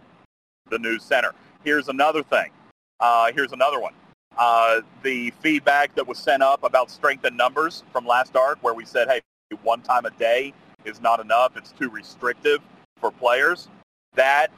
the 0.69 0.79
news 0.79 1.03
center. 1.03 1.33
Here's 1.63 1.87
another 1.87 2.23
thing. 2.23 2.51
Uh, 2.99 3.31
here's 3.33 3.51
another 3.51 3.79
one. 3.79 3.93
Uh, 4.37 4.81
the 5.03 5.31
feedback 5.41 5.93
that 5.95 6.07
was 6.07 6.17
sent 6.17 6.43
up 6.43 6.63
about 6.63 6.89
strength 6.89 7.25
in 7.25 7.35
numbers 7.35 7.83
from 7.91 8.05
last 8.05 8.35
arc 8.35 8.57
where 8.61 8.73
we 8.73 8.85
said, 8.85 9.07
hey, 9.07 9.21
one 9.63 9.81
time 9.81 10.05
a 10.05 10.11
day 10.11 10.53
is 10.85 11.01
not 11.01 11.19
enough. 11.19 11.57
It's 11.57 11.71
too 11.71 11.89
restrictive 11.89 12.61
for 12.97 13.11
players. 13.11 13.67
That 14.13 14.51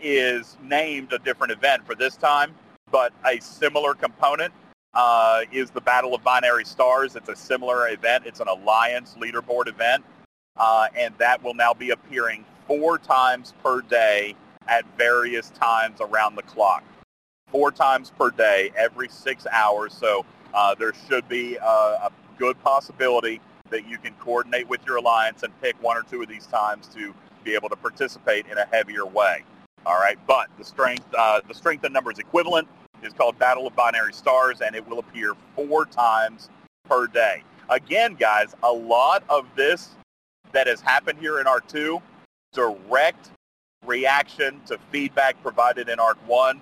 is 0.00 0.56
named 0.62 1.12
a 1.12 1.18
different 1.18 1.52
event 1.52 1.84
for 1.86 1.94
this 1.94 2.16
time, 2.16 2.54
but 2.90 3.12
a 3.24 3.40
similar 3.40 3.94
component 3.94 4.52
uh, 4.94 5.42
is 5.52 5.70
the 5.70 5.80
Battle 5.80 6.14
of 6.14 6.22
Binary 6.22 6.64
Stars. 6.64 7.16
It's 7.16 7.28
a 7.28 7.36
similar 7.36 7.88
event. 7.88 8.24
It's 8.26 8.40
an 8.40 8.48
alliance 8.48 9.16
leaderboard 9.20 9.68
event, 9.68 10.04
uh, 10.58 10.88
and 10.96 11.14
that 11.18 11.42
will 11.42 11.54
now 11.54 11.72
be 11.72 11.90
appearing 11.90 12.44
four 12.66 12.98
times 12.98 13.54
per 13.62 13.80
day 13.82 14.34
at 14.68 14.84
various 14.98 15.50
times 15.50 16.00
around 16.00 16.34
the 16.34 16.42
clock 16.42 16.82
four 17.50 17.70
times 17.70 18.12
per 18.18 18.30
day, 18.30 18.70
every 18.76 19.08
six 19.08 19.46
hours. 19.50 19.94
So 19.94 20.24
uh, 20.52 20.74
there 20.74 20.92
should 21.08 21.28
be 21.28 21.56
a, 21.56 21.64
a, 21.64 22.10
good 22.38 22.62
possibility 22.62 23.40
that 23.70 23.88
you 23.88 23.96
can 23.96 24.12
coordinate 24.20 24.68
with 24.68 24.84
your 24.84 24.96
alliance 24.96 25.42
and 25.42 25.58
pick 25.62 25.74
one 25.82 25.96
or 25.96 26.02
two 26.02 26.20
of 26.20 26.28
these 26.28 26.46
times 26.46 26.86
to 26.88 27.14
be 27.44 27.54
able 27.54 27.70
to 27.70 27.76
participate 27.76 28.44
in 28.46 28.58
a 28.58 28.66
heavier 28.66 29.06
way. 29.06 29.42
All 29.86 29.98
right, 29.98 30.18
but 30.26 30.48
the 30.58 30.64
strength, 30.64 31.06
uh, 31.16 31.40
the 31.48 31.54
strength 31.54 31.82
and 31.84 31.94
numbers 31.94 32.18
equivalent 32.18 32.68
is 33.02 33.14
called 33.14 33.38
Battle 33.38 33.66
of 33.66 33.74
Binary 33.74 34.12
Stars, 34.12 34.60
and 34.60 34.76
it 34.76 34.86
will 34.86 34.98
appear 34.98 35.32
four 35.54 35.86
times 35.86 36.50
per 36.84 37.06
day. 37.06 37.42
Again, 37.70 38.16
guys, 38.16 38.54
a 38.62 38.70
lot 38.70 39.24
of 39.30 39.46
this 39.56 39.92
that 40.52 40.66
has 40.66 40.80
happened 40.80 41.18
here 41.18 41.40
in 41.40 41.46
Arc 41.46 41.66
2, 41.68 42.00
direct 42.52 43.30
reaction 43.84 44.60
to 44.66 44.78
feedback 44.90 45.40
provided 45.42 45.88
in 45.88 45.98
Arc 46.00 46.18
1 46.26 46.60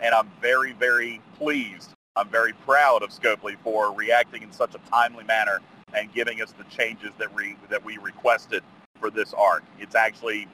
and 0.00 0.14
I'm 0.14 0.30
very, 0.40 0.72
very 0.72 1.20
pleased. 1.38 1.90
I'm 2.16 2.28
very 2.28 2.52
proud 2.52 3.02
of 3.02 3.10
Scopely 3.10 3.56
for 3.62 3.92
reacting 3.92 4.42
in 4.42 4.52
such 4.52 4.74
a 4.74 4.78
timely 4.90 5.24
manner 5.24 5.60
and 5.94 6.12
giving 6.12 6.42
us 6.42 6.52
the 6.52 6.64
changes 6.64 7.10
that 7.18 7.32
we 7.32 7.56
that 7.68 7.84
we 7.84 7.98
requested 7.98 8.62
for 8.98 9.10
this 9.10 9.34
arc. 9.34 9.62
It's 9.78 9.94
actually 9.94 10.48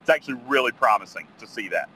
it's 0.00 0.10
actually 0.10 0.40
really 0.46 0.72
promising 0.72 1.26
to 1.38 1.46
see 1.46 1.68
that. 1.68 1.88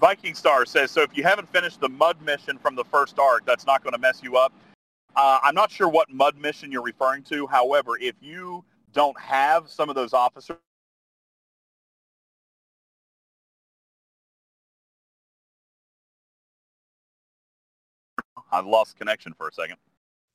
Viking 0.00 0.34
Star 0.34 0.66
says, 0.66 0.90
so 0.90 1.02
if 1.02 1.16
you 1.16 1.22
haven't 1.22 1.48
finished 1.52 1.80
the 1.80 1.88
Mudd 1.88 2.20
mission 2.20 2.58
from 2.58 2.74
the 2.74 2.84
first 2.84 3.18
arc, 3.18 3.46
that's 3.46 3.64
not 3.64 3.82
going 3.84 3.92
to 3.92 3.98
mess 3.98 4.20
you 4.22 4.36
up. 4.36 4.52
Uh, 5.16 5.38
I'm 5.42 5.54
not 5.54 5.70
sure 5.70 5.88
what 5.88 6.10
Mudd 6.10 6.36
mission 6.36 6.72
you're 6.72 6.82
referring 6.82 7.22
to. 7.24 7.46
However, 7.46 7.92
if 8.00 8.16
you 8.20 8.64
don't 8.92 9.18
have 9.20 9.70
some 9.70 9.88
of 9.88 9.94
those 9.94 10.12
officers 10.12 10.56
I 18.52 18.60
lost 18.60 18.96
connection 18.96 19.34
for 19.34 19.48
a 19.48 19.52
second. 19.52 19.76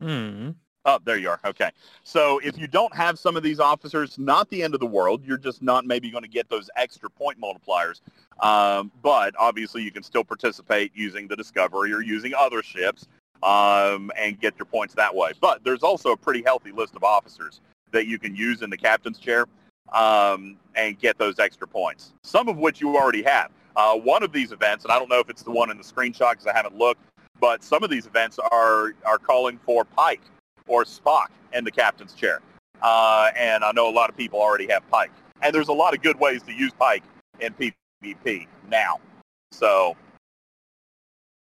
Hmm. 0.02 0.50
Oh, 0.86 1.00
there 1.06 1.18
you 1.18 1.30
are. 1.30 1.40
Okay. 1.46 1.72
So 2.04 2.40
if 2.40 2.58
you 2.58 2.68
don't 2.68 2.94
have 2.96 3.20
some 3.20 3.36
of 3.38 3.44
these 3.44 3.60
officers, 3.60 4.18
not 4.18 4.50
the 4.50 4.64
end 4.64 4.74
of 4.74 4.80
the 4.80 4.86
world. 4.86 5.24
You're 5.26 5.38
just 5.38 5.62
not 5.62 5.86
maybe 5.86 6.10
going 6.10 6.24
to 6.24 6.30
get 6.30 6.50
those 6.50 6.70
extra 6.76 7.10
point 7.10 7.40
multipliers. 7.40 8.02
Um, 8.42 8.92
but 9.02 9.36
obviously 9.38 9.84
you 9.84 9.92
can 9.92 10.04
still 10.04 10.24
participate 10.24 10.92
using 10.96 11.28
the 11.28 11.36
Discovery 11.36 11.94
or 11.94 12.02
using 12.02 12.34
other 12.34 12.64
ships 12.64 13.08
um, 13.44 14.12
and 14.18 14.40
get 14.40 14.56
your 14.58 14.66
points 14.66 14.94
that 14.96 15.14
way. 15.14 15.32
But 15.40 15.64
there's 15.64 15.84
also 15.84 16.12
a 16.12 16.18
pretty 16.18 16.44
healthy 16.44 16.72
list 16.72 16.96
of 16.96 17.04
officers 17.04 17.62
that 17.92 18.06
you 18.06 18.20
can 18.20 18.36
use 18.36 18.62
in 18.62 18.70
the 18.70 18.78
captain's 18.78 19.20
chair 19.20 19.46
um, 19.94 20.58
and 20.76 21.00
get 21.00 21.18
those 21.18 21.40
extra 21.40 21.68
points, 21.68 22.14
some 22.24 22.48
of 22.48 22.58
which 22.58 22.82
you 22.82 22.96
already 22.96 23.24
have. 23.24 23.52
Uh, 23.76 23.96
one 23.96 24.24
of 24.24 24.32
these 24.32 24.52
events, 24.52 24.84
and 24.84 24.92
I 24.92 25.00
don't 25.00 25.10
know 25.10 25.20
if 25.20 25.30
it's 25.30 25.44
the 25.44 25.52
one 25.52 25.72
in 25.72 25.78
the 25.78 25.84
screenshot 25.84 26.32
because 26.32 26.48
I 26.48 26.54
haven't 26.54 26.78
looked, 26.78 27.02
but 27.40 27.64
some 27.64 27.84
of 27.84 27.90
these 27.90 28.06
events 28.06 28.38
are, 28.52 28.94
are 29.06 29.18
calling 29.18 29.60
for 29.66 29.86
Pike 29.86 30.22
or 30.68 30.84
Spock 30.84 31.28
in 31.54 31.64
the 31.64 31.72
captain's 31.72 32.14
chair. 32.14 32.42
Uh, 32.82 33.32
and 33.36 33.64
I 33.64 33.72
know 33.72 33.90
a 33.90 33.92
lot 33.92 34.10
of 34.10 34.18
people 34.18 34.40
already 34.40 34.68
have 34.68 34.88
Pike. 34.90 35.12
And 35.42 35.54
there's 35.54 35.70
a 35.70 35.74
lot 35.74 35.94
of 35.94 36.02
good 36.02 36.20
ways 36.20 36.44
to 36.44 36.54
use 36.54 36.72
Pike 36.78 37.04
in 37.40 37.54
PvP 37.54 38.48
now. 38.70 39.00
So, 39.52 39.96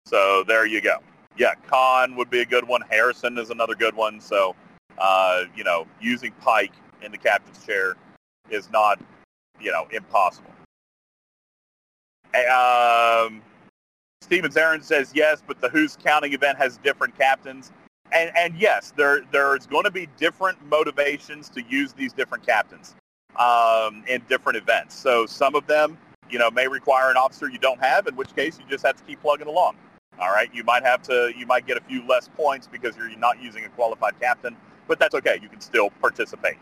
so 0.06 0.44
there 0.48 0.66
you 0.66 0.82
go. 0.82 1.00
Yeah, 1.40 1.54
Khan 1.68 2.18
would 2.18 2.30
be 2.30 2.42
a 2.42 2.46
good 2.46 2.68
one. 2.68 2.82
Harrison 2.90 3.38
is 3.38 3.50
another 3.50 3.74
good 3.74 3.96
one. 3.96 4.20
So, 4.20 4.58
uh, 4.98 5.46
you 5.56 5.64
know, 5.64 5.88
using 6.02 6.34
Pike 6.42 6.74
in 7.02 7.14
the 7.14 7.18
captain's 7.18 7.66
chair 7.66 7.96
is 8.50 8.70
not, 8.70 9.00
you 9.60 9.72
know, 9.72 9.88
impossible. 9.90 10.52
Um, 12.36 13.42
Stevens 14.22 14.58
Aaron 14.58 14.84
says 14.84 15.12
yes, 15.16 15.42
but 15.48 15.62
the 15.62 15.70
Who's 15.70 15.96
Counting 15.96 16.34
event 16.34 16.58
has 16.58 16.78
different 16.80 17.18
captains. 17.18 17.72
And, 18.12 18.32
and 18.36 18.56
yes, 18.58 18.92
there 18.98 19.22
there's 19.32 19.66
going 19.66 19.86
to 19.86 19.92
be 19.92 20.10
different 20.18 20.58
motivations 20.68 21.48
to 21.52 21.64
use 21.70 21.94
these 21.94 22.12
different 22.12 22.46
captains 22.46 22.96
um, 23.38 24.04
in 24.10 24.22
different 24.28 24.58
events. 24.58 24.94
So 24.94 25.26
some 25.26 25.56
of 25.56 25.66
them, 25.68 25.98
you 26.30 26.38
know, 26.38 26.52
may 26.52 26.68
require 26.68 27.10
an 27.10 27.18
officer 27.18 27.48
you 27.48 27.60
don't 27.60 27.80
have, 27.80 28.08
in 28.08 28.18
which 28.18 28.36
case 28.36 28.60
you 28.60 28.66
just 28.70 28.86
have 28.86 28.98
to 28.98 29.04
keep 29.04 29.22
plugging 29.22 29.48
along. 29.48 29.78
All 30.20 30.30
right, 30.30 30.50
you 30.54 30.64
might 30.66 30.84
have 30.84 31.02
to, 31.04 31.32
you 31.38 31.46
might 31.46 31.66
get 31.66 31.78
a 31.78 31.82
few 31.82 32.06
less 32.06 32.28
points 32.28 32.68
because 32.68 32.98
you're 32.98 33.10
not 33.18 33.42
using 33.42 33.64
a 33.64 33.70
qualified 33.70 34.20
captain, 34.20 34.56
but 34.88 35.00
that's 35.00 35.16
okay. 35.16 35.40
You 35.42 35.48
can 35.48 35.62
still 35.62 35.90
participate. 36.02 36.58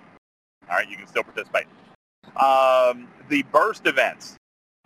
All 0.69 0.75
right, 0.75 0.87
you 0.87 0.95
can 0.95 1.07
still 1.07 1.23
participate. 1.23 1.65
Um, 2.35 3.07
the 3.29 3.43
burst 3.51 3.87
events. 3.87 4.35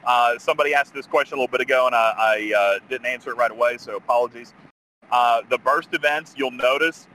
Uh, 0.05 0.39
somebody 0.39 0.74
asked 0.74 0.93
this 0.93 1.05
question 1.05 1.38
a 1.38 1.41
little 1.41 1.51
bit 1.51 1.61
ago, 1.61 1.86
and 1.86 1.93
I, 1.93 2.13
I 2.17 2.53
uh, 2.57 2.80
didn't 2.89 3.07
answer 3.07 3.32
it 3.32 3.38
right 3.38 3.51
away, 3.51 3.78
so 3.78 3.97
apologies. 3.97 4.53
Uh, 5.11 5.41
the 5.49 5.57
burst 5.57 5.93
events, 5.93 6.34
you'll 6.38 6.51
notice 6.51 7.07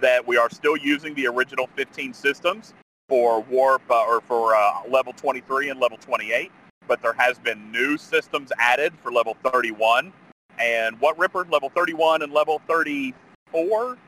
that 0.00 0.26
we 0.26 0.36
are 0.36 0.50
still 0.50 0.76
using 0.76 1.14
the 1.14 1.26
original 1.28 1.68
15 1.76 2.12
systems 2.12 2.74
for 3.08 3.40
warp 3.42 3.82
uh, 3.88 4.04
or 4.04 4.20
for 4.20 4.56
uh, 4.56 4.80
level 4.88 5.12
23 5.12 5.70
and 5.70 5.80
level 5.80 5.96
28, 5.96 6.50
but 6.88 7.00
there 7.00 7.12
has 7.12 7.38
been 7.38 7.70
new 7.70 7.96
systems 7.96 8.50
added 8.58 8.92
for 9.00 9.12
level 9.12 9.36
31. 9.44 10.12
And 10.58 11.00
what 11.00 11.18
Ripper? 11.18 11.46
Level 11.50 11.70
31 11.70 12.22
and 12.22 12.32
level 12.32 12.60
34? 12.68 13.98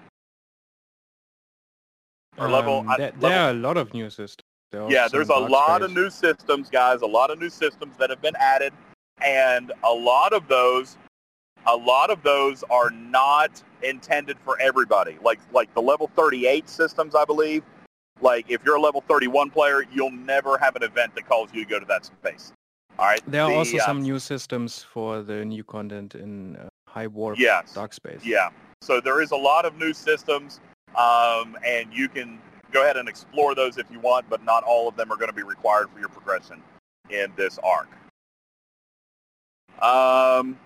Or 2.38 2.50
level, 2.50 2.80
um, 2.80 2.94
there, 2.98 3.12
there 3.18 3.38
are 3.40 3.50
a 3.50 3.54
lot 3.54 3.76
of 3.76 3.94
new 3.94 4.10
systems. 4.10 4.44
There 4.70 4.90
yeah, 4.90 5.08
there's 5.10 5.28
a 5.28 5.34
lot 5.34 5.76
space. 5.76 5.90
of 5.90 5.94
new 5.94 6.10
systems, 6.10 6.68
guys. 6.68 7.00
A 7.02 7.06
lot 7.06 7.30
of 7.30 7.38
new 7.38 7.48
systems 7.48 7.96
that 7.98 8.10
have 8.10 8.20
been 8.20 8.34
added, 8.38 8.72
and 9.24 9.72
a 9.84 9.92
lot 9.92 10.32
of 10.32 10.48
those, 10.48 10.98
a 11.66 11.76
lot 11.76 12.10
of 12.10 12.22
those 12.22 12.64
are 12.68 12.90
not 12.90 13.62
intended 13.82 14.36
for 14.44 14.60
everybody. 14.60 15.18
Like 15.22 15.38
like 15.52 15.72
the 15.74 15.80
level 15.80 16.10
38 16.16 16.68
systems, 16.68 17.14
I 17.14 17.24
believe. 17.24 17.62
Like 18.20 18.46
if 18.50 18.64
you're 18.64 18.76
a 18.76 18.80
level 18.80 19.02
31 19.08 19.50
player, 19.50 19.84
you'll 19.92 20.10
never 20.10 20.58
have 20.58 20.74
an 20.76 20.82
event 20.82 21.14
that 21.14 21.28
calls 21.28 21.50
you 21.54 21.64
to 21.64 21.70
go 21.70 21.78
to 21.78 21.86
that 21.86 22.04
space. 22.04 22.52
All 22.98 23.06
right. 23.06 23.20
There 23.26 23.42
are 23.42 23.50
the, 23.50 23.56
also 23.56 23.76
uh, 23.76 23.84
some 23.84 24.02
new 24.02 24.18
systems 24.18 24.82
for 24.82 25.22
the 25.22 25.44
new 25.44 25.64
content 25.64 26.14
in 26.14 26.56
uh, 26.56 26.68
High 26.88 27.06
Warp 27.06 27.38
yes, 27.38 27.74
Dark 27.74 27.92
Space. 27.92 28.24
Yeah. 28.24 28.50
So 28.80 29.00
there 29.00 29.20
is 29.20 29.32
a 29.32 29.36
lot 29.36 29.64
of 29.64 29.76
new 29.76 29.92
systems, 29.92 30.60
um, 30.96 31.56
and 31.64 31.92
you 31.92 32.08
can 32.08 32.38
go 32.72 32.82
ahead 32.82 32.96
and 32.96 33.08
explore 33.08 33.54
those 33.54 33.78
if 33.78 33.90
you 33.90 34.00
want, 34.00 34.28
but 34.28 34.44
not 34.44 34.64
all 34.64 34.88
of 34.88 34.96
them 34.96 35.12
are 35.12 35.16
going 35.16 35.28
to 35.28 35.34
be 35.34 35.42
required 35.42 35.88
for 35.90 35.98
your 35.98 36.08
progression 36.08 36.62
in 37.10 37.32
this 37.36 37.58
arc. 37.62 37.88
Um, 39.82 40.58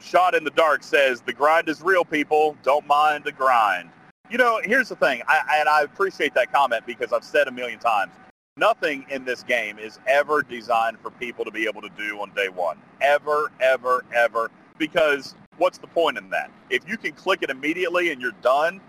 Shot 0.00 0.34
in 0.34 0.44
the 0.44 0.50
Dark 0.50 0.82
says, 0.82 1.20
the 1.20 1.32
grind 1.32 1.68
is 1.68 1.80
real, 1.80 2.04
people. 2.04 2.56
Don't 2.62 2.86
mind 2.86 3.24
the 3.24 3.32
grind. 3.32 3.90
You 4.30 4.38
know, 4.38 4.60
here's 4.64 4.88
the 4.88 4.96
thing, 4.96 5.22
I, 5.28 5.58
and 5.60 5.68
I 5.68 5.82
appreciate 5.82 6.34
that 6.34 6.52
comment 6.52 6.84
because 6.86 7.12
I've 7.12 7.24
said 7.24 7.46
a 7.46 7.52
million 7.52 7.78
times, 7.78 8.12
nothing 8.56 9.04
in 9.10 9.24
this 9.24 9.42
game 9.42 9.78
is 9.78 9.98
ever 10.06 10.42
designed 10.42 10.98
for 11.00 11.10
people 11.10 11.44
to 11.44 11.50
be 11.50 11.66
able 11.66 11.82
to 11.82 11.88
do 11.96 12.20
on 12.20 12.30
day 12.34 12.48
one. 12.48 12.78
Ever, 13.00 13.50
ever, 13.60 14.04
ever. 14.14 14.50
Because 14.78 15.34
what's 15.58 15.78
the 15.78 15.86
point 15.86 16.18
in 16.18 16.30
that? 16.30 16.50
If 16.70 16.88
you 16.88 16.96
can 16.96 17.12
click 17.12 17.42
it 17.42 17.50
immediately 17.50 18.10
and 18.10 18.20
you're 18.20 18.32
done, 18.42 18.80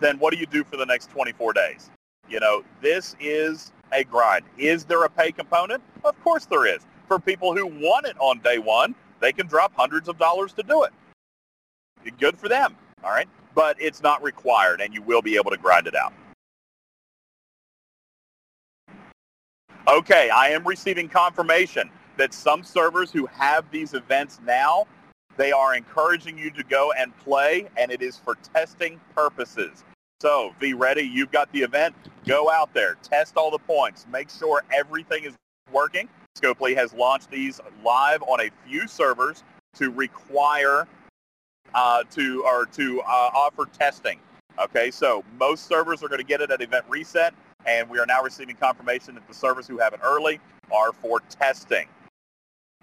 then 0.00 0.18
what 0.18 0.32
do 0.32 0.38
you 0.38 0.46
do 0.46 0.64
for 0.64 0.76
the 0.76 0.86
next 0.86 1.10
24 1.10 1.52
days? 1.52 1.90
You 2.28 2.40
know, 2.40 2.64
this 2.80 3.16
is 3.20 3.72
a 3.92 4.04
grind. 4.04 4.44
Is 4.56 4.84
there 4.84 5.04
a 5.04 5.10
pay 5.10 5.32
component? 5.32 5.82
Of 6.04 6.18
course 6.22 6.46
there 6.46 6.66
is. 6.66 6.86
For 7.06 7.18
people 7.18 7.54
who 7.54 7.66
want 7.66 8.06
it 8.06 8.16
on 8.20 8.38
day 8.38 8.58
one, 8.58 8.94
they 9.20 9.32
can 9.32 9.46
drop 9.46 9.72
hundreds 9.76 10.08
of 10.08 10.16
dollars 10.16 10.52
to 10.54 10.62
do 10.62 10.84
it. 10.84 10.92
Good 12.18 12.38
for 12.38 12.48
them, 12.48 12.76
all 13.04 13.10
right? 13.10 13.28
But 13.54 13.76
it's 13.80 14.02
not 14.02 14.22
required, 14.22 14.80
and 14.80 14.94
you 14.94 15.02
will 15.02 15.20
be 15.20 15.36
able 15.36 15.50
to 15.50 15.58
grind 15.58 15.86
it 15.86 15.94
out. 15.94 16.14
Okay, 19.88 20.30
I 20.30 20.48
am 20.48 20.66
receiving 20.66 21.08
confirmation 21.08 21.90
that 22.16 22.34
some 22.34 22.62
servers 22.62 23.10
who 23.10 23.26
have 23.26 23.64
these 23.70 23.94
events 23.94 24.38
now, 24.44 24.86
they 25.36 25.52
are 25.52 25.74
encouraging 25.74 26.36
you 26.36 26.50
to 26.50 26.62
go 26.62 26.92
and 26.98 27.16
play, 27.18 27.66
and 27.76 27.90
it 27.90 28.02
is 28.02 28.16
for 28.16 28.36
testing 28.54 29.00
purposes. 29.14 29.84
So, 30.20 30.54
be 30.60 30.74
ready. 30.74 31.02
You've 31.02 31.30
got 31.30 31.50
the 31.52 31.60
event. 31.62 31.94
Go 32.26 32.50
out 32.50 32.74
there. 32.74 32.98
Test 33.02 33.38
all 33.38 33.50
the 33.50 33.58
points. 33.58 34.06
Make 34.12 34.28
sure 34.28 34.62
everything 34.70 35.24
is 35.24 35.34
working. 35.72 36.08
Scopely 36.38 36.76
has 36.76 36.92
launched 36.92 37.30
these 37.30 37.58
live 37.82 38.22
on 38.24 38.40
a 38.40 38.50
few 38.66 38.86
servers 38.86 39.44
to 39.76 39.90
require 39.90 40.86
uh, 41.74 42.04
to 42.10 42.44
or 42.44 42.66
to 42.66 43.00
uh, 43.00 43.30
offer 43.34 43.66
testing. 43.66 44.20
Okay, 44.62 44.90
so 44.90 45.24
most 45.38 45.66
servers 45.66 46.02
are 46.02 46.08
going 46.08 46.20
to 46.20 46.26
get 46.26 46.42
it 46.42 46.50
at 46.50 46.60
event 46.60 46.84
reset, 46.88 47.32
and 47.66 47.88
we 47.88 47.98
are 47.98 48.06
now 48.06 48.22
receiving 48.22 48.56
confirmation 48.56 49.14
that 49.14 49.26
the 49.28 49.34
servers 49.34 49.66
who 49.66 49.78
have 49.78 49.92
it 49.92 50.00
early 50.02 50.40
are 50.72 50.92
for 50.92 51.20
testing. 51.28 51.86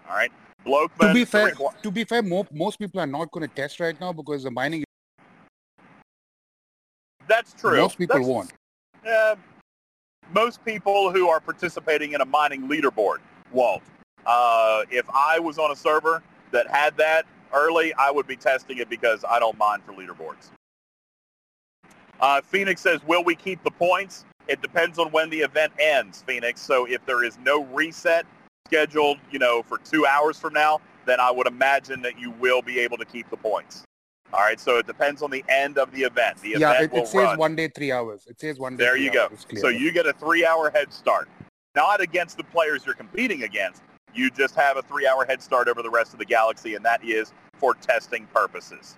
All 0.08 0.16
right, 0.16 0.32
Blokeman. 0.64 1.08
To 1.08 1.14
be 1.14 1.24
fair, 1.24 1.52
to 1.82 1.90
be 1.90 2.04
fair, 2.04 2.22
most, 2.22 2.52
most 2.52 2.78
people 2.78 3.00
are 3.00 3.06
not 3.06 3.30
going 3.30 3.48
to 3.48 3.54
test 3.54 3.80
right 3.80 3.98
now 4.00 4.12
because 4.12 4.44
the 4.44 4.50
mining 4.50 4.84
that's 7.28 7.52
true. 7.52 7.76
Most 7.76 7.98
people 7.98 8.16
That's, 8.16 8.26
won't. 8.26 8.52
Uh, 9.06 9.36
most 10.34 10.64
people 10.64 11.12
who 11.12 11.28
are 11.28 11.40
participating 11.40 12.12
in 12.12 12.20
a 12.20 12.24
mining 12.24 12.68
leaderboard 12.68 13.18
won't. 13.52 13.82
Uh, 14.26 14.82
if 14.90 15.08
I 15.14 15.38
was 15.38 15.58
on 15.58 15.70
a 15.70 15.76
server 15.76 16.22
that 16.50 16.66
had 16.68 16.96
that 16.96 17.26
early, 17.52 17.94
I 17.94 18.10
would 18.10 18.26
be 18.26 18.36
testing 18.36 18.78
it 18.78 18.90
because 18.90 19.24
I 19.28 19.38
don't 19.38 19.56
mine 19.56 19.80
for 19.86 19.92
leaderboards. 19.92 20.50
Uh, 22.20 22.40
Phoenix 22.40 22.80
says, 22.80 23.00
will 23.06 23.22
we 23.22 23.34
keep 23.34 23.62
the 23.62 23.70
points? 23.70 24.24
It 24.48 24.62
depends 24.62 24.98
on 24.98 25.10
when 25.12 25.30
the 25.30 25.40
event 25.40 25.72
ends, 25.78 26.24
Phoenix. 26.26 26.60
So 26.60 26.86
if 26.86 27.04
there 27.06 27.22
is 27.22 27.38
no 27.44 27.64
reset 27.66 28.26
scheduled, 28.66 29.18
you 29.30 29.38
know, 29.38 29.62
for 29.62 29.78
two 29.78 30.06
hours 30.06 30.38
from 30.38 30.54
now, 30.54 30.80
then 31.06 31.20
I 31.20 31.30
would 31.30 31.46
imagine 31.46 32.02
that 32.02 32.18
you 32.18 32.30
will 32.32 32.62
be 32.62 32.78
able 32.80 32.96
to 32.98 33.04
keep 33.04 33.28
the 33.30 33.36
points. 33.36 33.84
All 34.32 34.40
right, 34.40 34.60
so 34.60 34.76
it 34.76 34.86
depends 34.86 35.22
on 35.22 35.30
the 35.30 35.42
end 35.48 35.78
of 35.78 35.90
the 35.90 36.02
event. 36.02 36.38
The 36.42 36.50
yeah, 36.50 36.72
event 36.72 36.92
it, 36.92 36.98
it 36.98 37.06
says 37.06 37.14
run. 37.14 37.38
one 37.38 37.56
day, 37.56 37.68
three 37.68 37.90
hours. 37.90 38.26
It 38.26 38.38
says 38.38 38.58
one 38.58 38.76
day. 38.76 38.84
There 38.84 38.96
you 38.96 39.10
go. 39.10 39.30
So 39.56 39.68
you 39.68 39.90
get 39.90 40.06
a 40.06 40.12
three-hour 40.12 40.70
head 40.70 40.92
start, 40.92 41.30
not 41.74 42.02
against 42.02 42.36
the 42.36 42.44
players 42.44 42.84
you're 42.84 42.94
competing 42.94 43.44
against. 43.44 43.82
You 44.14 44.30
just 44.30 44.54
have 44.54 44.76
a 44.76 44.82
three-hour 44.82 45.24
head 45.24 45.40
start 45.40 45.66
over 45.66 45.82
the 45.82 45.88
rest 45.88 46.12
of 46.12 46.18
the 46.18 46.26
galaxy, 46.26 46.74
and 46.74 46.84
that 46.84 47.02
is 47.02 47.32
for 47.54 47.74
testing 47.74 48.26
purposes. 48.26 48.96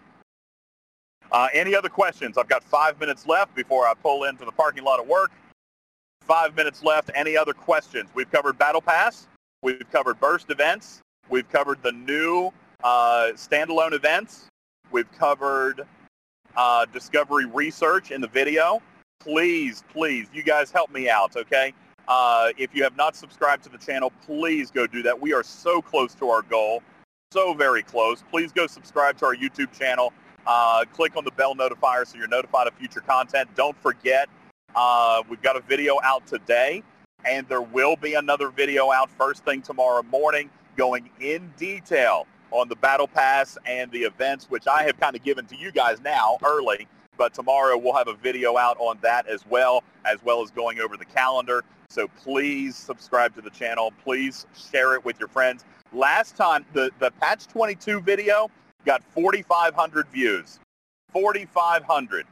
Uh, 1.31 1.47
any 1.53 1.75
other 1.75 1.89
questions? 1.89 2.37
I've 2.37 2.47
got 2.47 2.63
five 2.63 2.99
minutes 2.99 3.25
left 3.25 3.55
before 3.55 3.87
I 3.87 3.93
pull 3.95 4.25
into 4.25 4.45
the 4.45 4.51
parking 4.51 4.83
lot 4.83 4.99
of 4.99 5.07
work. 5.07 5.31
Five 6.25 6.55
minutes 6.55 6.83
left. 6.83 7.11
Any 7.13 7.37
other 7.37 7.53
questions? 7.53 8.09
We've 8.15 8.31
covered 8.31 8.57
Battle 8.57 8.81
Pass. 8.81 9.27
We've 9.61 9.85
covered 9.91 10.19
burst 10.19 10.49
events. 10.49 11.01
We've 11.29 11.47
covered 11.49 11.83
the 11.83 11.91
new 11.91 12.51
uh, 12.83 13.29
standalone 13.35 13.93
events. 13.93 14.47
We've 14.91 15.11
covered 15.13 15.81
uh, 16.57 16.85
discovery 16.91 17.45
research 17.45 18.09
in 18.09 18.21
the 18.21 18.27
video. 18.27 18.81
Please, 19.19 19.83
please, 19.91 20.27
you 20.33 20.41
guys 20.41 20.71
help 20.71 20.91
me 20.91 21.09
out, 21.09 21.35
okay? 21.35 21.73
Uh, 22.07 22.49
if 22.57 22.75
you 22.75 22.83
have 22.83 22.95
not 22.95 23.15
subscribed 23.15 23.63
to 23.63 23.69
the 23.69 23.77
channel, 23.77 24.11
please 24.25 24.71
go 24.71 24.87
do 24.87 25.03
that. 25.03 25.19
We 25.19 25.33
are 25.33 25.43
so 25.43 25.81
close 25.81 26.13
to 26.15 26.29
our 26.29 26.41
goal, 26.43 26.83
so 27.31 27.53
very 27.53 27.81
close. 27.83 28.23
Please 28.29 28.51
go 28.51 28.67
subscribe 28.67 29.17
to 29.19 29.25
our 29.25 29.35
YouTube 29.35 29.71
channel. 29.77 30.13
Uh, 30.45 30.85
click 30.93 31.17
on 31.17 31.23
the 31.23 31.31
bell 31.31 31.55
notifier 31.55 32.05
so 32.05 32.17
you're 32.17 32.27
notified 32.27 32.67
of 32.67 32.73
future 32.75 33.01
content. 33.01 33.49
Don't 33.55 33.77
forget, 33.81 34.29
uh, 34.75 35.23
we've 35.29 35.41
got 35.41 35.55
a 35.55 35.61
video 35.61 35.99
out 36.03 36.27
today, 36.27 36.83
and 37.23 37.47
there 37.47 37.61
will 37.61 37.95
be 37.95 38.15
another 38.15 38.49
video 38.49 38.91
out 38.91 39.09
first 39.09 39.43
thing 39.45 39.61
tomorrow 39.61 40.03
morning 40.03 40.49
going 40.75 41.09
in 41.19 41.51
detail 41.57 42.27
on 42.51 42.67
the 42.67 42.75
Battle 42.75 43.07
Pass 43.07 43.57
and 43.65 43.89
the 43.91 44.03
events, 44.03 44.49
which 44.49 44.67
I 44.67 44.83
have 44.83 44.99
kind 44.99 45.15
of 45.15 45.23
given 45.23 45.45
to 45.47 45.55
you 45.55 45.71
guys 45.71 45.99
now 46.01 46.37
early. 46.43 46.87
But 47.17 47.33
tomorrow 47.33 47.77
we'll 47.77 47.95
have 47.95 48.09
a 48.09 48.13
video 48.13 48.57
out 48.57 48.77
on 48.79 48.97
that 49.01 49.27
as 49.27 49.45
well, 49.47 49.83
as 50.03 50.21
well 50.23 50.41
as 50.41 50.51
going 50.51 50.79
over 50.79 50.97
the 50.97 51.05
calendar. 51.05 51.63
So 51.89 52.09
please 52.09 52.75
subscribe 52.75 53.33
to 53.35 53.41
the 53.41 53.49
channel. 53.49 53.93
Please 54.03 54.45
share 54.53 54.95
it 54.95 55.05
with 55.05 55.17
your 55.19 55.29
friends. 55.29 55.63
Last 55.93 56.35
time, 56.35 56.65
the, 56.73 56.91
the 56.99 57.11
Patch 57.11 57.47
22 57.47 58.01
video 58.01 58.49
got 58.85 59.01
4,500 59.13 60.07
views. 60.09 60.59
4,500. 61.13 62.25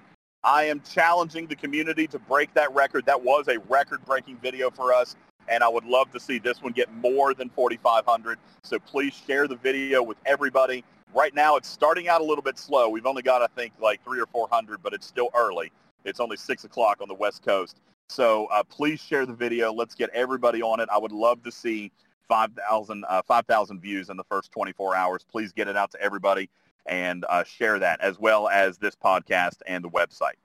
I 0.44 0.64
am 0.66 0.82
challenging 0.82 1.48
the 1.48 1.56
community 1.56 2.06
to 2.08 2.20
break 2.20 2.54
that 2.54 2.74
record. 2.74 3.06
That 3.06 3.24
was 3.24 3.48
a 3.48 3.60
record-breaking 3.70 4.38
video 4.38 4.70
for 4.70 4.94
us, 4.94 5.16
and 5.48 5.64
I 5.64 5.70
would 5.70 5.86
love 5.86 6.12
to 6.12 6.20
see 6.20 6.38
this 6.38 6.62
one 6.62 6.74
get 6.74 6.94
more 6.96 7.34
than 7.34 7.50
4,500. 7.50 8.38
So 8.62 8.78
please 8.80 9.14
share 9.14 9.48
the 9.48 9.56
video 9.56 10.04
with 10.04 10.18
everybody. 10.26 10.84
Right 11.14 11.34
now, 11.34 11.56
it's 11.56 11.70
starting 11.70 12.10
out 12.10 12.20
a 12.20 12.24
little 12.26 12.41
bit 12.41 12.58
slow. 12.58 12.89
We've 12.89 13.06
only 13.06 13.22
got, 13.22 13.41
I 13.41 13.48
think, 13.56 13.72
like 13.82 14.04
three 14.04 14.20
or 14.20 14.26
400, 14.26 14.84
but 14.84 14.94
it's 14.94 15.08
still 15.08 15.30
early. 15.34 15.72
It's 16.04 16.20
only 16.20 16.36
6 16.36 16.64
o'clock 16.66 17.00
on 17.02 17.08
the 17.08 17.14
West 17.14 17.46
Coast. 17.46 17.80
So 18.10 18.48
uh, 18.48 18.64
please 18.64 19.00
share 19.00 19.26
the 19.26 19.34
video. 19.34 19.72
Let's 19.72 19.96
get 19.96 20.10
everybody 20.10 20.62
on 20.62 20.82
it. 20.82 20.89
I 20.91 20.98
would 20.98 21.14
love 21.14 21.41
to 21.44 21.52
see 21.52 21.89
5,000 22.28 23.06
uh, 23.08 23.22
5, 23.26 23.46
views 23.80 24.10
in 24.10 24.18
the 24.18 24.26
first 24.26 24.52
24 24.52 24.94
hours. 24.94 25.26
Please 25.32 25.54
get 25.54 25.70
it 25.70 25.78
out 25.78 25.91
to 25.91 26.02
everybody 26.02 26.50
and 26.86 27.26
uh, 27.30 27.44
share 27.44 27.80
that 27.80 28.02
as 28.02 28.20
well 28.20 28.50
as 28.50 28.78
this 28.78 28.96
podcast 28.96 29.58
and 29.66 29.84
the 29.84 29.90
website. 29.90 30.36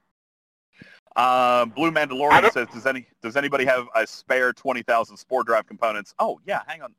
Um, 1.16 1.70
Blue 1.70 1.90
Mandalorian 1.90 2.52
says, 2.52 2.68
"Does 2.72 2.86
any 2.86 3.06
does 3.22 3.36
anybody 3.36 3.64
have 3.64 3.86
a 3.96 4.06
spare 4.06 4.52
twenty 4.52 4.82
thousand 4.82 5.16
Spore 5.16 5.42
Drive 5.42 5.66
components?" 5.66 6.14
Oh 6.18 6.40
yeah, 6.46 6.62
hang 6.66 6.82
on. 6.82 6.94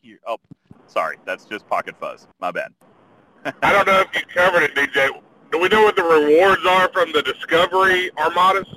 Here. 0.00 0.18
Oh, 0.26 0.38
sorry, 0.86 1.16
that's 1.26 1.44
just 1.44 1.66
Pocket 1.68 1.96
Fuzz. 2.00 2.26
My 2.40 2.50
bad. 2.50 2.72
I 3.62 3.72
don't 3.72 3.86
know 3.86 4.00
if 4.00 4.14
you 4.14 4.22
covered 4.32 4.62
it, 4.62 4.74
DJ. 4.74 5.10
Do 5.52 5.58
we 5.58 5.68
know 5.68 5.82
what 5.82 5.96
the 5.96 6.02
rewards 6.02 6.64
are 6.64 6.88
from 6.92 7.12
the 7.12 7.22
Discovery 7.22 8.10
Armadas? 8.16 8.68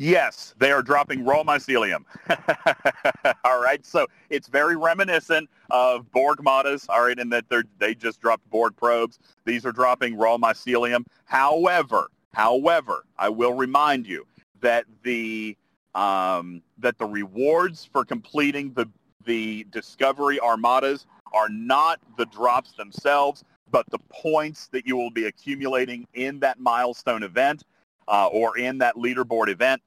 Yes, 0.00 0.54
they 0.58 0.70
are 0.70 0.80
dropping 0.80 1.24
raw 1.24 1.42
mycelium. 1.42 2.04
all 3.44 3.60
right, 3.60 3.84
so 3.84 4.06
it's 4.30 4.46
very 4.46 4.76
reminiscent 4.76 5.50
of 5.70 6.08
Borg 6.12 6.38
Matas, 6.38 6.86
all 6.88 7.06
right, 7.06 7.18
in 7.18 7.28
that 7.30 7.48
they 7.48 7.62
they 7.78 7.94
just 7.96 8.20
dropped 8.20 8.48
Borg 8.48 8.76
probes. 8.76 9.18
These 9.44 9.66
are 9.66 9.72
dropping 9.72 10.16
raw 10.16 10.36
mycelium. 10.36 11.04
However, 11.24 12.06
however, 12.32 13.06
I 13.18 13.28
will 13.28 13.54
remind 13.54 14.06
you 14.06 14.24
that 14.60 14.84
the 15.02 15.56
um, 15.96 16.62
that 16.78 16.96
the 16.98 17.06
rewards 17.06 17.84
for 17.84 18.04
completing 18.04 18.72
the 18.74 18.88
the 19.24 19.66
Discovery 19.70 20.38
Armadas 20.38 21.06
are 21.32 21.48
not 21.48 21.98
the 22.16 22.26
drops 22.26 22.70
themselves, 22.74 23.42
but 23.72 23.84
the 23.90 23.98
points 24.10 24.68
that 24.68 24.86
you 24.86 24.96
will 24.96 25.10
be 25.10 25.24
accumulating 25.24 26.06
in 26.14 26.38
that 26.38 26.60
milestone 26.60 27.24
event 27.24 27.64
uh, 28.06 28.28
or 28.28 28.56
in 28.58 28.78
that 28.78 28.94
leaderboard 28.94 29.48
event 29.48 29.82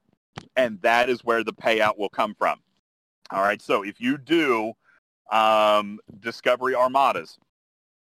and 0.56 0.80
that 0.82 1.08
is 1.08 1.24
where 1.24 1.44
the 1.44 1.52
payout 1.52 1.98
will 1.98 2.08
come 2.08 2.34
from. 2.34 2.60
All 3.30 3.42
right, 3.42 3.62
so 3.62 3.82
if 3.82 4.00
you 4.00 4.18
do 4.18 4.72
um, 5.30 5.98
Discovery 6.20 6.74
Armadas, 6.74 7.38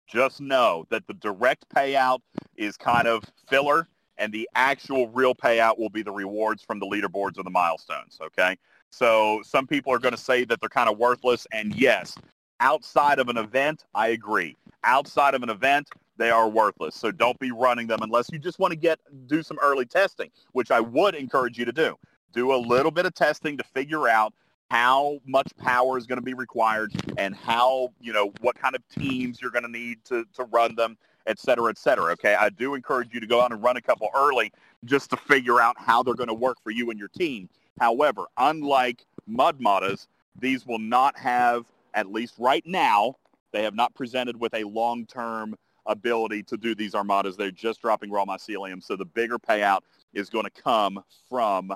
just 0.07 0.41
know 0.41 0.87
that 0.91 1.07
the 1.07 1.15
direct 1.15 1.67
payout 1.75 2.21
is 2.57 2.77
kind 2.77 3.07
of 3.09 3.25
filler, 3.49 3.89
and 4.17 4.33
the 4.33 4.49
actual 4.55 5.09
real 5.09 5.35
payout 5.35 5.79
will 5.79 5.91
be 5.91 6.03
the 6.03 6.13
rewards 6.13 6.63
from 6.63 6.79
the 6.79 6.87
leaderboards 6.87 7.39
or 7.39 7.43
the 7.43 7.51
milestones, 7.51 8.19
okay? 8.21 8.57
So 8.91 9.43
some 9.45 9.67
people 9.67 9.93
are 9.93 9.99
going 9.99 10.15
to 10.15 10.21
say 10.21 10.45
that 10.45 10.61
they're 10.61 10.69
kind 10.69 10.89
of 10.89 10.99
worthless, 10.99 11.47
and 11.53 11.75
yes, 11.75 12.17
outside 12.61 13.19
of 13.19 13.29
an 13.29 13.37
event, 13.37 13.85
I 13.95 14.09
agree. 14.09 14.57
Outside 14.85 15.35
of 15.35 15.43
an 15.43 15.51
event, 15.51 15.89
they 16.17 16.31
are 16.31 16.49
worthless. 16.49 16.95
So 16.95 17.11
don't 17.11 17.39
be 17.39 17.53
running 17.53 17.87
them 17.87 18.01
unless 18.03 18.31
you 18.31 18.39
just 18.39 18.59
want 18.59 18.73
to 18.73 18.77
get 18.77 18.99
do 19.27 19.43
some 19.43 19.59
early 19.63 19.87
testing, 19.87 20.31
which 20.53 20.71
I 20.71 20.81
would 20.81 21.15
encourage 21.15 21.59
you 21.59 21.65
to 21.65 21.73
do. 21.73 21.97
Do 22.33 22.55
a 22.55 22.57
little 22.57 22.91
bit 22.91 23.07
of 23.07 23.15
testing 23.15 23.57
to 23.57 23.65
figure 23.65 24.09
out 24.09 24.35
how 24.71 25.19
much 25.27 25.51
power 25.57 25.97
is 25.97 26.07
going 26.07 26.19
to 26.19 26.25
be 26.25 26.35
required 26.35 26.93
and 27.17 27.35
how, 27.35 27.89
you 28.01 28.13
know, 28.13 28.33
what 28.41 28.55
kind 28.55 28.75
of 28.75 28.83
teams 28.89 29.41
you're 29.41 29.51
going 29.51 29.65
to 29.65 29.71
need 29.71 30.05
to, 30.05 30.25
to 30.35 30.45
run 30.45 30.75
them, 30.75 30.99
et 31.27 31.39
cetera, 31.39 31.71
et 31.71 31.79
cetera. 31.79 32.13
Okay. 32.13 32.35
I 32.35 32.51
do 32.51 32.75
encourage 32.75 33.15
you 33.15 33.21
to 33.21 33.27
go 33.27 33.41
out 33.41 33.51
and 33.51 33.63
run 33.63 33.79
a 33.79 33.81
couple 33.81 34.09
early 34.15 34.53
just 34.85 35.09
to 35.11 35.17
figure 35.17 35.59
out 35.61 35.77
how 35.79 36.03
they're 36.03 36.15
going 36.15 36.29
to 36.29 36.35
work 36.35 36.59
for 36.63 36.71
you 36.71 36.91
and 36.91 36.99
your 36.99 37.09
team. 37.09 37.49
However, 37.81 38.27
unlike 38.37 39.07
Mud 39.27 39.59
Matas, 39.59 40.07
these 40.39 40.67
will 40.67 40.79
not 40.79 41.17
have, 41.19 41.65
at 41.95 42.13
least 42.13 42.35
right 42.39 42.65
now, 42.67 43.15
they 43.53 43.63
have 43.63 43.75
not 43.75 43.95
presented 43.95 44.39
with 44.39 44.53
a 44.53 44.65
long-term 44.65 45.57
ability 45.87 46.43
to 46.43 46.59
do 46.59 46.75
these 46.75 46.95
armadas. 46.95 47.37
They're 47.37 47.51
just 47.51 47.81
dropping 47.81 48.11
raw 48.11 48.27
mycelium. 48.27 48.83
So 48.83 48.97
the 48.97 49.07
bigger 49.07 49.39
payout 49.39 49.81
is 50.13 50.29
going 50.29 50.45
to 50.45 50.63
come 50.63 51.03
from 51.31 51.73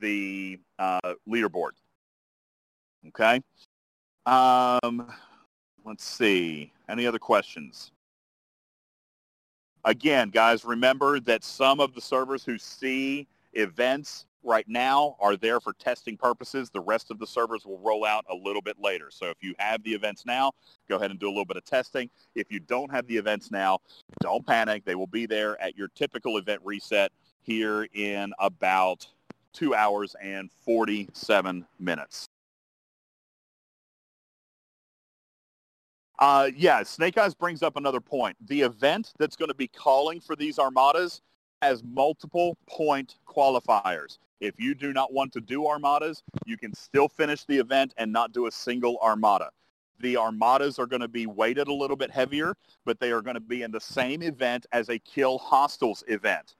the 0.00 0.58
uh, 0.78 1.14
leaderboard. 1.28 1.72
Okay. 3.08 3.40
Um, 4.24 5.12
let's 5.84 6.04
see. 6.04 6.72
Any 6.88 7.06
other 7.06 7.18
questions? 7.18 7.92
Again, 9.84 10.30
guys, 10.30 10.64
remember 10.64 11.20
that 11.20 11.44
some 11.44 11.78
of 11.78 11.94
the 11.94 12.00
servers 12.00 12.44
who 12.44 12.58
see 12.58 13.28
events 13.52 14.26
right 14.46 14.66
now 14.68 15.16
are 15.20 15.36
there 15.36 15.60
for 15.60 15.72
testing 15.74 16.16
purposes. 16.16 16.70
The 16.70 16.80
rest 16.80 17.10
of 17.10 17.18
the 17.18 17.26
servers 17.26 17.66
will 17.66 17.78
roll 17.80 18.04
out 18.04 18.24
a 18.30 18.34
little 18.34 18.62
bit 18.62 18.76
later. 18.80 19.08
So 19.10 19.26
if 19.26 19.36
you 19.42 19.54
have 19.58 19.82
the 19.82 19.92
events 19.92 20.24
now, 20.24 20.52
go 20.88 20.96
ahead 20.96 21.10
and 21.10 21.20
do 21.20 21.26
a 21.26 21.30
little 21.30 21.44
bit 21.44 21.56
of 21.56 21.64
testing. 21.64 22.08
If 22.34 22.50
you 22.50 22.60
don't 22.60 22.90
have 22.90 23.06
the 23.06 23.16
events 23.16 23.50
now, 23.50 23.78
don't 24.20 24.46
panic. 24.46 24.84
They 24.84 24.94
will 24.94 25.08
be 25.08 25.26
there 25.26 25.60
at 25.60 25.76
your 25.76 25.88
typical 25.88 26.38
event 26.38 26.62
reset 26.64 27.12
here 27.42 27.86
in 27.94 28.32
about 28.38 29.06
two 29.56 29.74
hours 29.74 30.14
and 30.22 30.50
47 30.64 31.66
minutes. 31.80 32.28
Uh, 36.18 36.50
yeah, 36.54 36.82
Snake 36.82 37.18
Eyes 37.18 37.34
brings 37.34 37.62
up 37.62 37.76
another 37.76 38.00
point. 38.00 38.36
The 38.46 38.62
event 38.62 39.12
that's 39.18 39.36
going 39.36 39.48
to 39.48 39.54
be 39.54 39.68
calling 39.68 40.20
for 40.20 40.36
these 40.36 40.58
armadas 40.58 41.20
has 41.62 41.82
multiple 41.84 42.56
point 42.68 43.16
qualifiers. 43.26 44.18
If 44.40 44.54
you 44.58 44.74
do 44.74 44.92
not 44.92 45.12
want 45.12 45.32
to 45.32 45.40
do 45.40 45.66
armadas, 45.66 46.22
you 46.44 46.56
can 46.56 46.74
still 46.74 47.08
finish 47.08 47.44
the 47.44 47.58
event 47.58 47.94
and 47.96 48.12
not 48.12 48.32
do 48.32 48.46
a 48.46 48.50
single 48.50 48.98
armada. 49.02 49.50
The 50.00 50.18
armadas 50.18 50.78
are 50.78 50.86
going 50.86 51.00
to 51.00 51.08
be 51.08 51.26
weighted 51.26 51.68
a 51.68 51.72
little 51.72 51.96
bit 51.96 52.10
heavier, 52.10 52.54
but 52.84 53.00
they 53.00 53.12
are 53.12 53.22
going 53.22 53.34
to 53.34 53.40
be 53.40 53.62
in 53.62 53.70
the 53.70 53.80
same 53.80 54.22
event 54.22 54.66
as 54.72 54.90
a 54.90 54.98
kill 54.98 55.38
hostiles 55.38 56.04
event. 56.08 56.55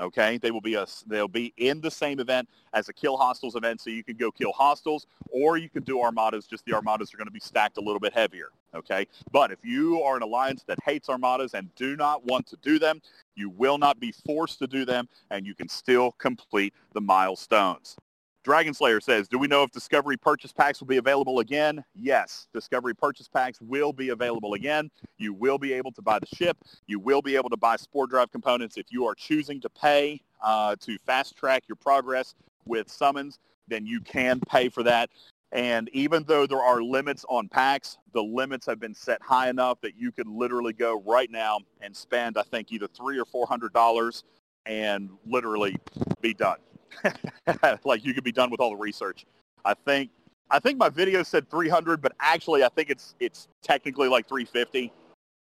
Okay, 0.00 0.38
they 0.38 0.50
will 0.50 0.62
be 0.62 0.74
a, 0.74 0.86
they'll 1.06 1.28
be 1.28 1.52
in 1.58 1.80
the 1.82 1.90
same 1.90 2.20
event 2.20 2.48
as 2.72 2.88
a 2.88 2.92
kill 2.92 3.18
hostiles 3.18 3.54
event, 3.54 3.82
so 3.82 3.90
you 3.90 4.02
can 4.02 4.16
go 4.16 4.30
kill 4.30 4.52
hostiles, 4.52 5.06
or 5.30 5.58
you 5.58 5.68
can 5.68 5.82
do 5.82 6.00
armadas. 6.00 6.46
Just 6.46 6.64
the 6.64 6.72
armadas 6.72 7.12
are 7.12 7.18
going 7.18 7.26
to 7.26 7.32
be 7.32 7.40
stacked 7.40 7.76
a 7.76 7.80
little 7.80 8.00
bit 8.00 8.14
heavier. 8.14 8.48
Okay, 8.74 9.06
but 9.30 9.50
if 9.50 9.58
you 9.62 10.00
are 10.02 10.16
an 10.16 10.22
alliance 10.22 10.64
that 10.68 10.78
hates 10.84 11.08
armadas 11.08 11.54
and 11.54 11.74
do 11.74 11.96
not 11.96 12.24
want 12.24 12.46
to 12.46 12.56
do 12.62 12.78
them, 12.78 13.02
you 13.34 13.50
will 13.50 13.76
not 13.76 14.00
be 14.00 14.12
forced 14.24 14.58
to 14.60 14.66
do 14.66 14.84
them, 14.84 15.08
and 15.30 15.44
you 15.46 15.54
can 15.54 15.68
still 15.68 16.12
complete 16.12 16.72
the 16.94 17.00
milestones. 17.00 17.96
Dragon 18.42 18.72
Slayer 18.72 19.00
says, 19.00 19.28
do 19.28 19.38
we 19.38 19.46
know 19.46 19.62
if 19.62 19.70
Discovery 19.70 20.16
purchase 20.16 20.52
packs 20.52 20.80
will 20.80 20.86
be 20.86 20.96
available 20.96 21.40
again? 21.40 21.84
Yes, 21.94 22.48
Discovery 22.54 22.94
purchase 22.94 23.28
packs 23.28 23.60
will 23.60 23.92
be 23.92 24.08
available 24.08 24.54
again. 24.54 24.90
You 25.18 25.34
will 25.34 25.58
be 25.58 25.74
able 25.74 25.92
to 25.92 26.02
buy 26.02 26.18
the 26.18 26.26
ship. 26.34 26.56
You 26.86 26.98
will 26.98 27.20
be 27.20 27.36
able 27.36 27.50
to 27.50 27.56
buy 27.58 27.76
Spore 27.76 28.06
Drive 28.06 28.30
components 28.32 28.78
if 28.78 28.86
you 28.90 29.04
are 29.04 29.14
choosing 29.14 29.60
to 29.60 29.68
pay 29.68 30.22
uh, 30.42 30.76
to 30.80 30.96
fast 31.04 31.36
track 31.36 31.64
your 31.68 31.76
progress 31.76 32.34
with 32.64 32.88
summons, 32.88 33.38
then 33.68 33.84
you 33.84 34.00
can 34.00 34.40
pay 34.40 34.70
for 34.70 34.82
that. 34.84 35.10
And 35.52 35.90
even 35.92 36.24
though 36.24 36.46
there 36.46 36.62
are 36.62 36.82
limits 36.82 37.26
on 37.28 37.48
packs, 37.48 37.98
the 38.14 38.22
limits 38.22 38.64
have 38.66 38.80
been 38.80 38.94
set 38.94 39.20
high 39.20 39.50
enough 39.50 39.80
that 39.82 39.96
you 39.98 40.12
could 40.12 40.28
literally 40.28 40.72
go 40.72 41.02
right 41.06 41.30
now 41.30 41.58
and 41.80 41.94
spend, 41.94 42.38
I 42.38 42.42
think, 42.42 42.72
either 42.72 42.86
three 42.86 43.18
or 43.18 43.26
four 43.26 43.46
hundred 43.46 43.72
dollars 43.74 44.24
and 44.64 45.10
literally 45.26 45.76
be 46.20 46.32
done. 46.32 46.58
like 47.84 48.04
you 48.04 48.14
could 48.14 48.24
be 48.24 48.32
done 48.32 48.50
with 48.50 48.60
all 48.60 48.70
the 48.70 48.76
research. 48.76 49.26
I 49.64 49.74
think 49.74 50.10
I 50.50 50.58
think 50.58 50.78
my 50.78 50.88
video 50.88 51.22
said 51.22 51.48
300, 51.48 52.02
but 52.02 52.12
actually 52.20 52.64
I 52.64 52.68
think 52.68 52.90
it's 52.90 53.14
it's 53.20 53.48
technically 53.62 54.08
like 54.08 54.28
350. 54.28 54.92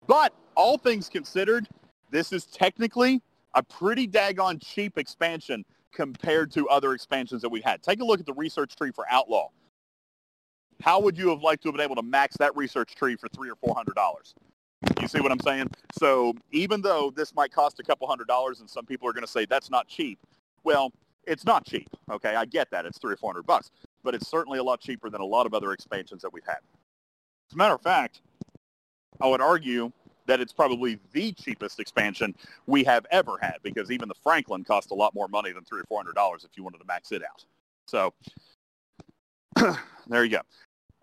But 0.06 0.34
all 0.54 0.78
things 0.78 1.08
considered, 1.08 1.68
this 2.10 2.32
is 2.32 2.46
technically 2.46 3.22
a 3.54 3.62
pretty 3.62 4.06
daggone 4.06 4.60
cheap 4.62 4.98
expansion 4.98 5.64
compared 5.92 6.50
to 6.52 6.68
other 6.68 6.92
expansions 6.92 7.40
that 7.42 7.48
we've 7.48 7.64
had. 7.64 7.82
Take 7.82 8.00
a 8.00 8.04
look 8.04 8.20
at 8.20 8.26
the 8.26 8.34
research 8.34 8.76
tree 8.76 8.90
for 8.90 9.04
Outlaw. 9.10 9.48
How 10.82 11.00
would 11.00 11.16
you 11.16 11.28
have 11.28 11.40
liked 11.42 11.62
to 11.62 11.68
have 11.68 11.76
been 11.76 11.84
able 11.84 11.96
to 11.96 12.02
max 12.02 12.36
that 12.38 12.54
research 12.56 12.94
tree 12.94 13.16
for 13.16 13.28
three 13.28 13.48
or 13.48 13.54
four 13.56 13.74
hundred 13.74 13.94
dollars? 13.94 14.34
You 15.00 15.08
see 15.08 15.20
what 15.20 15.32
I'm 15.32 15.40
saying? 15.40 15.70
So 15.98 16.34
even 16.52 16.82
though 16.82 17.10
this 17.14 17.34
might 17.34 17.52
cost 17.52 17.80
a 17.80 17.82
couple 17.82 18.06
hundred 18.06 18.26
dollars 18.26 18.60
and 18.60 18.68
some 18.68 18.84
people 18.84 19.08
are 19.08 19.12
going 19.12 19.24
to 19.24 19.30
say 19.30 19.46
that's 19.46 19.70
not 19.70 19.88
cheap, 19.88 20.18
well, 20.62 20.92
it's 21.26 21.44
not 21.44 21.64
cheap. 21.64 21.88
Okay, 22.10 22.34
I 22.34 22.44
get 22.44 22.70
that. 22.70 22.86
It's 22.86 22.98
three 22.98 23.14
or 23.14 23.16
four 23.16 23.32
hundred 23.32 23.46
bucks, 23.46 23.70
but 24.02 24.14
it's 24.14 24.28
certainly 24.28 24.58
a 24.58 24.62
lot 24.62 24.80
cheaper 24.80 25.10
than 25.10 25.20
a 25.20 25.26
lot 25.26 25.46
of 25.46 25.54
other 25.54 25.72
expansions 25.72 26.22
that 26.22 26.32
we've 26.32 26.46
had. 26.46 26.58
As 27.50 27.54
a 27.54 27.56
matter 27.56 27.74
of 27.74 27.82
fact, 27.82 28.20
I 29.20 29.26
would 29.26 29.40
argue 29.40 29.92
that 30.26 30.40
it's 30.40 30.52
probably 30.52 30.98
the 31.12 31.32
cheapest 31.32 31.80
expansion 31.80 32.34
we 32.66 32.82
have 32.84 33.06
ever 33.10 33.38
had 33.40 33.56
because 33.62 33.90
even 33.90 34.08
the 34.08 34.14
Franklin 34.22 34.64
cost 34.64 34.90
a 34.90 34.94
lot 34.94 35.14
more 35.14 35.28
money 35.28 35.52
than 35.52 35.64
three 35.64 35.80
or 35.80 35.84
four 35.84 35.98
hundred 35.98 36.14
dollars 36.14 36.44
if 36.44 36.56
you 36.56 36.62
wanted 36.62 36.78
to 36.78 36.86
max 36.86 37.12
it 37.12 37.22
out. 37.22 37.44
So 37.86 38.14
there 40.08 40.24
you 40.24 40.30
go. 40.30 40.40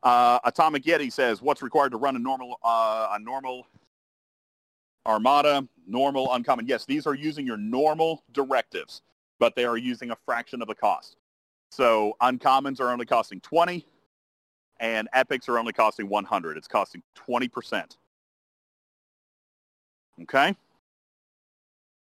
Uh, 0.04 0.40
Atomic 0.44 0.84
Yeti 0.84 1.12
says, 1.12 1.42
"What's 1.42 1.62
required 1.62 1.92
to 1.92 1.98
run 1.98 2.16
a 2.16 2.20
normal 2.20 2.58
uh, 2.64 3.10
a 3.12 3.20
normal 3.20 3.68
Armada, 5.06 5.68
normal 5.88 6.34
uncommon?" 6.34 6.68
Yes, 6.68 6.86
these 6.86 7.06
are 7.06 7.14
using 7.14 7.46
your 7.46 7.58
normal 7.58 8.24
directives 8.34 9.04
but 9.42 9.56
they 9.56 9.66
are 9.66 9.76
using 9.76 10.12
a 10.12 10.16
fraction 10.24 10.62
of 10.62 10.68
the 10.68 10.76
cost. 10.76 11.18
So 11.72 12.16
uncommons 12.22 12.80
are 12.80 12.92
only 12.92 13.08
costing 13.08 13.42
20 13.42 13.84
and 14.80 15.10
epics 15.14 15.50
are 15.50 15.58
only 15.58 15.74
costing 15.74 16.08
100. 16.08 16.58
It's 16.58 16.68
costing 16.68 17.02
20%. 17.28 17.98
Okay. 20.22 20.50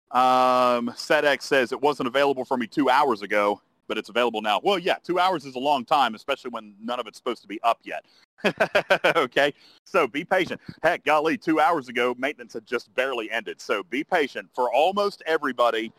Um, 0.09 0.87
SetX 0.95 1.41
says 1.41 1.73
it 1.73 1.81
wasn't 1.81 2.07
available 2.07 2.45
for 2.45 2.55
me 2.55 2.65
two 2.65 2.89
hours 2.89 3.21
ago, 3.23 3.61
but 3.89 3.97
it's 3.97 4.07
available 4.07 4.41
now. 4.41 4.61
Well, 4.63 4.79
yeah, 4.79 4.95
two 5.03 5.19
hours 5.19 5.43
is 5.43 5.55
a 5.55 5.59
long 5.59 5.83
time, 5.83 6.15
especially 6.15 6.51
when 6.51 6.75
none 6.81 6.97
of 6.97 7.07
it's 7.07 7.17
supposed 7.17 7.41
to 7.41 7.47
be 7.49 7.59
up 7.61 7.81
yet. 7.83 8.05
okay, 9.17 9.53
so 9.83 10.07
be 10.07 10.23
patient. 10.23 10.61
Heck, 10.81 11.03
golly, 11.03 11.37
two 11.37 11.59
hours 11.59 11.89
ago, 11.89 12.15
maintenance 12.17 12.53
had 12.53 12.65
just 12.65 12.93
barely 12.95 13.29
ended. 13.31 13.59
So 13.59 13.83
be 13.83 14.05
patient. 14.05 14.47
For 14.55 14.71
almost 14.71 15.23
everybody, 15.25 15.91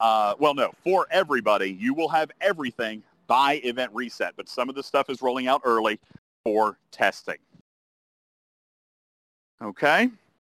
uh, 0.00 0.34
well, 0.38 0.54
no, 0.54 0.72
for 0.84 1.06
everybody, 1.10 1.72
you 1.72 1.94
will 1.94 2.08
have 2.08 2.30
everything 2.40 3.02
by 3.26 3.54
event 3.64 3.90
reset, 3.94 4.34
but 4.36 4.48
some 4.48 4.68
of 4.68 4.74
the 4.74 4.82
stuff 4.82 5.10
is 5.10 5.22
rolling 5.22 5.48
out 5.48 5.60
early 5.64 5.98
for 6.44 6.78
testing. 6.90 7.38
Okay. 9.62 10.10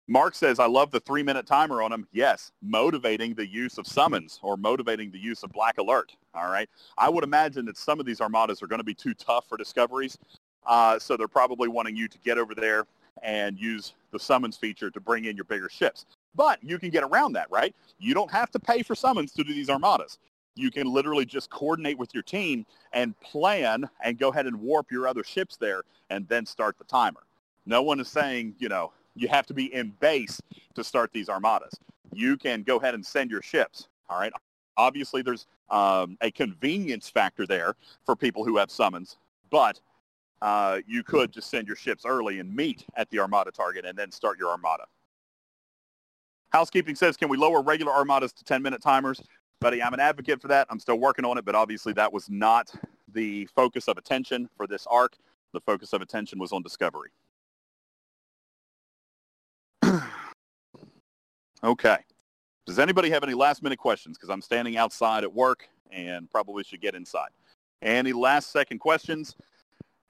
Mark 0.10 0.36
says, 0.36 0.58
I 0.58 0.68
love 0.68 0.90
the 0.92 1.02
three-minute 1.02 1.46
timer 1.46 1.82
on 1.82 1.92
them. 1.92 2.08
Yes, 2.14 2.52
motivating 2.62 3.34
the 3.34 3.46
use 3.46 3.78
of 3.78 3.86
summons 3.86 4.40
or 4.42 4.56
motivating 4.56 5.12
the 5.12 5.20
use 5.20 5.44
of 5.44 5.52
Black 5.52 5.78
Alert. 5.78 6.16
All 6.34 6.50
right. 6.50 6.70
I 6.98 7.10
would 7.10 7.26
imagine 7.26 7.66
that 7.66 7.78
some 7.78 8.00
of 8.00 8.06
these 8.06 8.22
armadas 8.22 8.64
are 8.64 8.68
going 8.68 8.80
to 8.80 8.86
be 8.86 8.94
too 8.94 9.14
tough 9.14 9.48
for 9.50 9.58
discoveries. 9.58 10.18
Uh, 10.66 10.98
so 10.98 11.18
they're 11.18 11.28
probably 11.28 11.68
wanting 11.68 11.96
you 11.96 12.08
to 12.08 12.18
get 12.20 12.38
over 12.38 12.56
there 12.56 12.86
and 13.22 13.60
use 13.60 13.94
the 14.12 14.20
summons 14.20 14.58
feature 14.58 14.90
to 14.90 15.00
bring 15.02 15.26
in 15.26 15.36
your 15.36 15.46
bigger 15.46 15.70
ships. 15.70 16.06
But 16.36 16.64
you 16.64 16.78
can 16.78 16.90
get 16.90 17.04
around 17.04 17.34
that, 17.34 17.50
right? 17.50 17.76
You 18.00 18.14
don't 18.14 18.32
have 18.32 18.52
to 18.52 18.60
pay 18.60 18.84
for 18.84 18.96
summons 18.96 19.32
to 19.34 19.44
do 19.44 19.54
these 19.54 19.70
armadas. 19.70 20.20
You 20.56 20.72
can 20.72 20.92
literally 20.92 21.26
just 21.26 21.50
coordinate 21.50 21.98
with 21.98 22.14
your 22.14 22.24
team 22.24 22.66
and 22.94 23.20
plan 23.20 23.90
and 24.02 24.18
go 24.18 24.30
ahead 24.30 24.48
and 24.48 24.60
warp 24.60 24.92
your 24.92 25.08
other 25.08 25.24
ships 25.24 25.58
there 25.58 25.84
and 26.10 26.28
then 26.28 26.46
start 26.46 26.78
the 26.78 26.84
timer. 26.84 27.22
No 27.66 27.82
one 27.82 28.00
is 28.00 28.08
saying, 28.08 28.56
you 28.60 28.70
know, 28.70 28.92
you 29.16 29.28
have 29.28 29.46
to 29.48 29.54
be 29.54 29.74
in 29.74 29.94
base 30.00 30.42
to 30.76 30.84
start 30.84 31.12
these 31.12 31.30
armadas. 31.30 31.74
You 32.14 32.38
can 32.38 32.64
go 32.64 32.78
ahead 32.78 32.94
and 32.94 33.06
send 33.06 33.30
your 33.30 33.42
ships. 33.42 33.88
All 34.10 34.20
right. 34.20 34.32
Obviously, 34.78 35.22
there's 35.22 35.48
um, 35.70 36.18
a 36.22 36.32
convenience 36.32 37.10
factor 37.10 37.46
there 37.46 37.76
for 38.06 38.16
people 38.16 38.46
who 38.46 38.58
have 38.58 38.72
summons, 38.72 39.18
but 39.50 39.80
uh, 40.42 40.80
you 40.88 41.04
could 41.04 41.32
just 41.32 41.50
send 41.50 41.68
your 41.68 41.76
ships 41.76 42.06
early 42.06 42.40
and 42.40 42.56
meet 42.56 42.86
at 42.96 43.10
the 43.10 43.20
armada 43.20 43.52
target 43.52 43.86
and 43.86 43.98
then 43.98 44.12
start 44.12 44.38
your 44.40 44.50
armada. 44.50 44.86
Housekeeping 46.52 46.96
says, 46.96 47.18
can 47.18 47.30
we 47.30 47.38
lower 47.38 47.62
regular 47.62 47.92
armadas 47.92 48.34
to 48.34 48.44
10-minute 48.44 48.82
timers? 48.82 49.22
Buddy, 49.60 49.82
I'm 49.82 49.94
an 49.94 50.00
advocate 50.00 50.42
for 50.42 50.48
that. 50.50 50.68
I'm 50.70 50.80
still 50.80 51.00
working 51.00 51.26
on 51.26 51.38
it, 51.38 51.46
but 51.46 51.56
obviously 51.56 51.94
that 51.94 52.12
was 52.12 52.30
not 52.30 52.72
the 53.14 53.48
focus 53.56 53.88
of 53.88 53.98
attention 53.98 54.50
for 54.56 54.68
this 54.68 54.86
arc. 54.90 55.18
The 55.54 55.62
focus 55.62 55.94
of 55.94 56.02
attention 56.02 56.40
was 56.40 56.52
on 56.52 56.62
discovery. 56.62 57.10
okay. 61.64 61.98
Does 62.66 62.80
anybody 62.80 63.10
have 63.10 63.24
any 63.24 63.34
last 63.34 63.64
minute 63.64 63.80
questions? 63.80 64.18
Because 64.18 64.30
I'm 64.30 64.42
standing 64.42 64.78
outside 64.78 65.24
at 65.24 65.34
work 65.34 65.68
and 65.92 66.30
probably 66.30 66.64
should 66.64 66.82
get 66.82 66.96
inside. 66.96 67.30
Any 67.82 68.14
last 68.14 68.52
second 68.52 68.80
questions? 68.80 69.36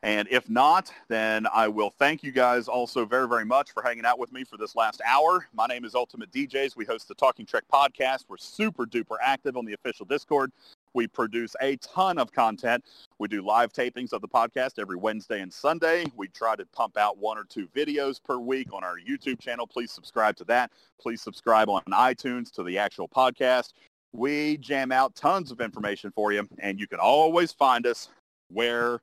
And 0.03 0.27
if 0.29 0.47
not, 0.47 0.91
then 1.07 1.47
I 1.51 1.67
will 1.67 1.89
thank 1.89 2.21
you 2.21 2.31
guys 2.31 2.67
also 2.67 3.03
very, 3.03 3.27
very 3.27 3.45
much 3.45 3.71
for 3.71 3.81
hanging 3.81 4.05
out 4.05 4.19
with 4.19 4.31
me 4.31 4.43
for 4.43 4.55
this 4.55 4.75
last 4.75 5.01
hour. 5.03 5.47
My 5.55 5.65
name 5.65 5.85
is 5.85 5.95
Ultimate 5.95 6.31
DJs. 6.31 6.75
We 6.75 6.85
host 6.85 7.07
the 7.07 7.15
Talking 7.15 7.47
Trek 7.47 7.63
podcast. 7.73 8.25
We're 8.27 8.37
super 8.37 8.85
duper 8.85 9.17
active 9.21 9.57
on 9.57 9.65
the 9.65 9.73
official 9.73 10.05
Discord. 10.05 10.51
We 10.93 11.07
produce 11.07 11.55
a 11.61 11.77
ton 11.77 12.19
of 12.19 12.31
content. 12.31 12.85
We 13.17 13.27
do 13.27 13.43
live 13.43 13.73
tapings 13.73 14.13
of 14.13 14.21
the 14.21 14.27
podcast 14.27 14.77
every 14.77 14.97
Wednesday 14.97 15.41
and 15.41 15.51
Sunday. 15.51 16.05
We 16.15 16.27
try 16.27 16.55
to 16.55 16.65
pump 16.67 16.95
out 16.95 17.17
one 17.17 17.39
or 17.39 17.43
two 17.43 17.67
videos 17.75 18.23
per 18.23 18.37
week 18.37 18.71
on 18.73 18.83
our 18.83 18.97
YouTube 18.99 19.39
channel. 19.39 19.65
Please 19.65 19.91
subscribe 19.91 20.35
to 20.37 20.43
that. 20.45 20.71
Please 21.01 21.23
subscribe 21.23 21.69
on 21.69 21.81
iTunes 21.89 22.51
to 22.51 22.63
the 22.63 22.77
actual 22.77 23.07
podcast. 23.07 23.73
We 24.13 24.57
jam 24.57 24.91
out 24.91 25.15
tons 25.15 25.51
of 25.51 25.59
information 25.59 26.11
for 26.11 26.31
you, 26.31 26.47
and 26.59 26.79
you 26.79 26.87
can 26.87 26.99
always 26.99 27.51
find 27.51 27.87
us 27.87 28.09
where 28.49 29.01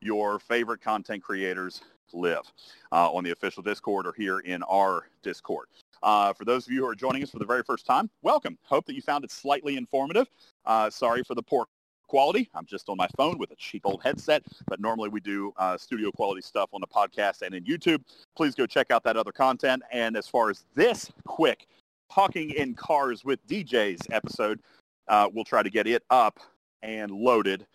your 0.00 0.38
favorite 0.38 0.80
content 0.80 1.22
creators 1.22 1.82
live 2.12 2.52
uh, 2.92 3.10
on 3.12 3.24
the 3.24 3.30
official 3.30 3.62
Discord 3.62 4.06
or 4.06 4.14
here 4.16 4.40
in 4.40 4.62
our 4.64 5.08
Discord. 5.22 5.68
Uh, 6.02 6.32
for 6.32 6.44
those 6.44 6.66
of 6.66 6.72
you 6.72 6.80
who 6.80 6.86
are 6.86 6.94
joining 6.94 7.22
us 7.22 7.30
for 7.30 7.38
the 7.38 7.44
very 7.44 7.62
first 7.62 7.84
time, 7.84 8.08
welcome. 8.22 8.56
Hope 8.62 8.86
that 8.86 8.94
you 8.94 9.02
found 9.02 9.24
it 9.24 9.30
slightly 9.30 9.76
informative. 9.76 10.28
Uh, 10.64 10.88
sorry 10.88 11.22
for 11.24 11.34
the 11.34 11.42
poor 11.42 11.66
quality. 12.06 12.48
I'm 12.54 12.66
just 12.66 12.88
on 12.88 12.96
my 12.96 13.08
phone 13.16 13.38
with 13.38 13.50
a 13.50 13.56
cheap 13.56 13.82
old 13.84 14.02
headset, 14.02 14.42
but 14.66 14.80
normally 14.80 15.08
we 15.08 15.20
do 15.20 15.52
uh, 15.56 15.76
studio 15.76 16.10
quality 16.10 16.40
stuff 16.40 16.70
on 16.72 16.80
the 16.80 16.86
podcast 16.86 17.42
and 17.42 17.54
in 17.54 17.64
YouTube. 17.64 18.02
Please 18.36 18.54
go 18.54 18.66
check 18.66 18.90
out 18.90 19.04
that 19.04 19.16
other 19.16 19.32
content. 19.32 19.82
And 19.92 20.16
as 20.16 20.26
far 20.26 20.50
as 20.50 20.64
this 20.74 21.10
quick 21.26 21.66
Talking 22.10 22.50
in 22.50 22.74
Cars 22.74 23.24
with 23.24 23.46
DJs 23.46 24.06
episode, 24.10 24.60
uh, 25.08 25.28
we'll 25.32 25.44
try 25.44 25.62
to 25.62 25.70
get 25.70 25.86
it 25.86 26.02
up 26.08 26.40
and 26.82 27.10
loaded 27.10 27.66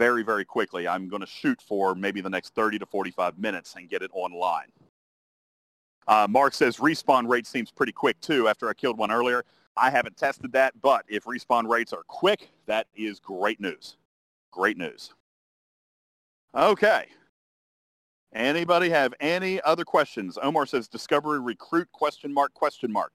very, 0.00 0.22
very 0.22 0.46
quickly. 0.46 0.88
I'm 0.88 1.10
going 1.10 1.20
to 1.20 1.26
shoot 1.26 1.60
for 1.60 1.94
maybe 1.94 2.22
the 2.22 2.30
next 2.30 2.54
30 2.54 2.78
to 2.78 2.86
45 2.86 3.38
minutes 3.38 3.74
and 3.76 3.86
get 3.86 4.00
it 4.00 4.10
online. 4.14 4.72
Uh, 6.08 6.26
Mark 6.26 6.54
says 6.54 6.78
respawn 6.78 7.28
rate 7.28 7.46
seems 7.46 7.70
pretty 7.70 7.92
quick 7.92 8.18
too 8.22 8.48
after 8.48 8.70
I 8.70 8.72
killed 8.72 8.96
one 8.96 9.10
earlier. 9.12 9.44
I 9.76 9.90
haven't 9.90 10.16
tested 10.16 10.52
that, 10.52 10.72
but 10.80 11.04
if 11.06 11.24
respawn 11.24 11.68
rates 11.68 11.92
are 11.92 12.02
quick, 12.08 12.48
that 12.64 12.86
is 12.96 13.20
great 13.20 13.60
news. 13.60 13.98
Great 14.50 14.78
news. 14.78 15.12
Okay. 16.54 17.04
Anybody 18.34 18.88
have 18.88 19.12
any 19.20 19.60
other 19.60 19.84
questions? 19.84 20.38
Omar 20.42 20.64
says 20.64 20.88
Discovery 20.88 21.40
recruit 21.40 21.92
question 21.92 22.32
mark 22.32 22.54
question 22.54 22.90
mark. 22.90 23.12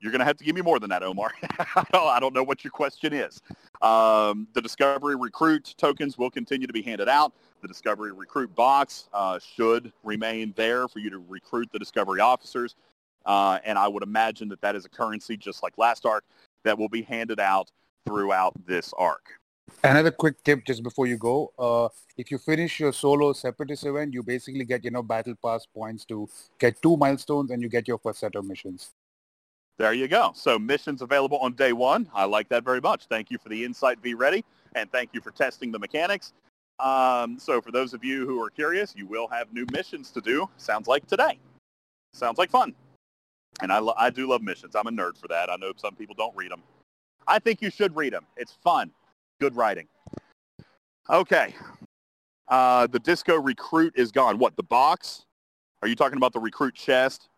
You're 0.00 0.12
going 0.12 0.20
to 0.20 0.24
have 0.24 0.38
to 0.38 0.44
give 0.44 0.54
me 0.54 0.62
more 0.62 0.78
than 0.78 0.90
that, 0.90 1.02
Omar. 1.02 1.32
I 1.92 2.18
don't 2.20 2.34
know 2.34 2.42
what 2.42 2.64
your 2.64 2.70
question 2.70 3.12
is. 3.12 3.40
Um, 3.82 4.48
the 4.54 4.62
Discovery 4.62 5.14
Recruit 5.14 5.74
tokens 5.76 6.16
will 6.16 6.30
continue 6.30 6.66
to 6.66 6.72
be 6.72 6.80
handed 6.80 7.08
out. 7.08 7.32
The 7.60 7.68
Discovery 7.68 8.12
Recruit 8.12 8.54
box 8.54 9.08
uh, 9.12 9.38
should 9.38 9.92
remain 10.02 10.54
there 10.56 10.88
for 10.88 11.00
you 11.00 11.10
to 11.10 11.22
recruit 11.28 11.68
the 11.72 11.78
Discovery 11.78 12.20
officers. 12.20 12.76
Uh, 13.26 13.58
and 13.64 13.78
I 13.78 13.88
would 13.88 14.02
imagine 14.02 14.48
that 14.48 14.62
that 14.62 14.74
is 14.74 14.86
a 14.86 14.88
currency, 14.88 15.36
just 15.36 15.62
like 15.62 15.76
last 15.76 16.06
arc, 16.06 16.24
that 16.64 16.78
will 16.78 16.88
be 16.88 17.02
handed 17.02 17.38
out 17.38 17.70
throughout 18.06 18.54
this 18.66 18.94
arc. 18.96 19.40
Another 19.84 20.10
quick 20.10 20.42
tip 20.42 20.64
just 20.64 20.82
before 20.82 21.06
you 21.06 21.16
go. 21.16 21.52
Uh, 21.58 21.88
if 22.16 22.30
you 22.30 22.38
finish 22.38 22.80
your 22.80 22.92
solo 22.92 23.32
separatist 23.32 23.86
event, 23.86 24.14
you 24.14 24.22
basically 24.22 24.64
get, 24.64 24.84
you 24.84 24.90
know, 24.90 25.02
battle 25.02 25.34
pass 25.42 25.66
points 25.66 26.04
to 26.06 26.28
get 26.58 26.80
two 26.82 26.96
milestones 26.96 27.50
and 27.50 27.62
you 27.62 27.68
get 27.68 27.86
your 27.86 27.98
first 27.98 28.20
set 28.20 28.34
of 28.34 28.44
missions. 28.44 28.92
There 29.80 29.94
you 29.94 30.08
go. 30.08 30.32
So 30.34 30.58
missions 30.58 31.00
available 31.00 31.38
on 31.38 31.54
day 31.54 31.72
one. 31.72 32.06
I 32.12 32.26
like 32.26 32.50
that 32.50 32.64
very 32.64 32.82
much. 32.82 33.06
Thank 33.06 33.30
you 33.30 33.38
for 33.38 33.48
the 33.48 33.64
insight. 33.64 34.02
Be 34.02 34.12
ready. 34.12 34.44
And 34.74 34.92
thank 34.92 35.14
you 35.14 35.22
for 35.22 35.30
testing 35.30 35.72
the 35.72 35.78
mechanics. 35.78 36.34
Um, 36.78 37.38
so 37.38 37.62
for 37.62 37.72
those 37.72 37.94
of 37.94 38.04
you 38.04 38.26
who 38.26 38.42
are 38.44 38.50
curious, 38.50 38.92
you 38.94 39.06
will 39.06 39.26
have 39.28 39.50
new 39.54 39.64
missions 39.72 40.10
to 40.10 40.20
do. 40.20 40.50
Sounds 40.58 40.86
like 40.86 41.06
today. 41.06 41.38
Sounds 42.12 42.36
like 42.36 42.50
fun. 42.50 42.74
And 43.62 43.72
I, 43.72 43.78
lo- 43.78 43.94
I 43.96 44.10
do 44.10 44.28
love 44.28 44.42
missions. 44.42 44.76
I'm 44.76 44.86
a 44.86 44.90
nerd 44.90 45.16
for 45.16 45.28
that. 45.28 45.48
I 45.48 45.56
know 45.56 45.72
some 45.74 45.94
people 45.94 46.14
don't 46.14 46.36
read 46.36 46.50
them. 46.50 46.62
I 47.26 47.38
think 47.38 47.62
you 47.62 47.70
should 47.70 47.96
read 47.96 48.12
them. 48.12 48.26
It's 48.36 48.58
fun. 48.62 48.90
Good 49.40 49.56
writing. 49.56 49.88
Okay. 51.08 51.54
Uh, 52.48 52.86
the 52.86 52.98
disco 52.98 53.36
recruit 53.40 53.94
is 53.96 54.12
gone. 54.12 54.36
What, 54.36 54.56
the 54.56 54.62
box? 54.62 55.24
Are 55.80 55.88
you 55.88 55.96
talking 55.96 56.18
about 56.18 56.34
the 56.34 56.40
recruit 56.40 56.74
chest? 56.74 57.29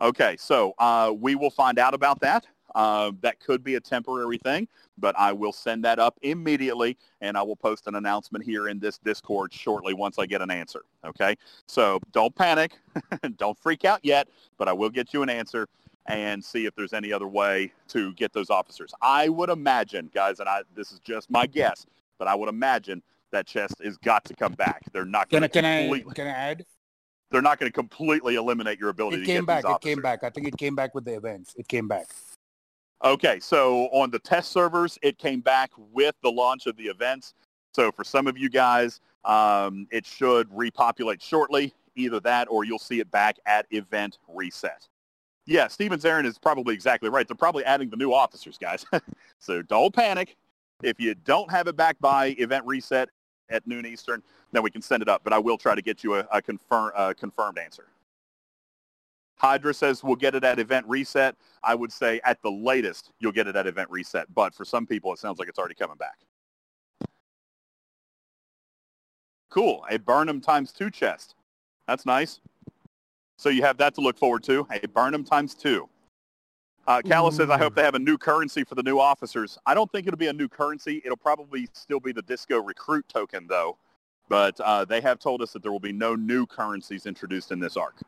Okay, 0.00 0.36
so 0.38 0.74
uh, 0.78 1.12
we 1.16 1.34
will 1.34 1.50
find 1.50 1.78
out 1.78 1.94
about 1.94 2.20
that. 2.20 2.46
Uh, 2.74 3.12
that 3.22 3.40
could 3.40 3.64
be 3.64 3.76
a 3.76 3.80
temporary 3.80 4.36
thing, 4.36 4.68
but 4.98 5.18
I 5.18 5.32
will 5.32 5.52
send 5.52 5.82
that 5.84 5.98
up 5.98 6.18
immediately, 6.20 6.98
and 7.22 7.38
I 7.38 7.42
will 7.42 7.56
post 7.56 7.86
an 7.86 7.94
announcement 7.94 8.44
here 8.44 8.68
in 8.68 8.78
this 8.78 8.98
Discord 8.98 9.54
shortly 9.54 9.94
once 9.94 10.18
I 10.18 10.26
get 10.26 10.42
an 10.42 10.50
answer. 10.50 10.84
Okay, 11.02 11.36
so 11.66 11.98
don't 12.12 12.34
panic, 12.34 12.76
don't 13.36 13.58
freak 13.58 13.86
out 13.86 14.00
yet, 14.02 14.28
but 14.58 14.68
I 14.68 14.74
will 14.74 14.90
get 14.90 15.14
you 15.14 15.22
an 15.22 15.30
answer 15.30 15.68
and 16.04 16.44
see 16.44 16.66
if 16.66 16.74
there's 16.74 16.92
any 16.92 17.12
other 17.12 17.26
way 17.26 17.72
to 17.88 18.12
get 18.12 18.34
those 18.34 18.50
officers. 18.50 18.92
I 19.00 19.30
would 19.30 19.48
imagine, 19.48 20.10
guys, 20.14 20.40
and 20.40 20.48
I 20.48 20.62
this 20.74 20.92
is 20.92 21.00
just 21.00 21.30
my 21.30 21.46
guess, 21.46 21.86
but 22.18 22.28
I 22.28 22.34
would 22.34 22.50
imagine 22.50 23.02
that 23.32 23.46
chest 23.46 23.76
has 23.82 23.96
got 23.98 24.24
to 24.26 24.34
come 24.34 24.52
back. 24.52 24.82
They're 24.92 25.06
not 25.06 25.30
going 25.30 25.42
to 25.42 25.48
can 25.48 25.64
completely. 25.64 26.10
I 26.10 26.14
can 26.14 26.26
I 26.26 26.30
add? 26.30 26.66
They're 27.30 27.42
not 27.42 27.58
going 27.58 27.70
to 27.70 27.74
completely 27.74 28.36
eliminate 28.36 28.78
your 28.78 28.88
ability 28.88 29.18
It 29.18 29.20
to 29.20 29.26
came 29.26 29.44
back. 29.44 29.64
It 29.66 29.80
came 29.80 30.00
back. 30.00 30.22
I 30.22 30.30
think 30.30 30.46
it 30.46 30.56
came 30.56 30.74
back 30.74 30.94
with 30.94 31.04
the 31.04 31.14
events. 31.14 31.54
It 31.56 31.68
came 31.68 31.88
back. 31.88 32.06
Okay, 33.04 33.40
so 33.40 33.86
on 33.92 34.10
the 34.10 34.18
test 34.18 34.52
servers, 34.52 34.98
it 35.02 35.18
came 35.18 35.40
back 35.40 35.70
with 35.92 36.14
the 36.22 36.30
launch 36.30 36.66
of 36.66 36.76
the 36.76 36.84
events. 36.84 37.34
So 37.74 37.92
for 37.92 38.04
some 38.04 38.26
of 38.26 38.38
you 38.38 38.48
guys, 38.48 39.00
um, 39.24 39.86
it 39.90 40.06
should 40.06 40.48
repopulate 40.50 41.20
shortly. 41.20 41.74
Either 41.94 42.20
that 42.20 42.46
or 42.50 42.64
you'll 42.64 42.78
see 42.78 43.00
it 43.00 43.10
back 43.10 43.38
at 43.46 43.66
event 43.70 44.18
reset. 44.28 44.86
Yeah, 45.46 45.68
Stevens 45.68 46.04
Zarin 46.04 46.26
is 46.26 46.38
probably 46.38 46.74
exactly 46.74 47.08
right. 47.08 47.26
They're 47.26 47.36
probably 47.36 47.64
adding 47.64 47.88
the 47.88 47.96
new 47.96 48.12
officers, 48.12 48.58
guys. 48.58 48.84
so 49.38 49.62
don't 49.62 49.94
panic. 49.94 50.36
If 50.82 51.00
you 51.00 51.14
don't 51.14 51.50
have 51.50 51.68
it 51.68 51.76
back 51.76 51.96
by 52.00 52.34
event 52.38 52.66
reset 52.66 53.08
at 53.50 53.66
noon 53.66 53.86
Eastern, 53.86 54.22
then 54.52 54.62
we 54.62 54.70
can 54.70 54.82
send 54.82 55.02
it 55.02 55.08
up. 55.08 55.22
But 55.24 55.32
I 55.32 55.38
will 55.38 55.58
try 55.58 55.74
to 55.74 55.82
get 55.82 56.02
you 56.04 56.16
a, 56.16 56.26
a 56.32 56.42
confirm, 56.42 56.92
uh, 56.94 57.14
confirmed 57.18 57.58
answer. 57.58 57.86
Hydra 59.36 59.74
says 59.74 60.02
we'll 60.02 60.16
get 60.16 60.34
it 60.34 60.44
at 60.44 60.58
event 60.58 60.86
reset. 60.88 61.36
I 61.62 61.74
would 61.74 61.92
say 61.92 62.20
at 62.24 62.40
the 62.42 62.50
latest 62.50 63.12
you'll 63.20 63.32
get 63.32 63.46
it 63.46 63.56
at 63.56 63.66
event 63.66 63.90
reset. 63.90 64.32
But 64.34 64.54
for 64.54 64.64
some 64.64 64.86
people, 64.86 65.12
it 65.12 65.18
sounds 65.18 65.38
like 65.38 65.48
it's 65.48 65.58
already 65.58 65.74
coming 65.74 65.96
back. 65.96 66.18
Cool. 69.50 69.84
A 69.90 69.98
Burnham 69.98 70.40
times 70.40 70.72
two 70.72 70.90
chest. 70.90 71.34
That's 71.86 72.06
nice. 72.06 72.40
So 73.38 73.50
you 73.50 73.62
have 73.62 73.76
that 73.78 73.94
to 73.94 74.00
look 74.00 74.18
forward 74.18 74.42
to. 74.44 74.66
A 74.70 74.88
Burnham 74.88 75.24
times 75.24 75.54
two. 75.54 75.88
Uh, 76.86 77.02
Calla 77.02 77.32
says, 77.32 77.50
I 77.50 77.58
hope 77.58 77.74
they 77.74 77.82
have 77.82 77.96
a 77.96 78.00
new 78.00 78.16
currency 78.16 78.62
for 78.62 78.76
the 78.76 78.82
new 78.82 79.00
officers. 79.00 79.58
I 79.66 79.74
don't 79.74 79.90
think 79.90 80.06
it'll 80.06 80.18
be 80.18 80.28
a 80.28 80.32
new 80.32 80.48
currency. 80.48 81.02
It'll 81.04 81.16
probably 81.16 81.68
still 81.72 81.98
be 81.98 82.12
the 82.12 82.22
Disco 82.22 82.60
Recruit 82.62 83.08
token, 83.08 83.46
though. 83.48 83.76
But 84.28 84.58
uh, 84.60 84.84
they 84.84 85.00
have 85.00 85.18
told 85.18 85.42
us 85.42 85.52
that 85.52 85.62
there 85.62 85.72
will 85.72 85.80
be 85.80 85.92
no 85.92 86.14
new 86.14 86.46
currencies 86.46 87.06
introduced 87.06 87.50
in 87.50 87.58
this 87.58 87.76
arc. 87.76 88.00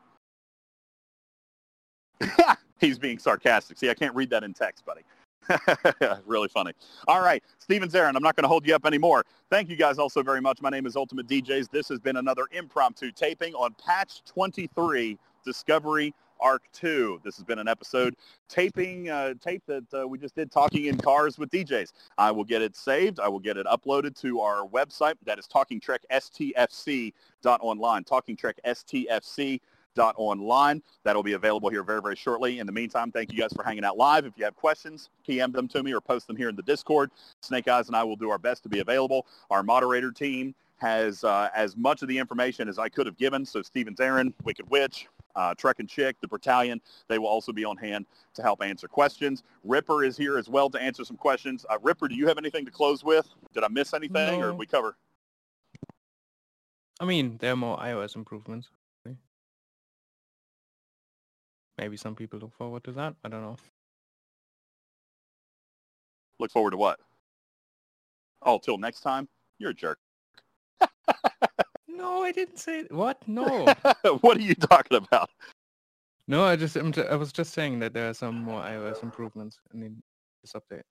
He's 2.79 2.97
being 2.97 3.19
sarcastic. 3.19 3.77
See, 3.77 3.89
I 3.89 3.93
can't 3.93 4.15
read 4.15 4.29
that 4.29 4.43
in 4.43 4.53
text, 4.53 4.85
buddy. 4.85 5.01
really 6.25 6.47
funny. 6.47 6.73
All 7.07 7.21
right, 7.21 7.43
Steven 7.57 7.89
Zarin, 7.89 8.15
I'm 8.15 8.23
not 8.23 8.35
going 8.35 8.43
to 8.43 8.49
hold 8.49 8.67
you 8.67 8.75
up 8.75 8.85
anymore. 8.85 9.25
Thank 9.49 9.69
you 9.69 9.75
guys 9.75 9.97
also 9.97 10.21
very 10.21 10.41
much. 10.41 10.61
My 10.61 10.69
name 10.69 10.85
is 10.85 10.95
Ultimate 10.95 11.27
DJs. 11.27 11.69
This 11.71 11.87
has 11.89 11.99
been 11.99 12.17
another 12.17 12.43
impromptu 12.51 13.11
taping 13.11 13.53
on 13.55 13.75
Patch 13.83 14.23
23 14.25 15.17
Discovery 15.43 16.13
Arc 16.39 16.63
2. 16.73 17.21
This 17.23 17.35
has 17.37 17.43
been 17.43 17.59
an 17.59 17.67
episode 17.67 18.15
taping, 18.47 19.09
uh, 19.09 19.33
tape 19.41 19.63
that 19.67 19.85
uh, 19.93 20.07
we 20.07 20.17
just 20.17 20.35
did 20.35 20.51
talking 20.51 20.85
in 20.85 20.97
cars 20.97 21.37
with 21.37 21.49
DJs. 21.49 21.91
I 22.17 22.31
will 22.31 22.43
get 22.43 22.61
it 22.61 22.75
saved. 22.75 23.19
I 23.19 23.27
will 23.27 23.39
get 23.39 23.57
it 23.57 23.65
uploaded 23.65 24.19
to 24.21 24.41
our 24.41 24.67
website. 24.67 25.15
That 25.25 25.39
is 25.39 25.47
talkingtrekstfc.online. 25.47 28.03
Talkingtrekstfc 28.03 29.59
dot 29.95 30.13
online. 30.17 30.81
That'll 31.03 31.23
be 31.23 31.33
available 31.33 31.69
here 31.69 31.83
very, 31.83 32.01
very 32.01 32.15
shortly. 32.15 32.59
In 32.59 32.65
the 32.65 32.71
meantime, 32.71 33.11
thank 33.11 33.33
you 33.33 33.39
guys 33.39 33.51
for 33.53 33.63
hanging 33.63 33.83
out 33.83 33.97
live. 33.97 34.25
If 34.25 34.33
you 34.37 34.45
have 34.45 34.55
questions, 34.55 35.09
PM 35.25 35.51
them 35.51 35.67
to 35.69 35.81
me 35.83 35.93
or 35.93 35.99
post 35.99 36.27
them 36.27 36.37
here 36.37 36.47
in 36.49 36.55
the 36.55 36.63
Discord. 36.63 37.11
Snake 37.41 37.67
Eyes 37.67 37.87
and 37.87 37.95
I 37.95 38.03
will 38.03 38.15
do 38.15 38.29
our 38.29 38.37
best 38.37 38.61
to 38.63 38.69
be 38.69 38.79
available. 38.79 39.25
Our 39.49 39.63
moderator 39.63 40.11
team 40.11 40.53
has 40.77 41.23
uh, 41.23 41.49
as 41.53 41.75
much 41.75 42.01
of 42.01 42.07
the 42.07 42.17
information 42.17 42.69
as 42.69 42.79
I 42.79 42.89
could 42.89 43.05
have 43.05 43.17
given. 43.17 43.45
So 43.45 43.61
Steven 43.61 43.95
Zarin, 43.95 44.33
Wicked 44.43 44.69
Witch, 44.69 45.07
uh, 45.39 45.53
Trek 45.55 45.79
and 45.79 45.87
Chick, 45.87 46.17
the 46.19 46.27
Battalion, 46.27 46.81
they 47.07 47.17
will 47.17 47.27
also 47.27 47.53
be 47.53 47.63
on 47.63 47.77
hand 47.77 48.05
to 48.33 48.41
help 48.41 48.61
answer 48.61 48.89
questions. 48.89 49.43
Ripper 49.63 50.03
is 50.03 50.17
here 50.17 50.37
as 50.37 50.49
well 50.49 50.69
to 50.69 50.81
answer 50.81 51.05
some 51.05 51.15
questions. 51.15 51.65
Uh, 51.69 51.77
Ripper, 51.81 52.09
do 52.09 52.15
you 52.15 52.27
have 52.27 52.37
anything 52.37 52.65
to 52.65 52.71
close 52.71 53.05
with? 53.05 53.25
Did 53.53 53.63
I 53.63 53.69
miss 53.69 53.93
anything 53.93 54.41
or 54.41 54.47
No. 54.47 54.51
did 54.51 54.59
we 54.59 54.65
cover? 54.65 54.97
I 56.99 57.05
mean, 57.05 57.37
there 57.37 57.53
are 57.53 57.55
more 57.55 57.77
iOS 57.77 58.15
improvements. 58.17 58.69
Maybe 61.77 61.95
some 61.95 62.13
people 62.13 62.39
look 62.39 62.53
forward 62.53 62.83
to 62.83 62.91
that. 62.91 63.15
I 63.23 63.29
don't 63.29 63.41
know. 63.41 63.55
Look 66.37 66.51
forward 66.51 66.71
to 66.71 66.77
what? 66.77 66.99
Oh, 68.41 68.57
till 68.57 68.77
next 68.77 68.99
time? 68.99 69.29
You're 69.59 69.69
a 69.69 69.73
jerk. 69.73 69.97
No, 71.99 72.23
I 72.23 72.31
didn't 72.31 72.57
say 72.57 72.85
what. 72.89 73.21
No, 73.27 73.65
what 74.21 74.37
are 74.37 74.41
you 74.41 74.55
talking 74.55 74.97
about? 74.97 75.29
no. 76.27 76.43
I 76.45 76.55
just 76.55 76.75
I'm 76.75 76.91
ju- 76.91 77.03
I 77.09 77.15
was 77.15 77.31
just 77.33 77.53
saying 77.53 77.79
that 77.79 77.93
there 77.93 78.09
are 78.09 78.13
some 78.13 78.41
more 78.43 78.61
iOS 78.61 79.03
improvements 79.03 79.59
in 79.73 79.79
the- 79.81 79.91
this 80.41 80.53
update. 80.53 80.83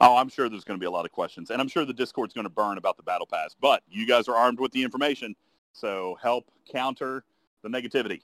Oh, 0.00 0.16
I'm 0.16 0.28
sure 0.28 0.48
there's 0.48 0.64
going 0.64 0.78
to 0.78 0.82
be 0.82 0.86
a 0.86 0.90
lot 0.90 1.04
of 1.06 1.12
questions, 1.12 1.50
and 1.50 1.60
I'm 1.60 1.68
sure 1.68 1.84
the 1.84 1.92
Discord's 1.92 2.34
going 2.34 2.44
to 2.44 2.50
burn 2.50 2.76
about 2.76 2.96
the 2.96 3.02
Battle 3.02 3.26
Pass. 3.26 3.54
But 3.60 3.82
you 3.88 4.06
guys 4.06 4.28
are 4.28 4.36
armed 4.36 4.58
with 4.60 4.72
the 4.72 4.82
information, 4.82 5.34
so 5.72 6.18
help 6.20 6.50
counter 6.70 7.24
the 7.62 7.68
negativity. 7.68 8.20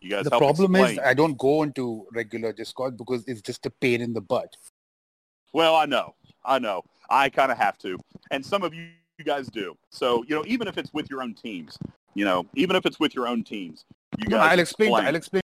You 0.00 0.10
guys 0.10 0.24
The 0.24 0.30
help 0.30 0.40
problem 0.42 0.74
is. 0.76 0.98
I 0.98 1.14
don't 1.14 1.36
go 1.38 1.62
into 1.62 2.06
regular 2.12 2.52
Discord 2.52 2.96
because 2.96 3.22
it's 3.28 3.42
just 3.42 3.66
a 3.66 3.70
pain 3.70 4.00
in 4.00 4.12
the 4.14 4.20
butt. 4.20 4.56
Well, 5.52 5.76
I 5.76 5.84
know, 5.84 6.14
I 6.44 6.58
know. 6.58 6.82
I 7.10 7.28
kind 7.28 7.52
of 7.52 7.58
have 7.58 7.76
to, 7.78 7.98
and 8.30 8.44
some 8.44 8.62
of 8.62 8.72
you, 8.72 8.88
you 9.20 9.24
guys 9.24 9.48
do. 9.48 9.76
So 9.90 10.24
you 10.26 10.34
know, 10.34 10.44
even 10.46 10.66
if 10.66 10.78
it's 10.78 10.92
with 10.92 11.08
your 11.10 11.22
own 11.22 11.34
teams, 11.34 11.78
you 12.14 12.24
know, 12.24 12.46
even 12.56 12.74
if 12.74 12.86
it's 12.86 12.98
with 12.98 13.14
your 13.14 13.28
own 13.28 13.44
teams, 13.44 13.84
you 14.18 14.26
No, 14.28 14.38
guys 14.38 14.52
I'll 14.52 14.58
explain. 14.58 14.94
I'll 14.94 15.14
explain. 15.14 15.42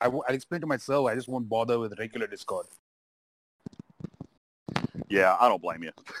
I 0.00 0.06
w- 0.06 0.22
I'll 0.28 0.34
explain 0.34 0.60
to 0.62 0.66
my 0.66 0.78
server. 0.78 1.08
I 1.08 1.14
just 1.14 1.28
won't 1.28 1.48
bother 1.48 1.78
with 1.78 1.98
regular 1.98 2.26
Discord. 2.26 2.66
Yeah, 5.08 5.36
I 5.38 5.48
don't 5.48 5.62
blame 5.62 5.84
you. 5.84 5.92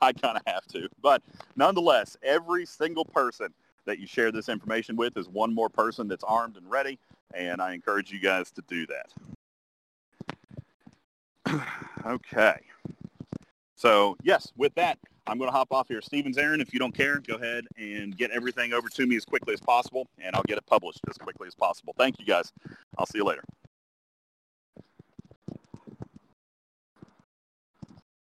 I 0.00 0.12
kind 0.12 0.36
of 0.36 0.42
have 0.46 0.66
to. 0.68 0.88
But 1.00 1.22
nonetheless, 1.54 2.16
every 2.22 2.66
single 2.66 3.04
person 3.04 3.48
that 3.84 3.98
you 3.98 4.06
share 4.06 4.32
this 4.32 4.48
information 4.48 4.96
with 4.96 5.16
is 5.16 5.28
one 5.28 5.54
more 5.54 5.68
person 5.68 6.08
that's 6.08 6.24
armed 6.24 6.56
and 6.56 6.68
ready, 6.70 6.98
and 7.34 7.60
I 7.60 7.72
encourage 7.74 8.10
you 8.10 8.18
guys 8.18 8.50
to 8.52 8.62
do 8.66 8.86
that. 11.46 11.64
okay. 12.06 12.60
So, 13.80 14.14
yes, 14.22 14.52
with 14.58 14.74
that, 14.74 14.98
I'm 15.26 15.38
going 15.38 15.48
to 15.48 15.56
hop 15.56 15.72
off 15.72 15.88
here. 15.88 16.02
Stevens 16.02 16.36
Aaron, 16.36 16.60
if 16.60 16.74
you 16.74 16.78
don't 16.78 16.94
care, 16.94 17.18
go 17.20 17.36
ahead 17.36 17.64
and 17.78 18.14
get 18.14 18.30
everything 18.30 18.74
over 18.74 18.90
to 18.90 19.06
me 19.06 19.16
as 19.16 19.24
quickly 19.24 19.54
as 19.54 19.60
possible, 19.60 20.06
and 20.18 20.36
I'll 20.36 20.42
get 20.42 20.58
it 20.58 20.66
published 20.66 21.00
as 21.08 21.16
quickly 21.16 21.48
as 21.48 21.54
possible. 21.54 21.94
Thank 21.96 22.20
you, 22.20 22.26
guys. 22.26 22.52
I'll 22.98 23.06
see 23.06 23.16
you 23.16 23.24
later. 23.24 23.42